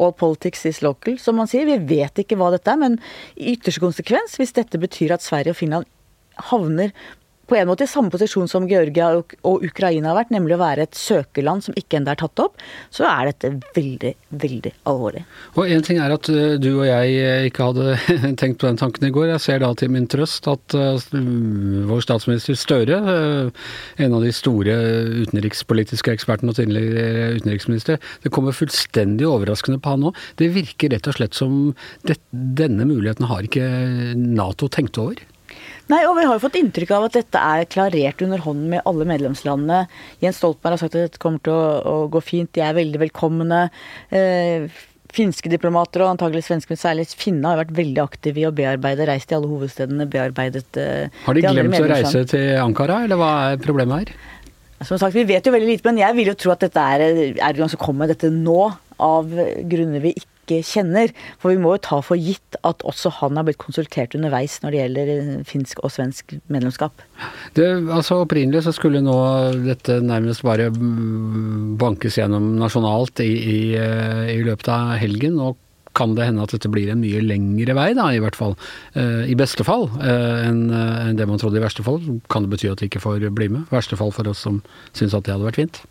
All 0.00 0.14
politics 0.16 0.66
is 0.66 0.82
local, 0.82 1.18
som 1.22 1.38
man 1.38 1.50
sier. 1.50 1.68
Vi 1.68 1.78
vet 1.96 2.22
ikke 2.22 2.38
hva 2.40 2.50
dette 2.54 2.72
er, 2.72 2.80
men 2.80 2.98
i 3.36 3.54
ytterste 3.54 3.82
konsekvens, 3.84 4.38
hvis 4.40 4.56
dette 4.56 4.80
betyr 4.80 5.14
at 5.14 5.24
Sverige 5.24 5.54
og 5.54 5.60
Finland 5.60 5.90
havner 6.50 6.92
på 7.52 7.58
en 7.60 7.68
måte 7.68 7.84
i 7.84 7.90
samme 7.90 8.08
posisjon 8.12 8.48
som 8.48 8.64
Georgia 8.68 9.10
og 9.12 9.64
Ukraina 9.66 10.08
har 10.08 10.22
vært, 10.22 10.30
nemlig 10.32 10.56
å 10.56 10.62
være 10.62 10.86
et 10.86 10.96
søkerland 10.96 11.64
som 11.66 11.74
ikke 11.76 11.98
enda 11.98 12.14
er 12.14 12.20
tatt 12.22 12.40
opp, 12.40 12.60
så 12.94 13.04
er 13.10 13.28
dette 13.28 13.50
veldig, 13.76 14.12
veldig 14.40 14.72
alvorlig. 14.88 15.24
Og 15.58 15.68
En 15.72 15.84
ting 15.84 15.98
er 16.00 16.14
at 16.14 16.30
eh, 16.32 16.56
du 16.62 16.70
og 16.70 16.86
jeg 16.86 17.18
eh, 17.20 17.46
ikke 17.50 17.66
hadde 17.68 17.96
tenkt 18.40 18.60
på 18.62 18.68
den 18.70 18.80
tanken 18.80 19.04
i 19.08 19.12
går. 19.12 19.34
Jeg 19.34 19.44
ser 19.44 19.60
da 19.60 19.72
til 19.76 19.92
min 19.92 20.08
trøst 20.08 20.48
at 20.48 20.76
uh, 20.78 20.96
vår 21.90 22.04
statsminister 22.04 22.56
Støre, 22.62 22.98
en 23.02 24.16
av 24.16 24.24
de 24.24 24.32
store 24.34 24.76
utenrikspolitiske 25.26 26.14
ekspertene 26.14 26.52
og 26.52 26.58
tidligere 26.58 27.36
utenriksminister, 27.40 28.00
det 28.24 28.32
kommer 28.32 28.56
fullstendig 28.56 29.26
overraskende 29.28 29.80
på 29.82 29.92
han 29.92 30.06
nå. 30.06 30.14
Det 30.40 30.52
virker 30.54 30.94
rett 30.94 31.10
og 31.10 31.18
slett 31.18 31.36
som 31.36 31.74
denne 32.30 32.88
muligheten 32.88 33.28
har 33.28 33.44
ikke 33.48 33.66
Nato 34.16 34.70
tenkt 34.72 35.00
over. 35.02 35.20
Nei, 35.90 36.04
og 36.06 36.14
vi 36.16 36.24
har 36.28 36.36
jo 36.36 36.44
fått 36.44 36.60
inntrykk 36.60 36.92
av 36.94 37.08
at 37.08 37.16
dette 37.18 37.40
er 37.42 37.66
klarert 37.70 38.22
under 38.24 38.40
hånden 38.44 38.70
med 38.72 38.86
alle 38.88 39.06
medlemslandene. 39.08 39.82
Jens 40.22 40.38
Stoltenberg 40.40 40.76
har 40.76 40.82
sagt 40.84 40.96
at 40.96 41.08
dette 41.08 41.22
kommer 41.22 41.42
til 41.42 41.56
å, 41.56 41.66
å 41.82 41.96
gå 42.12 42.22
fint, 42.24 42.52
de 42.54 42.62
er 42.64 42.76
veldig 42.78 43.02
velkomne. 43.02 43.64
Eh, 44.14 44.70
finske 45.12 45.50
diplomater, 45.52 46.04
og 46.04 46.14
antagelig 46.14 46.46
svenske, 46.46 46.72
men 46.72 46.80
særlig 46.80 47.08
finne, 47.18 47.44
har 47.50 47.60
vært 47.60 47.74
veldig 47.76 48.02
aktive 48.04 48.40
i 48.40 48.46
å 48.48 48.54
bearbeide, 48.56 49.08
reist 49.10 49.28
til 49.28 49.40
alle 49.40 49.50
hovedstedene, 49.50 50.08
bearbeidet 50.12 50.80
eh, 50.80 51.24
Har 51.26 51.36
de, 51.36 51.44
de 51.44 51.54
glemt 51.58 51.80
å 51.82 51.90
reise 51.90 52.24
til 52.30 52.54
Ankara, 52.62 53.02
eller 53.06 53.20
hva 53.20 53.32
er 53.50 53.60
problemet 53.62 54.06
her? 54.06 54.14
Som 54.86 54.98
sagt, 54.98 55.14
Vi 55.14 55.26
vet 55.28 55.46
jo 55.46 55.52
veldig 55.54 55.68
lite, 55.68 55.86
men 55.90 56.00
jeg 56.00 56.16
vil 56.18 56.32
jo 56.32 56.38
tro 56.38 56.54
at 56.54 56.64
dette 56.64 56.86
er 56.94 57.04
Erdogan 57.36 57.70
som 57.70 57.82
kommer 57.82 58.06
med 58.06 58.16
dette 58.16 58.32
nå, 58.34 58.60
av 59.02 59.28
grunner 59.68 60.02
vi 60.02 60.14
ikke 60.16 60.31
ikke 60.42 60.60
kjenner. 60.66 61.12
For 61.40 61.52
vi 61.52 61.60
må 61.62 61.76
jo 61.76 61.82
ta 61.86 62.00
for 62.04 62.20
gitt 62.20 62.58
at 62.66 62.82
også 62.86 63.12
han 63.20 63.38
har 63.38 63.46
blitt 63.46 63.60
konsultert 63.62 64.16
underveis 64.18 64.58
når 64.62 64.74
det 64.74 64.80
gjelder 64.82 65.12
eh, 65.14 65.32
finsk 65.48 65.82
og 65.82 65.94
svensk 65.94 66.36
medlemskap. 66.52 67.04
Det, 67.56 67.66
altså 67.92 68.22
Opprinnelig 68.22 68.64
så 68.66 68.74
skulle 68.76 69.02
nå 69.04 69.16
dette 69.64 70.00
nærmest 70.04 70.44
bare 70.46 70.70
mm, 70.74 71.76
bankes 71.80 72.18
gjennom 72.18 72.54
nasjonalt 72.60 73.22
i, 73.24 73.32
i, 73.32 73.60
eh, 73.78 74.32
i 74.36 74.40
løpet 74.46 74.72
av 74.72 74.96
helgen. 75.02 75.38
og 75.40 75.58
kan 75.92 76.14
det 76.16 76.24
hende 76.24 76.40
at 76.40 76.54
dette 76.54 76.70
blir 76.72 76.88
en 76.88 77.02
mye 77.02 77.18
lengre 77.20 77.74
vei, 77.76 77.90
da, 77.92 78.06
i 78.16 78.20
hvert 78.22 78.38
fall. 78.38 78.54
Eh, 78.96 79.28
I 79.28 79.36
beste 79.36 79.60
fall 79.60 79.90
enn 80.00 81.18
det 81.18 81.26
man 81.28 81.36
trodde 81.36 81.60
i 81.60 81.64
verste 81.64 81.84
fall. 81.84 82.00
Kan 82.32 82.46
det 82.46 82.54
bety 82.54 82.70
at 82.72 82.80
de 82.80 82.88
ikke 82.88 83.02
får 83.04 83.26
bli 83.36 83.50
med? 83.52 83.66
Verste 83.68 83.98
fall 84.00 84.14
for 84.16 84.30
oss 84.30 84.40
som 84.40 84.62
syns 84.96 85.12
at 85.12 85.28
det 85.28 85.36
hadde 85.36 85.50
vært 85.50 85.60
fint. 85.60 85.82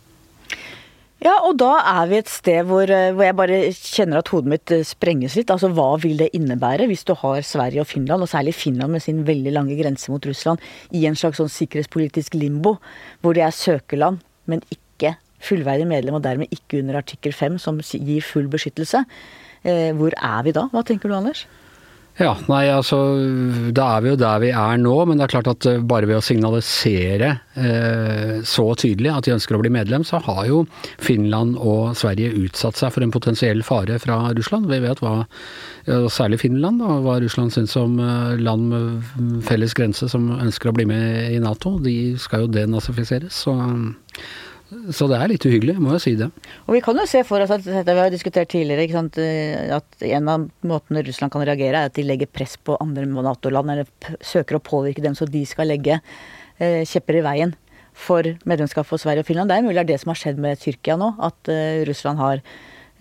Ja, 1.22 1.36
og 1.46 1.60
da 1.62 1.76
er 1.86 2.08
vi 2.10 2.18
et 2.18 2.30
sted 2.34 2.66
hvor, 2.66 2.90
eh, 2.90 3.12
hvor, 3.14 3.22
jeg 3.28 3.38
bare 3.38 3.58
kjenner 3.78 4.24
at 4.24 4.30
hodet 4.34 4.50
mitt 4.56 4.72
eh, 4.74 4.82
sprenges 4.88 5.36
litt. 5.38 5.52
Altså 5.54 5.70
hva 5.70 5.92
vil 6.02 6.18
det 6.18 6.32
innebære 6.34 6.88
hvis 6.90 7.06
du 7.06 7.14
har 7.20 7.44
Sverige 7.46 7.84
og 7.84 7.90
Finland, 7.92 8.26
og 8.26 8.32
særlig 8.32 8.56
Finland 8.58 8.96
med 8.96 9.06
sin 9.06 9.22
veldig 9.28 9.54
lange 9.54 9.78
grense 9.78 10.10
mot 10.10 10.26
Russland, 10.26 10.64
i 10.98 11.04
en 11.06 11.18
slags 11.20 11.38
sånn 11.38 11.52
sikkerhetspolitisk 11.54 12.40
limbo, 12.42 12.80
hvor 13.22 13.38
de 13.38 13.46
er 13.46 13.54
søkerland, 13.54 14.18
men 14.50 14.66
ikke 14.74 15.14
fullverdig 15.46 15.86
medlem, 15.94 16.18
og 16.18 16.26
dermed 16.26 16.50
ikke 16.58 16.82
under 16.82 16.98
artikkel 17.04 17.38
5, 17.38 17.62
som 17.62 17.78
gir 17.86 18.26
full 18.26 18.50
beskyttelse. 18.50 19.06
Eh, 19.62 19.92
hvor 19.98 20.18
er 20.18 20.42
vi 20.48 20.58
da? 20.58 20.66
Hva 20.74 20.82
tenker 20.90 21.12
du, 21.12 21.20
Anders? 21.20 21.46
Ja, 22.22 22.36
nei 22.52 22.68
altså 22.70 22.98
da 23.74 23.88
er 23.96 24.04
vi 24.04 24.12
jo 24.12 24.18
der 24.20 24.42
vi 24.44 24.52
er 24.54 24.78
nå, 24.78 24.94
men 25.10 25.18
det 25.18 25.26
er 25.26 25.32
klart 25.32 25.48
at 25.50 25.66
eh, 25.66 25.80
bare 25.82 26.06
ved 26.06 26.20
å 26.20 26.26
signalisere 26.26 27.32
eh, 27.58 28.34
så 28.46 28.66
tydelig 28.78 29.10
at 29.10 29.26
de 29.26 29.34
ønsker 29.34 29.58
å 29.58 29.62
bli 29.64 29.72
medlem, 29.74 30.06
så 30.06 30.20
har 30.28 30.44
jo 30.46 30.60
Finland 31.02 31.58
og 31.58 31.96
Sverige 31.98 32.36
utsatt 32.44 32.78
seg 32.78 32.94
for 32.94 33.02
en 33.02 33.14
potensiell 33.16 33.66
fare 33.66 33.98
fra 34.04 34.20
Russland. 34.38 34.70
Vi 34.70 34.82
vet 34.84 35.02
hva, 35.02 35.16
særlig 36.14 36.44
Finland, 36.44 36.84
da, 36.84 37.00
hva 37.02 37.18
Russland 37.24 37.56
syns 37.56 37.74
om 37.82 37.98
eh, 37.98 38.38
land 38.38 38.70
med 38.70 39.42
felles 39.48 39.74
grense 39.78 40.12
som 40.12 40.30
ønsker 40.38 40.70
å 40.70 40.78
bli 40.78 40.86
med 40.94 41.34
i 41.34 41.42
Nato. 41.42 41.80
De 41.82 41.98
skal 42.22 42.46
jo 42.46 42.54
denazifiseres. 42.54 43.34
så 43.48 43.58
så 44.72 45.08
det 45.12 45.18
er 45.20 45.32
litt 45.34 45.44
uhyggelig, 45.44 45.76
må 45.84 45.92
jeg 45.98 46.04
si 46.04 46.14
det. 46.20 46.30
Og 46.64 46.76
Vi 46.78 46.82
kan 46.84 46.96
jo 46.96 47.08
se 47.10 47.24
for 47.28 47.44
oss 47.44 47.52
at 47.52 47.66
dette 47.66 47.96
vi 47.96 48.04
har 48.04 48.14
diskutert 48.14 48.52
tidligere, 48.54 48.88
eh, 49.20 49.74
at 49.76 50.06
en 50.08 50.30
av 50.32 50.46
måtene 50.64 51.04
Russland 51.04 51.34
kan 51.34 51.44
reagere, 51.44 51.76
er 51.76 51.90
at 51.90 51.98
de 51.98 52.06
legger 52.08 52.32
press 52.32 52.56
på 52.56 52.78
andre 52.80 53.04
Nato-land, 53.06 53.70
eller 53.74 54.18
søker 54.24 54.56
å 54.56 54.64
påvirke 54.64 55.04
dem 55.04 55.18
så 55.18 55.28
de 55.28 55.44
skal 55.46 55.68
legge 55.68 56.00
eh, 56.60 56.86
kjepper 56.88 57.20
i 57.20 57.26
veien 57.26 57.56
for 57.92 58.24
medlemskap 58.48 58.88
for 58.88 59.02
Sverige 59.02 59.26
og 59.26 59.28
Finland. 59.28 59.52
Det 59.52 59.58
er 59.58 59.66
mulig 59.66 59.76
det 59.76 59.84
er 59.84 59.92
det 59.94 60.02
som 60.04 60.14
har 60.14 60.22
skjedd 60.22 60.40
med 60.40 60.62
Tyrkia 60.62 60.96
nå, 61.00 61.14
at 61.20 61.52
eh, 61.52 61.84
Russland 61.90 62.22
har 62.22 62.40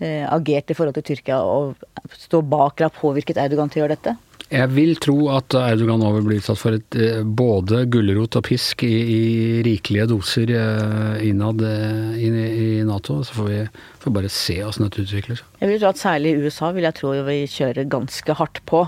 eh, 0.01 0.25
agert 0.27 0.71
i 0.71 0.77
forhold 0.77 0.97
til 0.99 1.07
Tyrkia 1.13 1.39
og 1.39 1.79
står 2.17 2.43
bak 2.51 2.75
eller 2.75 2.91
har 2.91 2.99
påvirket 2.99 3.39
Erdogan 3.39 3.71
til 3.71 3.81
å 3.81 3.85
gjøre 3.85 3.95
dette. 3.95 4.17
Jeg 4.51 4.67
vil 4.73 4.97
tro 4.99 5.15
at 5.31 5.55
Erdogan 5.55 6.01
nå 6.03 6.09
vil 6.17 6.25
bli 6.25 6.37
utsatt 6.41 6.59
for 6.59 6.75
et, 6.75 6.95
eh, 6.99 7.21
både 7.23 7.85
gulrot 7.91 8.35
og 8.35 8.43
pisk 8.43 8.83
i, 8.83 8.91
i 8.91 9.21
rikelige 9.63 10.09
doser 10.11 10.51
eh, 10.51 11.21
innad 11.29 11.63
eh, 11.63 12.17
i, 12.19 12.27
i, 12.27 12.65
Nato. 12.87 13.21
Så 13.23 13.37
får 13.37 13.47
vi 13.47 13.59
får 14.03 14.15
bare 14.17 14.31
se 14.33 14.57
åssen 14.67 14.83
dette 14.83 15.05
utvikler 15.05 15.39
seg. 15.39 15.47
Jeg 15.61 15.71
vil 15.71 15.79
tro 15.79 15.91
at 15.93 16.01
særlig 16.01 16.33
i 16.33 16.41
USA 16.43 16.73
vil 16.75 16.87
jeg 16.89 16.97
tro 16.99 17.13
vi 17.29 17.37
kjører 17.47 17.87
ganske 17.95 18.35
hardt 18.41 18.59
på. 18.67 18.83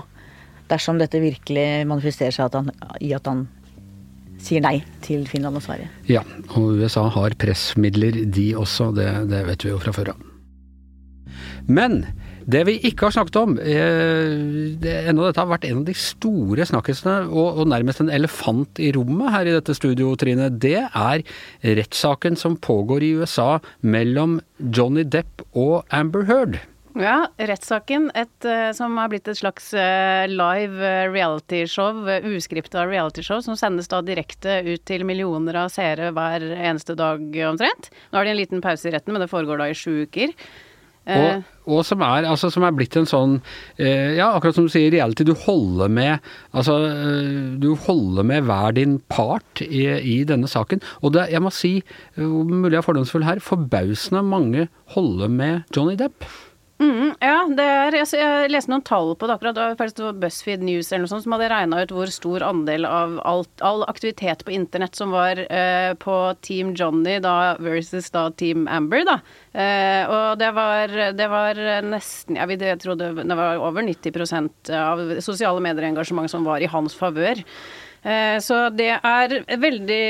Dersom 0.68 1.00
dette 1.00 1.22
virkelig 1.22 1.66
manifesterer 1.88 2.36
seg 2.36 2.50
at 2.50 2.58
han, 2.60 2.68
i 3.00 3.14
at 3.16 3.24
han 3.30 3.46
sier 4.44 4.60
nei 4.60 4.76
til 5.04 5.24
Finland 5.30 5.56
og 5.56 5.64
Sverige. 5.64 5.88
Ja, 6.12 6.26
og 6.58 6.76
USA 6.76 7.06
har 7.14 7.38
pressmidler 7.40 8.20
de 8.36 8.50
også, 8.60 8.90
det, 8.96 9.08
det 9.32 9.46
vet 9.48 9.64
vi 9.64 9.72
jo 9.72 9.80
fra 9.80 9.96
før 9.96 10.12
av. 10.12 10.30
Men 11.64 12.02
det 12.50 12.64
vi 12.68 12.74
ikke 12.90 13.08
har 13.08 13.14
snakket 13.16 13.38
om, 13.40 13.54
eh, 13.58 15.06
ennå 15.08 15.26
dette 15.26 15.40
har 15.40 15.48
vært 15.48 15.64
en 15.68 15.80
av 15.80 15.86
de 15.88 15.94
store 15.96 16.66
snakkisene, 16.68 17.16
og, 17.30 17.60
og, 17.60 17.68
nærmest 17.72 18.02
en 18.04 18.12
elefant 18.12 18.80
i 18.82 18.92
rommet 18.96 19.32
her 19.32 19.48
i 19.48 19.56
dette 19.56 19.76
studio, 19.76 20.12
Trine, 20.20 20.50
det 20.50 20.82
er 20.84 21.24
rettssaken 21.64 22.36
som 22.36 22.58
pågår 22.60 23.06
i 23.06 23.14
USA 23.20 23.58
mellom 23.80 24.40
Johnny 24.60 25.04
Depp 25.08 25.44
og 25.54 25.84
Amber 25.90 26.28
Heard. 26.28 26.60
Ja, 26.94 27.24
rettssaken 27.42 28.12
uh, 28.14 28.70
som 28.76 28.98
har 29.00 29.08
blitt 29.10 29.26
et 29.26 29.40
slags 29.40 29.72
uh, 29.74 30.28
live 30.30 30.92
realityshow, 31.10 32.04
uh, 32.06 32.28
uskripta 32.36 32.84
realityshow, 32.86 33.40
som 33.42 33.58
sendes 33.58 33.90
da 33.90 33.98
direkte 34.06 34.60
ut 34.68 34.84
til 34.86 35.02
millioner 35.08 35.58
av 35.64 35.72
seere 35.74 36.12
hver 36.14 36.46
eneste 36.54 36.94
dag 36.94 37.18
omtrent. 37.48 37.90
Nå 38.12 38.20
har 38.20 38.28
de 38.28 38.34
en 38.36 38.38
liten 38.38 38.62
pause 38.62 38.86
i 38.86 38.94
retten, 38.94 39.10
men 39.10 39.24
det 39.24 39.32
foregår 39.32 39.58
da 39.58 39.72
i 39.72 39.74
sju 39.74 40.04
uker. 40.06 40.36
Og, 41.04 41.24
eh. 41.28 41.42
og, 41.68 41.82
som, 41.84 42.00
er, 42.06 42.24
altså, 42.30 42.48
som 42.52 42.64
er 42.64 42.72
blitt 42.76 42.96
en 42.96 43.08
sånn 43.08 43.34
eh, 43.76 44.14
Ja, 44.16 44.30
akkurat 44.32 44.56
som 44.56 44.68
du 44.68 44.72
sier, 44.72 44.88
reality. 44.94 45.26
Du 45.28 45.34
holder 45.36 45.92
med 45.92 46.24
Altså, 46.56 46.78
eh, 46.88 47.58
du 47.60 47.74
holder 47.86 48.24
med 48.24 48.48
hver 48.48 48.72
din 48.78 48.96
part 49.12 49.64
i, 49.64 49.84
i 50.00 50.16
denne 50.28 50.48
saken. 50.50 50.80
Og 51.02 51.16
det, 51.16 51.28
jeg 51.34 51.44
må 51.44 51.52
si, 51.52 51.74
mulig 52.16 52.72
jeg 52.76 52.80
er 52.80 52.88
fordomsfull 52.88 53.28
her, 53.28 53.42
forbausende 53.44 54.24
mange 54.24 54.68
holder 54.96 55.32
med 55.32 55.76
Johnny 55.76 55.98
Depp. 56.00 56.24
Mm, 56.82 57.12
ja, 57.22 57.36
er, 57.62 57.94
jeg, 57.94 58.08
jeg, 58.18 58.48
leste 58.50 58.72
noen 58.72 58.82
tall 58.82 59.12
på 59.14 59.28
det 59.28 59.36
akkurat. 59.36 59.54
Det 59.54 59.62
var 59.62 59.76
faktisk 59.78 60.18
BuzzFeed 60.20 60.64
News 60.66 60.90
eller 60.90 61.04
noe 61.04 61.12
sånt 61.12 61.22
som 61.22 61.36
hadde 61.36 61.50
regna 61.52 61.82
ut 61.84 61.94
hvor 61.94 62.10
stor 62.10 62.42
andel 62.42 62.86
av 62.88 63.14
alt, 63.22 63.52
all 63.62 63.84
aktivitet 63.86 64.42
på 64.46 64.56
internett 64.56 64.98
som 64.98 65.14
var 65.14 65.38
eh, 65.44 65.92
på 66.02 66.16
Team 66.42 66.72
Johnny 66.74 67.20
da 67.22 67.54
versus 67.62 68.10
da 68.14 68.26
Team 68.34 68.66
Amber, 68.66 69.06
da. 69.06 69.20
Eh, 69.54 70.02
og 70.10 70.42
det 70.42 70.50
var, 70.56 70.98
det 71.14 71.30
var 71.30 71.62
nesten 71.86 72.40
Jeg, 72.40 72.58
jeg 72.58 72.82
trodde 72.82 73.12
det 73.22 73.38
var 73.38 73.62
over 73.62 73.86
90% 73.86 74.74
av 74.74 75.04
sosiale 75.22 75.62
medier-engasjement 75.62 76.32
som 76.32 76.46
var 76.48 76.64
i 76.64 76.70
hans 76.74 76.98
favør. 76.98 77.38
Eh, 78.04 78.36
så 78.44 78.58
det 78.76 78.90
er 78.92 79.32
veldig 79.56 80.00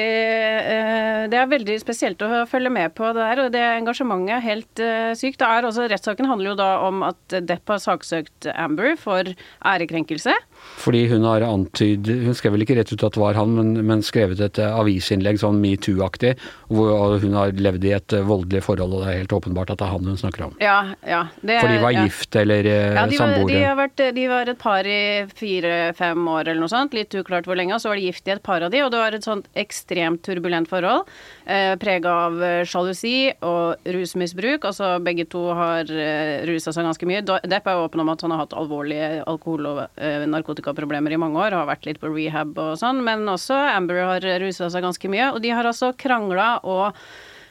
eh, 0.66 1.20
Det 1.30 1.38
er 1.38 1.46
veldig 1.46 1.76
spesielt 1.78 2.22
å 2.26 2.42
følge 2.50 2.72
med 2.74 2.90
på 2.98 3.12
det 3.14 3.22
der, 3.22 3.42
og 3.44 3.52
det 3.54 3.62
engasjementet 3.62 4.34
er 4.34 4.46
helt 4.48 4.82
eh, 4.82 5.12
sykt. 5.18 5.44
Rettssaken 5.44 6.26
handler 6.26 6.52
jo 6.52 6.58
da 6.58 6.70
om 6.88 7.04
at 7.06 7.38
Depp 7.46 7.70
har 7.70 7.82
saksøkt 7.82 8.50
Amber 8.50 8.98
for 8.98 9.30
ærekrenkelse. 9.62 10.34
Fordi 10.84 11.04
hun 11.08 11.24
har 11.26 11.44
antyd 11.46 12.08
Hun 12.26 12.36
skrev 12.36 12.54
vel 12.56 12.64
ikke 12.64 12.76
rett 12.78 12.92
ut 12.92 13.04
at 13.06 13.16
det 13.16 13.22
var 13.22 13.38
han, 13.38 13.54
men, 13.56 13.72
men 13.86 14.02
skrevet 14.04 14.40
et 14.44 14.58
eh, 14.60 14.74
avisinnlegg 14.74 15.38
sånn 15.40 15.60
metoo-aktig, 15.62 16.34
hvor 16.68 17.16
hun 17.22 17.36
har 17.38 17.54
levd 17.56 17.86
i 17.88 17.94
et 17.96 18.16
eh, 18.16 18.24
voldelig 18.26 18.64
forhold, 18.66 18.96
og 18.96 19.04
det 19.04 19.12
er 19.12 19.20
helt 19.22 19.36
åpenbart 19.36 19.72
at 19.74 19.80
det 19.80 19.86
er 19.88 19.94
han 19.94 20.10
hun 20.10 20.20
snakker 20.20 20.46
om. 20.48 20.56
Ja, 20.62 20.78
ja. 21.08 21.22
Det, 21.40 21.58
For 21.62 21.72
de 21.72 21.80
var 21.84 21.94
ja. 21.94 22.04
gift 22.08 22.38
eller 22.40 22.68
samboere. 22.68 22.98
Ja, 22.98 23.06
de 23.06 23.20
var, 23.20 23.52
de, 23.52 23.62
har 23.64 23.78
vært, 23.80 24.04
de 24.18 24.26
var 24.32 24.52
et 24.52 24.60
par 24.60 24.90
i 24.90 25.00
fire-fem 25.40 26.28
år 26.34 26.50
eller 26.50 26.62
noe 26.64 26.72
sånt, 26.72 26.96
litt 26.96 27.14
uklart 27.16 27.48
hvor 27.48 27.58
lenge, 27.58 27.76
og 27.76 27.84
så 27.84 27.92
var 27.92 28.00
de 28.00 28.08
gift 28.10 28.28
i 28.28 28.34
et 28.36 28.44
par 28.44 28.66
av 28.66 28.74
de, 28.74 28.82
og 28.84 28.92
det 28.94 29.02
var 29.02 29.16
et 29.16 29.26
sånt 29.26 29.48
ekstremt 29.64 30.24
turbulent 30.26 30.70
forhold, 30.70 31.08
eh, 31.46 31.74
prega 31.80 32.14
av 32.26 32.42
eh, 32.42 32.62
sjalusi 32.68 33.32
og 33.44 33.84
rusmisbruk, 33.96 34.66
altså 34.70 34.94
begge 35.04 35.26
to 35.30 35.44
har 35.56 35.90
eh, 35.90 36.44
rusa 36.48 36.74
seg 36.74 36.88
ganske 36.88 37.08
mye. 37.08 37.24
Depp 37.24 37.68
er 37.70 37.82
åpen 37.82 38.04
om 38.04 38.12
at 38.12 38.24
han 38.24 38.34
har 38.34 38.44
hatt 38.44 38.56
alvorlige 38.58 39.10
alkohol- 39.30 39.70
og 39.72 39.82
eh, 39.96 40.24
narkotikaproblemer 40.30 41.14
i 41.14 41.20
mange 41.20 41.40
år, 41.40 41.58
har 41.60 41.70
vært 41.70 41.88
litt 41.90 42.02
på 42.02 42.12
rehab 42.14 42.58
og 42.58 42.74
sånn, 42.80 43.04
men 43.06 43.28
også 43.30 43.58
Amber 43.74 44.02
har 44.14 44.28
rusa 44.42 44.70
seg 44.72 44.84
ganske 44.86 45.12
mye, 45.12 45.32
og 45.34 45.42
de 45.44 45.54
har 45.54 45.68
altså 45.68 45.92
krangla 45.98 46.58
og 46.62 47.04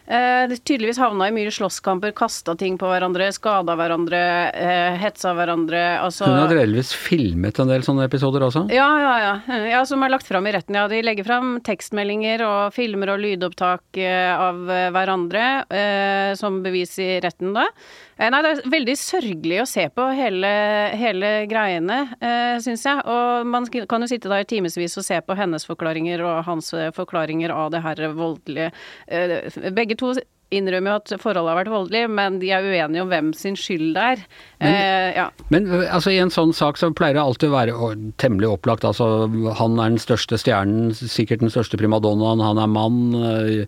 Eh, 0.03 0.51
tydeligvis 0.67 0.97
havna 0.99 1.29
i 1.29 1.31
mye 1.31 1.51
slåsskamper, 1.51 2.11
kasta 2.11 2.57
ting 2.59 2.75
på 2.77 2.89
hverandre, 2.91 3.29
skada 3.31 3.77
hverandre, 3.79 4.19
eh, 4.51 4.97
hetsa 4.99 5.31
hverandre. 5.37 5.79
Altså 6.03 6.27
Hun 6.27 6.41
har 6.41 6.51
delvis 6.51 6.91
filmet 6.91 7.59
en 7.63 7.71
del 7.71 7.85
sånne 7.87 8.09
episoder 8.09 8.43
også. 8.43 8.65
ja, 8.73 8.89
ja, 8.99 9.13
ja. 9.23 9.59
ja. 9.71 9.85
Som 9.87 10.03
er 10.03 10.11
lagt 10.11 10.27
fram 10.27 10.47
i 10.47 10.51
retten. 10.51 10.75
Ja, 10.75 10.89
de 10.91 10.99
legger 11.01 11.23
fram 11.27 11.55
tekstmeldinger 11.63 12.43
og 12.43 12.75
filmer 12.75 13.13
og 13.15 13.23
lydopptak 13.23 14.01
eh, 14.01 14.33
av 14.35 14.67
eh, 14.67 14.89
hverandre 14.91 15.45
eh, 15.71 16.33
som 16.39 16.59
bevis 16.65 16.97
i 16.99 17.21
retten 17.23 17.55
da. 17.55 17.69
Eh, 18.17 18.29
nei, 18.29 18.41
det 18.45 18.51
er 18.51 18.73
veldig 18.73 18.95
sørgelig 18.99 19.61
å 19.63 19.69
se 19.69 19.87
på 19.93 20.05
hele, 20.13 20.51
hele 20.99 21.31
greiene, 21.49 21.99
eh, 22.21 22.57
syns 22.63 22.85
jeg. 22.85 23.01
Og 23.09 23.47
man 23.49 23.65
kan 23.67 24.05
jo 24.05 24.09
sitte 24.11 24.29
der 24.29 24.45
i 24.45 24.49
timevis 24.49 24.97
og 24.99 25.07
se 25.07 25.19
på 25.21 25.37
hennes 25.37 25.65
forklaringer 25.65 26.21
og 26.27 26.43
hans 26.47 26.73
eh, 26.77 26.91
forklaringer 26.93 27.53
av 27.53 27.73
det 27.73 27.81
her 27.85 28.05
voldelige 28.13 28.71
eh, 29.07 29.71
Begge 29.73 29.97
to 29.97 30.13
innrømmer 30.53 30.91
jo 30.91 30.99
at 30.99 31.11
forholdet 31.21 31.51
har 31.51 31.59
vært 31.61 31.71
voldelig, 31.73 32.01
men 32.13 32.39
de 32.41 32.51
er 32.53 32.65
uenige 32.65 33.03
om 33.03 33.09
hvem 33.11 33.31
sin 33.37 33.55
skyld 33.59 33.93
det 33.95 34.03
er. 34.13 34.23
Eh, 34.63 35.09
ja. 35.15 35.27
Men 35.53 35.69
altså, 35.83 36.13
i 36.13 36.19
en 36.21 36.33
sånn 36.33 36.53
sak 36.55 36.77
så 36.79 36.91
pleier 36.95 37.17
det 37.17 37.23
alltid 37.23 37.49
å 37.49 37.55
være 37.55 37.95
temmelig 38.21 38.51
opplagt. 38.51 38.85
Altså, 38.87 39.27
han 39.59 39.79
er 39.79 39.95
den 39.95 40.01
største 40.03 40.39
stjernen, 40.41 40.93
sikkert 40.93 41.43
den 41.43 41.53
største 41.53 41.79
primadonnaen, 41.81 42.43
han 42.43 42.61
er 42.61 42.71
mann, 42.71 43.01
øh, 43.17 43.65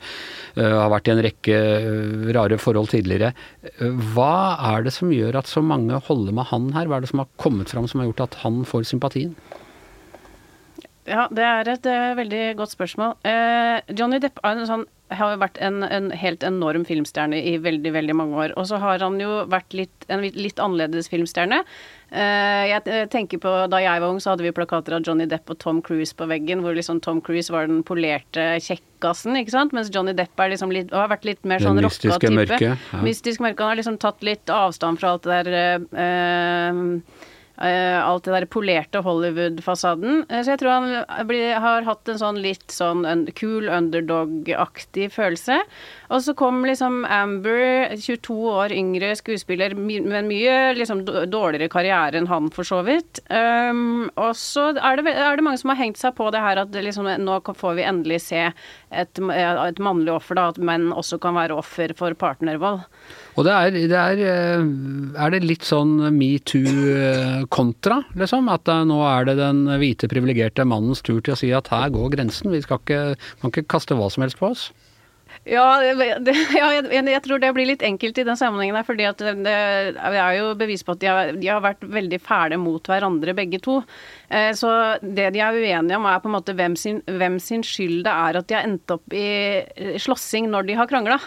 har 0.59 0.93
vært 0.93 1.09
i 1.09 1.15
en 1.15 1.25
rekke 1.25 1.59
rare 2.37 2.59
forhold 2.61 2.93
tidligere. 2.93 3.33
Hva 4.13 4.55
er 4.75 4.85
det 4.85 4.95
som 4.95 5.13
gjør 5.13 5.41
at 5.41 5.51
så 5.51 5.63
mange 5.65 5.99
holder 6.07 6.35
med 6.37 6.49
han 6.51 6.71
her? 6.77 6.89
Hva 6.89 6.99
er 6.99 7.05
det 7.05 7.13
som 7.13 7.23
har 7.23 7.31
kommet 7.41 7.73
fram 7.73 7.89
som 7.89 8.01
har 8.01 8.11
gjort 8.11 8.27
at 8.29 8.41
han 8.45 8.63
får 8.67 8.89
sympatien? 8.93 9.35
Ja, 11.05 11.27
det 11.29 11.43
er 11.45 11.69
et 11.69 11.85
eh, 11.85 12.11
veldig 12.17 12.43
godt 12.57 12.73
spørsmål. 12.73 13.11
Eh, 13.29 13.93
Johnny 13.93 14.17
Depp 14.21 14.39
er 14.41 14.55
en 14.57 14.69
sånn, 14.69 14.85
har 15.13 15.35
jo 15.35 15.37
vært 15.41 15.59
en, 15.61 15.83
en 15.85 16.07
helt 16.17 16.41
enorm 16.43 16.85
filmstjerne 16.87 17.37
i 17.37 17.57
veldig 17.61 17.91
veldig 17.93 18.15
mange 18.17 18.39
år. 18.41 18.53
Og 18.57 18.65
så 18.69 18.79
har 18.81 19.03
han 19.05 19.19
jo 19.21 19.43
vært 19.51 19.75
litt, 19.77 20.07
en 20.09 20.23
litt- 20.25 20.57
annerledes 20.63 21.09
filmstjerne. 21.11 21.59
Eh, 22.09 22.63
jeg 22.71 22.81
eh, 22.87 23.05
tenker 23.11 23.37
på 23.41 23.51
Da 23.69 23.79
jeg 23.83 24.01
var 24.01 24.09
ung, 24.09 24.17
så 24.23 24.31
hadde 24.33 24.45
vi 24.45 24.53
plakater 24.55 24.95
av 24.97 25.03
Johnny 25.05 25.27
Depp 25.29 25.49
og 25.53 25.59
Tom 25.61 25.81
Cruise 25.85 26.15
på 26.17 26.25
veggen, 26.29 26.63
hvor 26.65 26.73
liksom 26.77 27.01
Tom 27.05 27.21
Cruise 27.21 27.53
var 27.53 27.67
den 27.69 27.83
polerte 27.85 28.47
kjekkasen, 28.65 29.37
ikke 29.41 29.53
sant? 29.53 29.73
mens 29.77 29.91
Johnny 29.93 30.13
Depp 30.17 30.39
er 30.41 30.53
liksom 30.55 30.73
litt, 30.73 30.93
har 30.95 31.11
vært 31.11 31.25
litt 31.29 31.45
mer 31.45 31.61
sånn 31.61 31.77
rocka 31.77 31.91
mystiske 31.93 32.25
type. 32.25 32.39
mørke, 32.41 32.73
ja. 32.73 33.03
Mystisk 33.05 33.45
mørke. 33.45 33.61
Han 33.61 33.75
har 33.75 33.81
liksom 33.83 34.01
tatt 34.01 34.25
litt 34.25 34.49
avstand 34.49 35.01
fra 35.01 35.13
alt 35.15 35.29
det 35.29 35.43
der 35.45 35.87
Eh, 35.93 36.83
alt 37.57 38.25
det 38.27 38.33
der 38.35 38.47
polerte 38.51 39.01
Hollywood-fasaden. 39.05 40.25
Eh, 40.29 40.41
så 40.43 40.53
jeg 40.53 40.61
tror 40.61 40.73
han 40.75 41.27
blir, 41.29 41.53
har 41.63 41.87
hatt 41.87 42.11
en 42.11 42.19
sånn 42.19 42.41
litt 42.43 42.73
sånn 42.73 43.05
cool 43.39 43.69
underdog-aktig 43.71 45.09
følelse. 45.15 45.61
Og 46.13 46.21
så 46.21 46.35
kom 46.37 46.61
liksom 46.67 47.03
Amber, 47.09 47.95
22 47.97 48.35
år 48.51 48.73
yngre 48.75 49.13
skuespiller, 49.17 49.75
med 49.77 50.11
en 50.19 50.29
mye 50.29 50.57
liksom 50.77 51.03
dårligere 51.05 51.71
karriere 51.71 52.19
enn 52.19 52.29
han, 52.29 52.51
for 52.53 52.67
så 52.67 52.81
vidt. 52.85 53.21
Um, 53.29 54.07
og 54.13 54.35
så 54.37 54.69
er 54.75 55.01
er 55.05 55.37
det 55.37 55.45
mange 55.45 55.59
som 55.61 55.73
har 55.73 55.81
hengt 55.81 55.99
seg 55.99 56.15
på 56.17 56.29
det 56.33 56.43
her 56.43 56.61
at 56.61 56.75
liksom, 56.75 57.09
nå 57.21 57.39
får 57.57 57.77
vi 57.79 57.87
endelig 57.87 58.21
se 58.27 58.43
et, 58.45 59.19
et 59.19 59.81
mannlig 59.83 60.13
offer, 60.13 60.37
da, 60.37 60.49
at 60.53 60.61
menn 60.61 60.91
også 60.93 61.19
kan 61.21 61.35
være 61.37 61.57
offer 61.57 61.93
for 61.97 62.15
partnervold. 62.19 62.85
Og 63.35 63.47
det 63.47 63.53
er, 63.53 63.75
det 63.91 63.99
er, 63.99 64.21
er 65.19 65.33
det 65.33 65.43
litt 65.43 65.65
sånn 65.67 65.97
metoo-kontra, 66.15 67.99
liksom? 68.15 68.47
At 68.53 68.71
eh, 68.71 68.85
nå 68.87 69.01
er 69.09 69.27
det 69.27 69.37
den 69.41 69.65
hvite 69.81 70.09
privilegerte 70.11 70.67
mannens 70.67 71.03
tur 71.05 71.19
til 71.19 71.35
å 71.35 71.39
si 71.39 71.51
at 71.55 71.69
her 71.73 71.91
går 71.93 72.13
grensen, 72.15 72.53
vi 72.53 72.63
skal 72.63 72.79
ikke, 72.81 73.03
kan 73.41 73.51
ikke 73.53 73.67
kaste 73.75 73.97
hva 73.97 74.07
som 74.13 74.23
helst 74.25 74.39
på 74.39 74.53
oss. 74.53 74.69
Ja, 75.45 75.65
det, 75.81 76.33
ja 76.59 76.69
jeg, 76.79 77.05
jeg 77.05 77.21
tror 77.25 77.41
det 77.43 77.51
blir 77.53 77.69
litt 77.69 77.85
enkelt 77.85 78.17
i 78.17 78.25
den 78.27 78.39
sammenhengen 78.39 78.77
her, 78.79 78.87
fordi 78.87 79.05
at 79.09 79.21
det, 79.21 79.35
det 79.45 80.21
er 80.21 80.37
jo 80.39 80.53
bevis 80.57 80.83
på 80.85 80.95
at 80.95 81.03
de 81.03 81.11
har, 81.11 81.33
de 81.37 81.51
har 81.51 81.61
vært 81.63 81.85
veldig 81.85 82.19
fæle 82.25 82.57
mot 82.61 82.89
hverandre 82.89 83.35
begge 83.37 83.61
to. 83.63 83.81
Eh, 84.29 84.51
Så 84.57 84.71
det 85.01 85.31
de 85.35 85.43
er 85.45 85.53
uenige 85.59 85.99
om 85.99 86.07
er 86.09 86.21
på 86.23 86.31
en 86.31 86.37
måte 86.37 86.55
hvem 86.57 86.77
sin, 86.79 87.01
hvem 87.05 87.37
sin 87.43 87.63
skyld 87.65 88.03
det 88.07 88.13
er 88.15 88.39
at 88.41 88.49
de 88.49 88.57
har 88.57 88.65
endt 88.65 88.95
opp 88.97 89.13
i 89.13 89.27
eh, 89.61 89.95
slåssing 90.01 90.49
når 90.49 90.69
de 90.71 90.79
har 90.81 90.89
krangla. 90.91 91.19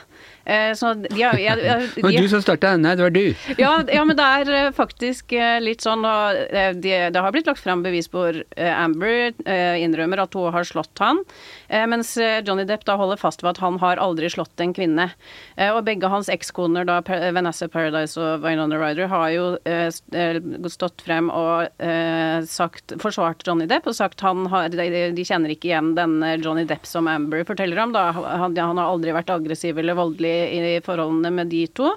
Så 0.49 0.95
de 0.97 1.21
har, 1.21 1.37
jeg, 1.37 1.61
jeg, 1.61 1.89
de, 1.99 2.03
de, 2.09 2.21
du 2.25 2.29
som 2.33 2.41
starta, 2.41 2.71
nei 2.81 2.95
det 2.97 3.05
var 3.05 3.13
du. 3.13 3.25
ja, 3.61 3.73
ja, 3.93 4.05
men 4.09 4.17
det 4.17 4.25
er 4.25 4.53
eh, 4.57 4.69
faktisk 4.73 5.35
eh, 5.37 5.59
litt 5.61 5.85
sånn 5.85 6.07
og 6.09 6.39
det, 6.55 6.63
de, 6.81 6.95
Det 7.13 7.21
har 7.21 7.35
blitt 7.35 7.51
lagt 7.51 7.61
fram 7.61 7.83
bevis 7.85 8.09
hvor 8.09 8.33
eh, 8.33 8.73
Amber 8.73 9.29
eh, 9.45 9.77
innrømmer 9.85 10.25
at 10.25 10.37
hun 10.39 10.49
har 10.55 10.65
slått 10.65 11.03
han, 11.05 11.21
eh, 11.21 11.58
mens 11.69 12.15
eh, 12.17 12.39
Johnny 12.45 12.65
Depp 12.65 12.87
da 12.89 12.97
holder 12.97 13.21
fast 13.21 13.43
ved 13.45 13.51
at 13.51 13.61
han 13.63 13.77
har 13.83 14.01
aldri 14.01 14.31
slått 14.33 14.61
en 14.63 14.73
kvinne. 14.77 15.11
Eh, 15.57 15.69
Og 15.75 15.83
begge 15.85 16.09
hans 16.09 16.31
ekskoner, 16.33 16.87
da 16.89 17.01
Vanessa 17.35 17.69
Paradise 17.69 18.17
og 18.21 18.45
Vinona 18.45 18.79
Ryder, 18.81 19.11
har 19.13 19.29
jo 19.35 19.47
eh, 19.69 19.91
eh, 20.17 20.39
stått 20.73 21.05
frem 21.05 21.29
og 21.29 21.69
eh, 21.85 22.41
sagt, 22.49 22.97
forsvart 23.03 23.45
Johnny 23.47 23.69
Depp 23.69 23.91
og 23.91 23.99
sagt 23.99 24.25
han 24.25 24.47
har, 24.53 24.73
de, 24.73 25.27
kjenner 25.29 25.53
ikke 25.53 25.73
igjen 25.73 25.93
denne 25.99 26.37
Johnny 26.41 26.65
Depp 26.69 26.89
som 26.89 27.11
Amber 27.11 27.45
forteller 27.49 27.85
om. 27.85 27.93
Da. 27.97 28.09
Han, 28.17 28.57
han 28.57 28.81
har 28.81 28.89
aldri 28.89 29.13
vært 29.17 29.35
aggressiv 29.35 29.79
eller 29.79 29.99
voldelig 29.99 30.35
i 30.57 30.81
forholdene 30.85 31.35
med 31.35 31.53
de 31.53 31.67
to. 31.69 31.93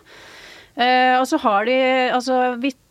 Eh, 0.75 1.17
og 1.19 1.25
så 1.27 1.39
har 1.43 1.65
de 1.67 1.77
altså 2.15 2.41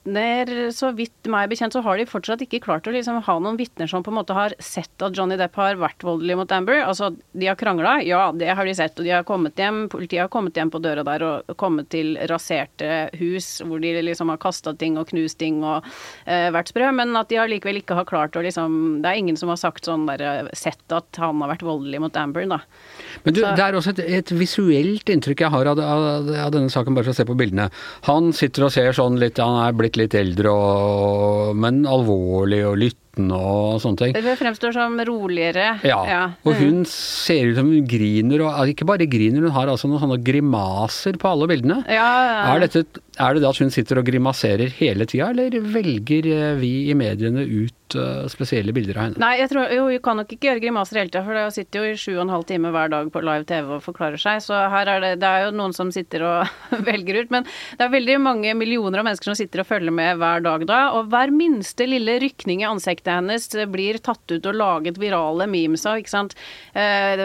vitner, 0.05 0.71
så 0.73 0.91
vidt 0.97 1.29
meg 1.29 1.49
bekjent, 1.51 1.73
så 1.75 1.83
har 1.85 1.99
de 1.99 2.07
fortsatt 2.09 2.41
ikke 2.45 2.61
klart 2.65 2.87
å 2.89 2.93
liksom 2.95 3.21
ha 3.23 3.35
noen 3.39 3.57
vitner 3.59 3.87
som 3.91 4.03
på 4.03 4.11
en 4.11 4.17
måte 4.21 4.33
har 4.37 4.55
sett 4.59 5.01
at 5.03 5.15
Johnny 5.17 5.37
Depp 5.37 5.55
har 5.57 5.77
vært 5.77 6.03
voldelig 6.03 6.37
mot 6.41 6.53
Amber. 6.53 6.81
Altså, 6.87 7.11
de 7.33 7.47
har 7.47 7.57
krangla, 7.61 7.99
ja, 8.05 8.31
det 8.33 8.49
har 8.57 8.65
de 8.67 8.75
sett, 8.75 8.99
og 8.99 9.05
de 9.05 9.11
har 9.13 9.25
kommet 9.29 9.57
hjem, 9.61 9.89
politiet 9.93 10.23
har 10.25 10.29
kommet 10.33 10.57
hjem 10.57 10.71
på 10.73 10.81
døra 10.83 11.05
der 11.07 11.23
og 11.27 11.53
kommet 11.61 11.91
til 11.93 12.15
raserte 12.31 13.11
hus 13.21 13.61
hvor 13.65 13.81
de 13.83 13.93
liksom 14.03 14.31
har 14.33 14.41
kasta 14.41 14.73
ting 14.81 14.97
og 15.01 15.09
knust 15.11 15.39
ting 15.41 15.61
og 15.65 15.85
eh, 16.27 16.49
vært 16.55 16.73
sprø, 16.73 16.91
men 16.97 17.15
at 17.21 17.29
de 17.31 17.37
har 17.41 17.51
likevel 17.51 17.81
ikke 17.83 17.99
har 18.01 18.09
klart 18.09 18.37
å 18.37 18.43
liksom 18.45 19.01
Det 19.03 19.11
er 19.11 19.21
ingen 19.21 19.37
som 19.37 19.51
har 19.53 19.59
sagt 19.61 19.85
sånn 19.87 20.07
der, 20.09 20.49
sett 20.57 20.81
at 20.93 21.17
han 21.21 21.41
har 21.45 21.53
vært 21.55 21.65
voldelig 21.67 22.01
mot 22.03 22.17
Amber, 22.17 22.47
da. 22.49 22.61
Men 23.25 23.35
du, 23.37 23.41
Så- 23.43 23.55
det 23.57 23.65
er 23.65 23.77
også 23.79 23.91
et, 23.95 24.01
et 24.21 24.31
visuelt 24.37 25.09
inntrykk 25.13 25.45
jeg 25.45 25.51
har 25.53 25.67
av, 25.75 25.79
av, 25.81 26.29
av 26.47 26.51
denne 26.55 26.71
saken, 26.73 26.95
bare 26.97 27.05
for 27.05 27.13
å 27.15 27.19
se 27.21 27.27
på 27.29 27.37
bildene. 27.39 27.69
Han 28.09 28.33
sitter 28.37 28.65
og 28.67 28.73
ser 28.75 28.93
sånn 28.97 29.19
litt, 29.21 29.39
han 29.43 29.59
er 29.67 29.73
blitt 29.77 29.89
litt 29.98 30.14
eldre, 30.14 30.50
og, 30.53 31.57
men 31.59 31.83
alvorlig 31.88 32.61
og 32.68 32.76
lyttende 32.81 33.37
og 33.37 33.81
sånne 33.83 33.98
ting. 34.00 34.14
Det 34.14 34.37
fremstår 34.38 34.72
som 34.76 34.94
roligere. 35.09 35.81
Ja, 35.85 36.31
og 36.44 36.53
Mm. 36.55 36.61
hun 36.61 36.85
ser 36.87 37.50
ut 37.50 37.57
som 37.59 37.66
hun 37.72 37.87
griner, 37.90 38.44
og 38.46 38.68
ikke 38.70 38.87
bare 38.87 39.07
griner, 39.11 39.40
hun 39.42 39.50
har 39.57 39.66
altså 39.72 39.88
noen 39.90 40.00
sånne 40.05 40.20
grimaser 40.24 41.18
på 41.20 41.29
alle 41.33 41.48
bildene. 41.50 41.81
Ja, 41.88 42.07
ja. 42.31 42.55
Er, 42.55 42.61
dette, 42.66 42.85
er 43.18 43.35
det 43.35 43.42
det 43.42 43.50
at 43.50 43.59
hun 43.64 43.70
sitter 43.74 43.98
og 43.98 44.07
grimaserer 44.07 44.70
hele 44.79 45.07
tida, 45.11 45.31
eller 45.35 45.50
velger 45.74 46.31
eh, 46.31 46.55
vi 46.61 46.72
i 46.90 46.94
mediene 46.94 47.44
ut 47.44 47.74
eh, 47.98 48.26
spesielle 48.31 48.72
bilder 48.76 48.96
av 48.98 49.05
henne? 49.09 49.18
Nei, 49.22 49.33
jeg 49.40 49.50
tror, 49.50 49.70
jo, 49.74 49.88
hun 49.90 50.03
kan 50.05 50.16
nok 50.20 50.31
ikke 50.37 50.48
gjøre 50.50 50.62
grimaser 50.62 51.00
hele 51.00 51.11
tida, 51.11 51.24
for 51.26 51.35
hun 51.40 51.50
sitter 51.55 51.81
jo 51.81 51.90
i 51.90 51.96
sju 51.98 52.12
og 52.18 52.22
en 52.26 52.33
halv 52.37 52.46
time 52.48 52.70
hver 52.74 52.92
dag 52.92 53.11
på 53.12 53.22
live 53.26 53.44
TV 53.48 53.72
og 53.76 53.83
forklarer 53.83 54.20
seg, 54.22 54.38
så 54.44 54.61
her 54.70 54.87
er 54.94 55.00
det, 55.05 55.11
det 55.24 55.29
er 55.31 55.46
jo 55.48 55.57
noen 55.59 55.74
som 55.76 55.90
sitter 55.92 56.22
og 56.22 56.46
velger 56.90 57.22
ut. 57.24 57.31
Men 57.35 57.44
det 57.48 57.87
er 57.88 57.92
veldig 57.96 58.18
mange 58.22 58.55
millioner 58.55 59.03
av 59.03 59.09
mennesker 59.11 59.31
som 59.33 59.38
sitter 59.40 59.64
og 59.64 59.68
følger 59.72 59.90
med 59.96 60.20
hver 60.20 60.44
dag 60.46 60.66
da, 60.70 60.81
og 60.94 61.11
hver 61.11 61.33
minste 61.35 61.88
lille 61.90 62.18
rykning 62.22 62.62
i 62.62 62.68
ansiktet 62.70 63.11
hennes 63.16 63.48
blir 63.72 63.98
tatt 63.98 64.24
ut 64.31 64.46
og 64.46 64.55
laget 64.61 65.00
virale 65.03 65.48
memes 65.50 65.83
av, 65.90 65.98
ikke 65.98 66.12
sant. 66.14 66.37
Eh, 66.74 67.16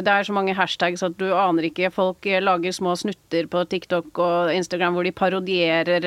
Det 0.00 0.08
er 0.08 0.24
så 0.24 0.32
mange 0.32 0.54
hashtags 0.56 1.02
at 1.04 1.18
du 1.20 1.26
aner 1.34 1.68
ikke. 1.68 1.90
Folk 1.92 2.24
lager 2.24 2.72
små 2.72 2.94
snutter 2.96 3.46
på 3.50 3.64
TikTok 3.68 4.18
og 4.22 4.52
Instagram 4.54 4.94
hvor 4.96 5.04
de 5.04 5.12
parodierer 5.12 6.04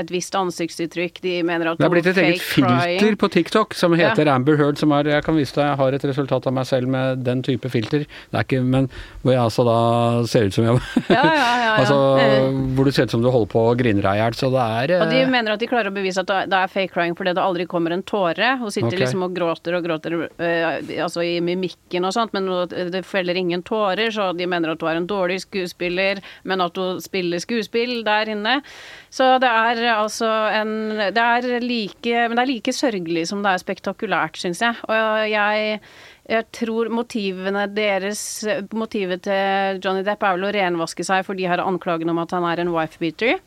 et 0.00 0.10
visst 0.12 0.34
ansiktsuttrykk. 0.38 1.20
De 1.24 1.36
mener 1.46 1.72
at 1.72 1.78
Det 1.78 1.86
er 1.86 1.92
blitt 1.92 2.06
et 2.10 2.20
eget 2.24 2.40
filter 2.40 2.80
crying. 2.80 3.16
på 3.20 3.28
TikTok 3.28 3.49
som 3.76 3.96
heter 3.98 4.30
Amber 4.30 4.56
Heard, 4.60 4.78
som 4.78 4.92
er 4.96 5.10
Jeg 5.10 5.24
kan 5.26 5.36
vise 5.36 5.54
deg, 5.56 5.66
jeg 5.66 5.80
har 5.80 5.96
et 5.96 6.04
resultat 6.04 6.46
av 6.46 6.56
meg 6.56 6.66
selv 6.68 6.88
med 6.88 7.24
den 7.26 7.42
type 7.46 7.68
filter. 7.72 8.06
Det 8.06 8.36
er 8.38 8.46
ikke 8.46 8.62
Men 8.62 8.90
hvor 9.22 9.34
jeg 9.34 9.42
altså 9.42 9.66
da 9.66 9.78
ser 10.30 10.48
ut 10.48 10.54
som 10.54 10.64
jeg 10.64 10.80
Ja, 11.10 11.24
ja, 11.24 11.34
ja, 11.34 11.52
ja. 11.64 11.74
Altså 11.80 12.00
Eh. 12.20 12.48
hvor 12.76 12.86
du 12.86 12.92
ser 12.92 13.08
ut 13.08 13.14
som 13.14 13.22
du 13.22 13.28
holder 13.30 13.50
på 13.52 13.62
å 13.70 13.74
grine 13.78 14.02
deg 14.04 14.18
i 14.18 14.20
hjel. 14.22 14.36
Så 14.38 14.50
det 14.52 14.64
er 14.64 14.94
Og 15.00 15.12
de 15.12 15.20
eh, 15.22 15.30
mener 15.30 15.54
at 15.54 15.62
de 15.62 15.68
klarer 15.70 15.90
å 15.90 15.94
bevise 15.94 16.22
at 16.22 16.30
det 16.50 16.58
er 16.58 16.72
fake 16.72 16.92
crying 16.94 17.16
fordi 17.18 17.34
det 17.36 17.44
aldri 17.44 17.66
kommer 17.70 17.94
en 17.94 18.04
tåre. 18.06 18.54
Hun 18.60 18.72
sitter 18.72 18.90
okay. 18.90 19.02
liksom 19.04 19.24
og 19.26 19.34
gråter 19.36 19.76
og 19.78 19.86
gråter 19.86 20.16
øh, 20.20 20.66
altså 21.04 21.24
i 21.26 21.36
mimikken 21.44 22.06
og 22.06 22.14
sånt, 22.16 22.34
men 22.36 22.48
det 22.92 23.04
feller 23.08 23.38
ingen 23.38 23.64
tårer, 23.66 24.12
så 24.14 24.30
de 24.36 24.48
mener 24.50 24.74
at 24.74 24.82
hun 24.82 24.92
er 24.92 25.00
en 25.00 25.10
dårlig 25.10 25.40
skuespiller, 25.44 26.20
men 26.48 26.64
at 26.64 26.78
hun 26.78 27.00
spiller 27.02 27.42
skuespill 27.42 28.00
der 28.06 28.32
inne. 28.32 28.60
Så 29.10 29.26
det 29.42 29.48
er 29.50 29.80
altså 29.96 30.28
en 30.54 30.70
Det 31.10 31.18
er 31.18 31.64
like 31.64 32.12
Men 32.30 32.38
det 32.38 32.42
er 32.44 32.50
like 32.50 32.72
sørgelig 32.74 33.24
som 33.26 33.39
det 33.44 33.52
er 33.52 33.62
spektakulært, 33.62 34.40
syns 34.40 34.62
jeg. 34.64 34.80
Og 34.88 35.28
jeg 35.30 35.80
jeg 36.30 36.46
tror 36.54 36.90
motivene 36.94 37.64
deres 37.74 38.20
Motivet 38.76 39.24
til 39.26 39.80
Johnny 39.82 40.04
Depp 40.06 40.22
er 40.22 40.36
vel 40.36 40.46
å 40.46 40.52
renvaske 40.54 41.02
seg 41.06 41.24
for 41.26 41.38
de 41.38 41.48
her 41.50 41.62
anklagene 41.64 42.14
om 42.14 42.20
at 42.22 42.34
han 42.36 42.46
er 42.46 42.62
en 42.62 42.70
wife-beater. 42.70 43.40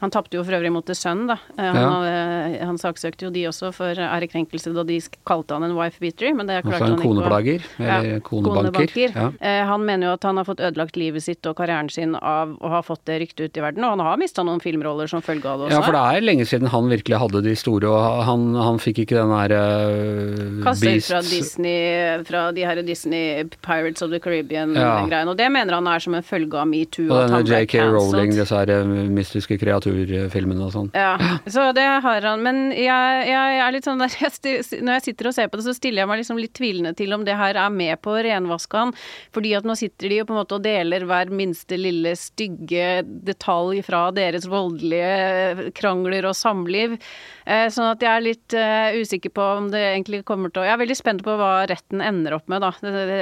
Han 0.00 0.10
tapte 0.10 0.38
jo 0.38 0.42
for 0.46 0.56
øvrig 0.56 0.70
mot 0.72 0.86
The 0.88 0.94
Sun, 0.96 1.26
da. 1.28 1.34
Eh, 1.58 1.64
Han, 1.64 1.76
Ja. 1.76 1.88
hadde- 1.90 2.64
han 2.64 2.78
saksøkte 2.78 3.22
jo 3.26 3.30
de 3.30 3.44
også 3.48 3.72
for 3.74 3.92
ærekrenkelse 3.94 4.72
da 4.74 4.82
de 4.82 4.98
kalte 5.26 5.52
han 5.52 5.62
en 5.64 5.76
wife-beater, 5.76 6.34
men 6.34 6.46
det 6.46 6.64
klarte 6.64 6.80
han 6.86 6.96
ikke 6.96 7.04
koneplager, 7.04 7.60
eller 7.78 8.14
Ja, 8.14 8.18
konebanker. 8.20 9.14
Ja. 9.14 9.30
Eh, 9.40 9.64
Han 9.70 9.84
mener 9.84 10.06
jo 10.08 10.12
at 10.14 10.22
han 10.22 10.36
har 10.38 10.44
fått 10.44 10.60
ødelagt 10.60 10.96
livet 10.96 11.22
sitt 11.22 11.44
og 11.46 11.54
karrieren 11.56 11.90
sin 11.90 12.14
av 12.16 12.56
å 12.60 12.68
ha 12.70 12.80
fått 12.82 13.04
det 13.04 13.20
ryktet 13.20 13.44
ut 13.44 13.56
i 13.58 13.60
verden, 13.60 13.84
og 13.84 13.90
han 13.90 14.00
har 14.00 14.16
mista 14.16 14.42
noen 14.42 14.60
filmroller 14.60 15.06
som 15.08 15.20
følge 15.20 15.44
av 15.44 15.58
det 15.60 15.68
også. 15.68 15.70
Ja, 15.70 15.80
for 15.82 15.92
det 15.92 16.00
er 16.16 16.20
lenge 16.26 16.46
siden 16.46 16.68
han 16.68 16.88
virkelig 16.88 17.18
hadde 17.20 17.42
de 17.42 17.54
store, 17.54 17.84
og 17.88 18.24
han, 18.24 18.54
han 18.54 18.78
fikk 18.78 19.04
ikke 19.04 19.20
den 19.20 19.30
her 19.36 19.52
uh, 19.52 20.64
Kasta 20.64 20.96
ut 20.96 21.04
fra 21.04 21.20
Disney, 21.20 22.24
fra 22.24 22.52
de 22.52 22.64
her 22.64 22.82
Disney 22.82 23.44
Pirates 23.60 24.00
of 24.02 24.10
the 24.10 24.18
Caribbean-greiene. 24.18 25.28
Og 25.28 25.36
det 25.36 25.50
mener 25.52 25.74
han 25.74 25.86
er 25.86 25.98
som 25.98 26.14
en 26.14 26.22
følge 26.22 26.54
av 26.54 26.66
metoo. 26.66 27.10
Og 27.10 27.28
denne 27.28 27.44
JK. 27.44 27.78
Rowling, 27.92 28.30
disse 28.34 28.50
her 28.56 28.66
mystiske 28.84 29.30
mystiske 29.30 29.58
kreaturfilmene 29.94 30.64
og 30.66 30.72
sånn. 30.74 30.90
Ja, 30.96 31.14
så 31.46 31.70
det 31.76 31.86
har 32.04 32.26
han. 32.26 32.42
Men 32.44 32.70
jeg, 32.74 33.24
jeg 33.30 33.60
er 33.64 33.74
litt 33.74 33.86
sånn 33.88 34.00
der 34.02 34.12
jeg 34.20 34.82
Når 34.82 34.98
jeg 34.98 35.04
sitter 35.08 35.30
og 35.30 35.36
ser 35.36 35.50
på 35.50 35.60
det, 35.60 35.66
så 35.66 35.74
stiller 35.76 36.02
jeg 36.04 36.10
meg 36.10 36.22
liksom 36.22 36.40
litt 36.40 36.54
tvilende 36.56 36.94
til 36.98 37.12
om 37.16 37.24
det 37.26 37.36
her 37.38 37.58
er 37.60 37.74
med 37.74 38.00
på 38.04 38.14
å 38.14 38.22
renvaske 38.24 38.80
han. 38.84 38.94
Fordi 39.34 39.54
at 39.58 39.66
nå 39.68 39.76
sitter 39.78 40.10
de 40.12 40.20
jo 40.20 40.28
på 40.28 40.34
en 40.34 40.40
måte 40.42 40.58
og 40.58 40.64
deler 40.64 41.06
hver 41.08 41.32
minste 41.34 41.78
lille 41.80 42.14
stygge 42.18 43.02
detalj 43.26 43.82
fra 43.86 44.06
deres 44.14 44.46
voldelige 44.50 45.70
krangler 45.76 46.30
og 46.30 46.36
samliv. 46.38 46.96
Eh, 47.44 47.66
Sånn 47.70 47.90
at 47.92 48.02
jeg 48.02 48.10
er 48.10 48.24
litt 48.24 48.54
eh, 48.56 48.98
usikker 49.00 49.32
på 49.34 49.44
om 49.60 49.68
det 49.72 49.80
egentlig 49.92 50.22
kommer 50.28 50.52
til 50.52 50.62
å 50.62 50.66
Jeg 50.66 50.74
er 50.74 50.80
veldig 50.82 50.96
spent 50.98 51.24
på 51.26 51.34
hva 51.38 51.64
retten 51.70 52.02
ender 52.04 52.36
opp 52.36 52.50
med, 52.50 52.62
da. 52.64 52.72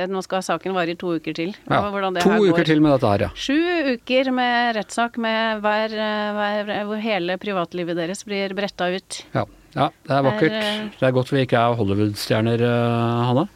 Nå 0.09 0.23
skal 0.25 0.45
saken 0.45 0.75
vare 0.77 0.95
i 0.95 0.99
to 0.99 1.15
uker 1.19 1.37
til. 1.37 1.55
Ja. 1.69 1.83
To 1.89 1.93
her 1.99 2.39
går. 2.43 2.53
uker 2.53 2.69
til 2.69 2.83
med 2.85 2.95
dette 2.97 3.13
her, 3.13 3.27
ja. 3.27 3.31
Sju 3.39 3.95
uker 3.99 4.33
med 4.35 4.77
rettssak 4.79 5.19
med 5.23 5.63
hver, 5.65 5.95
eh, 5.95 6.31
hver, 6.37 6.58
hvor 6.67 6.99
hele 7.03 7.39
privatlivet 7.39 7.97
deres 7.97 8.25
blir 8.25 8.55
bretta 8.59 8.91
ut. 8.95 9.23
ja. 9.35 9.47
Ja, 9.77 9.91
det 10.09 10.15
er 10.17 10.23
vakkert. 10.25 10.55
Er, 10.57 10.65
eh, 10.65 10.87
Det 10.99 11.07
er 11.07 11.13
godt 11.13 11.31
vi 11.31 11.43
ikke 11.45 11.59
er 11.61 11.77
Hollywood-stjerner, 11.77 12.59
Hanna. 12.59 13.27
Hanne. 13.29 13.49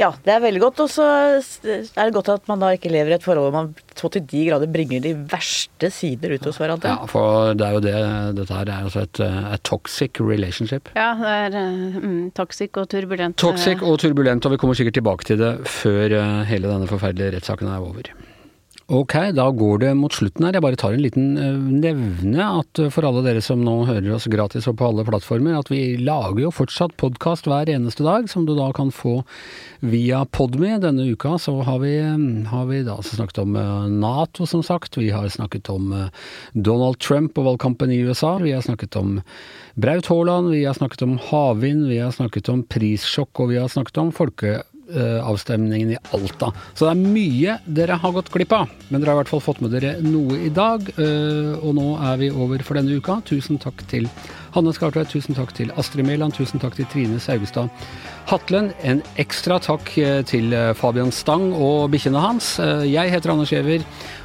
Ja, 0.00 0.08
det 0.24 0.32
er 0.34 0.40
veldig 0.42 0.60
godt. 0.62 0.80
Og 0.82 0.90
så 0.90 1.04
er 1.06 2.08
det 2.08 2.14
godt 2.16 2.30
at 2.32 2.48
man 2.50 2.62
da 2.62 2.72
ikke 2.74 2.90
lever 2.90 3.12
i 3.12 3.16
et 3.18 3.22
forhold 3.22 3.46
hvor 3.46 3.54
man 3.54 3.68
så 3.94 4.10
til 4.10 4.24
de 4.26 4.42
grader 4.48 4.70
bringer 4.72 5.02
de 5.04 5.12
verste 5.30 5.90
sider 5.94 6.34
ut 6.34 6.48
hos 6.48 6.58
hverandre. 6.58 6.90
Ja, 6.90 7.06
for 7.10 7.54
det 7.54 7.66
er 7.66 7.76
jo 7.76 7.82
det 7.84 7.94
dette 8.40 8.58
her 8.58 8.66
er 8.66 8.88
altså 8.88 9.04
et, 9.06 9.20
eh, 9.22 9.54
et 9.54 9.64
toxic 9.68 10.20
relationship. 10.20 10.90
Ja, 10.98 11.12
det 11.20 11.34
er 11.44 11.58
eh, 11.62 11.98
mm, 12.02 12.30
toxic 12.34 12.74
og 12.80 12.88
turbulent. 12.90 13.38
Toxic 13.38 13.78
eh, 13.78 13.86
og 13.86 14.00
turbulent, 14.02 14.46
og 14.46 14.56
vi 14.56 14.60
kommer 14.62 14.78
sikkert 14.78 14.98
tilbake 14.98 15.30
til 15.30 15.38
det 15.38 15.54
før 15.70 16.18
eh, 16.18 16.44
hele 16.50 16.70
denne 16.72 16.90
forferdelige 16.90 17.36
rettssaken 17.38 17.70
er 17.70 17.84
over. 17.84 18.10
Ok, 18.92 19.14
da 19.32 19.46
går 19.48 19.78
det 19.80 19.90
mot 19.96 20.12
slutten 20.12 20.44
her. 20.44 20.52
Jeg 20.58 20.60
bare 20.60 20.76
tar 20.76 20.92
en 20.92 21.00
liten 21.00 21.38
eh, 21.40 21.54
nevne 21.56 22.48
at 22.60 22.80
eh, 22.82 22.90
for 22.92 23.06
alle 23.08 23.22
dere 23.24 23.40
som 23.40 23.62
nå 23.64 23.78
hører 23.88 24.10
oss 24.12 24.26
gratis 24.28 24.68
og 24.68 24.76
på 24.76 24.90
alle 24.90 25.06
plattformer, 25.08 25.56
at 25.56 25.70
vi 25.72 25.96
lager 25.96 26.42
jo 26.42 26.50
fortsatt 26.52 26.92
podkast 27.00 27.48
hver 27.48 27.70
eneste 27.72 28.04
dag, 28.04 28.28
som 28.28 28.44
du 28.44 28.52
da 28.58 28.66
kan 28.76 28.92
få 28.92 29.22
via 29.80 30.20
Podme. 30.28 30.74
Denne 30.82 31.06
uka 31.08 31.38
så 31.40 31.56
har 31.64 31.80
vi, 31.80 31.94
eh, 31.96 32.50
har 32.52 32.68
vi 32.68 32.82
da 32.84 32.98
snakket 33.00 33.40
om 33.46 33.56
Nato, 34.02 34.44
som 34.44 34.60
sagt. 34.60 35.00
Vi 35.00 35.08
har 35.16 35.32
snakket 35.32 35.72
om 35.72 35.88
Donald 36.52 37.00
Trump 37.00 37.40
og 37.40 37.48
valgkampen 37.48 37.88
i 37.88 38.02
USA. 38.04 38.36
Vi 38.36 38.52
har 38.52 38.60
snakket 38.60 39.00
om 39.00 39.22
Braut 39.80 40.12
Haaland, 40.12 40.52
vi 40.52 40.66
har 40.68 40.76
snakket 40.76 41.08
om 41.08 41.16
havvind, 41.30 41.88
vi 41.88 42.04
har 42.04 42.12
snakket 42.12 42.52
om 42.52 42.62
prissjokk, 42.68 43.32
og 43.40 43.48
vi 43.48 43.62
har 43.64 43.72
snakket 43.72 44.04
om 44.04 44.12
folkeavstemningen 44.88 45.90
i 45.90 45.96
Alta. 46.12 46.52
Så 46.74 46.86
det 46.86 46.92
er 46.92 47.12
mye 47.14 47.56
dere 47.66 47.96
har 48.00 48.12
gått 48.12 48.30
glipp 48.32 48.52
av, 48.52 48.68
men 48.88 49.00
dere 49.00 49.10
har 49.12 49.18
i 49.18 49.22
hvert 49.22 49.32
fall 49.32 49.40
fått 49.44 49.60
med 49.64 49.72
dere 49.72 49.96
noe 50.02 50.38
i 50.46 50.50
dag. 50.50 50.82
eh, 50.98 51.54
Og 51.64 51.74
nå 51.74 51.96
er 52.02 52.16
vi 52.18 52.30
over 52.30 52.58
for 52.62 52.74
denne 52.74 52.96
uka. 52.96 53.20
Tusen 53.24 53.58
takk 53.58 53.86
til 53.88 54.08
Hanne 54.54 54.72
Skartveit, 54.72 55.08
tusen 55.08 55.34
takk 55.34 55.52
til 55.54 55.70
Astrid 55.76 56.04
Mæland, 56.06 56.34
tusen 56.34 56.60
takk 56.60 56.74
til 56.76 56.86
Trine 56.86 57.18
Saugestad 57.18 57.70
Hatlen. 58.26 58.72
En 58.82 59.02
ekstra 59.16 59.58
takk 59.60 59.96
eh, 59.98 60.22
til 60.22 60.52
eh, 60.52 60.74
Fabian 60.74 61.10
Stang 61.12 61.52
og 61.54 61.90
bikkjene 61.90 62.20
hans. 62.20 62.58
Eh, 62.58 62.84
Jeg 62.92 63.10
heter 63.10 63.30
Anders 63.32 63.50
Giæver, 63.50 63.84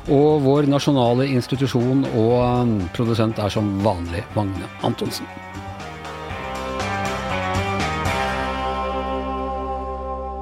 og 0.10 0.42
vår 0.44 0.68
nasjonale 0.68 1.28
institusjon 1.28 2.06
og 2.16 2.36
eh, 2.44 2.90
produsent 2.94 3.40
er 3.40 3.50
som 3.50 3.80
vanlig 3.84 4.24
Magne 4.36 4.68
Antonsen. 4.84 5.26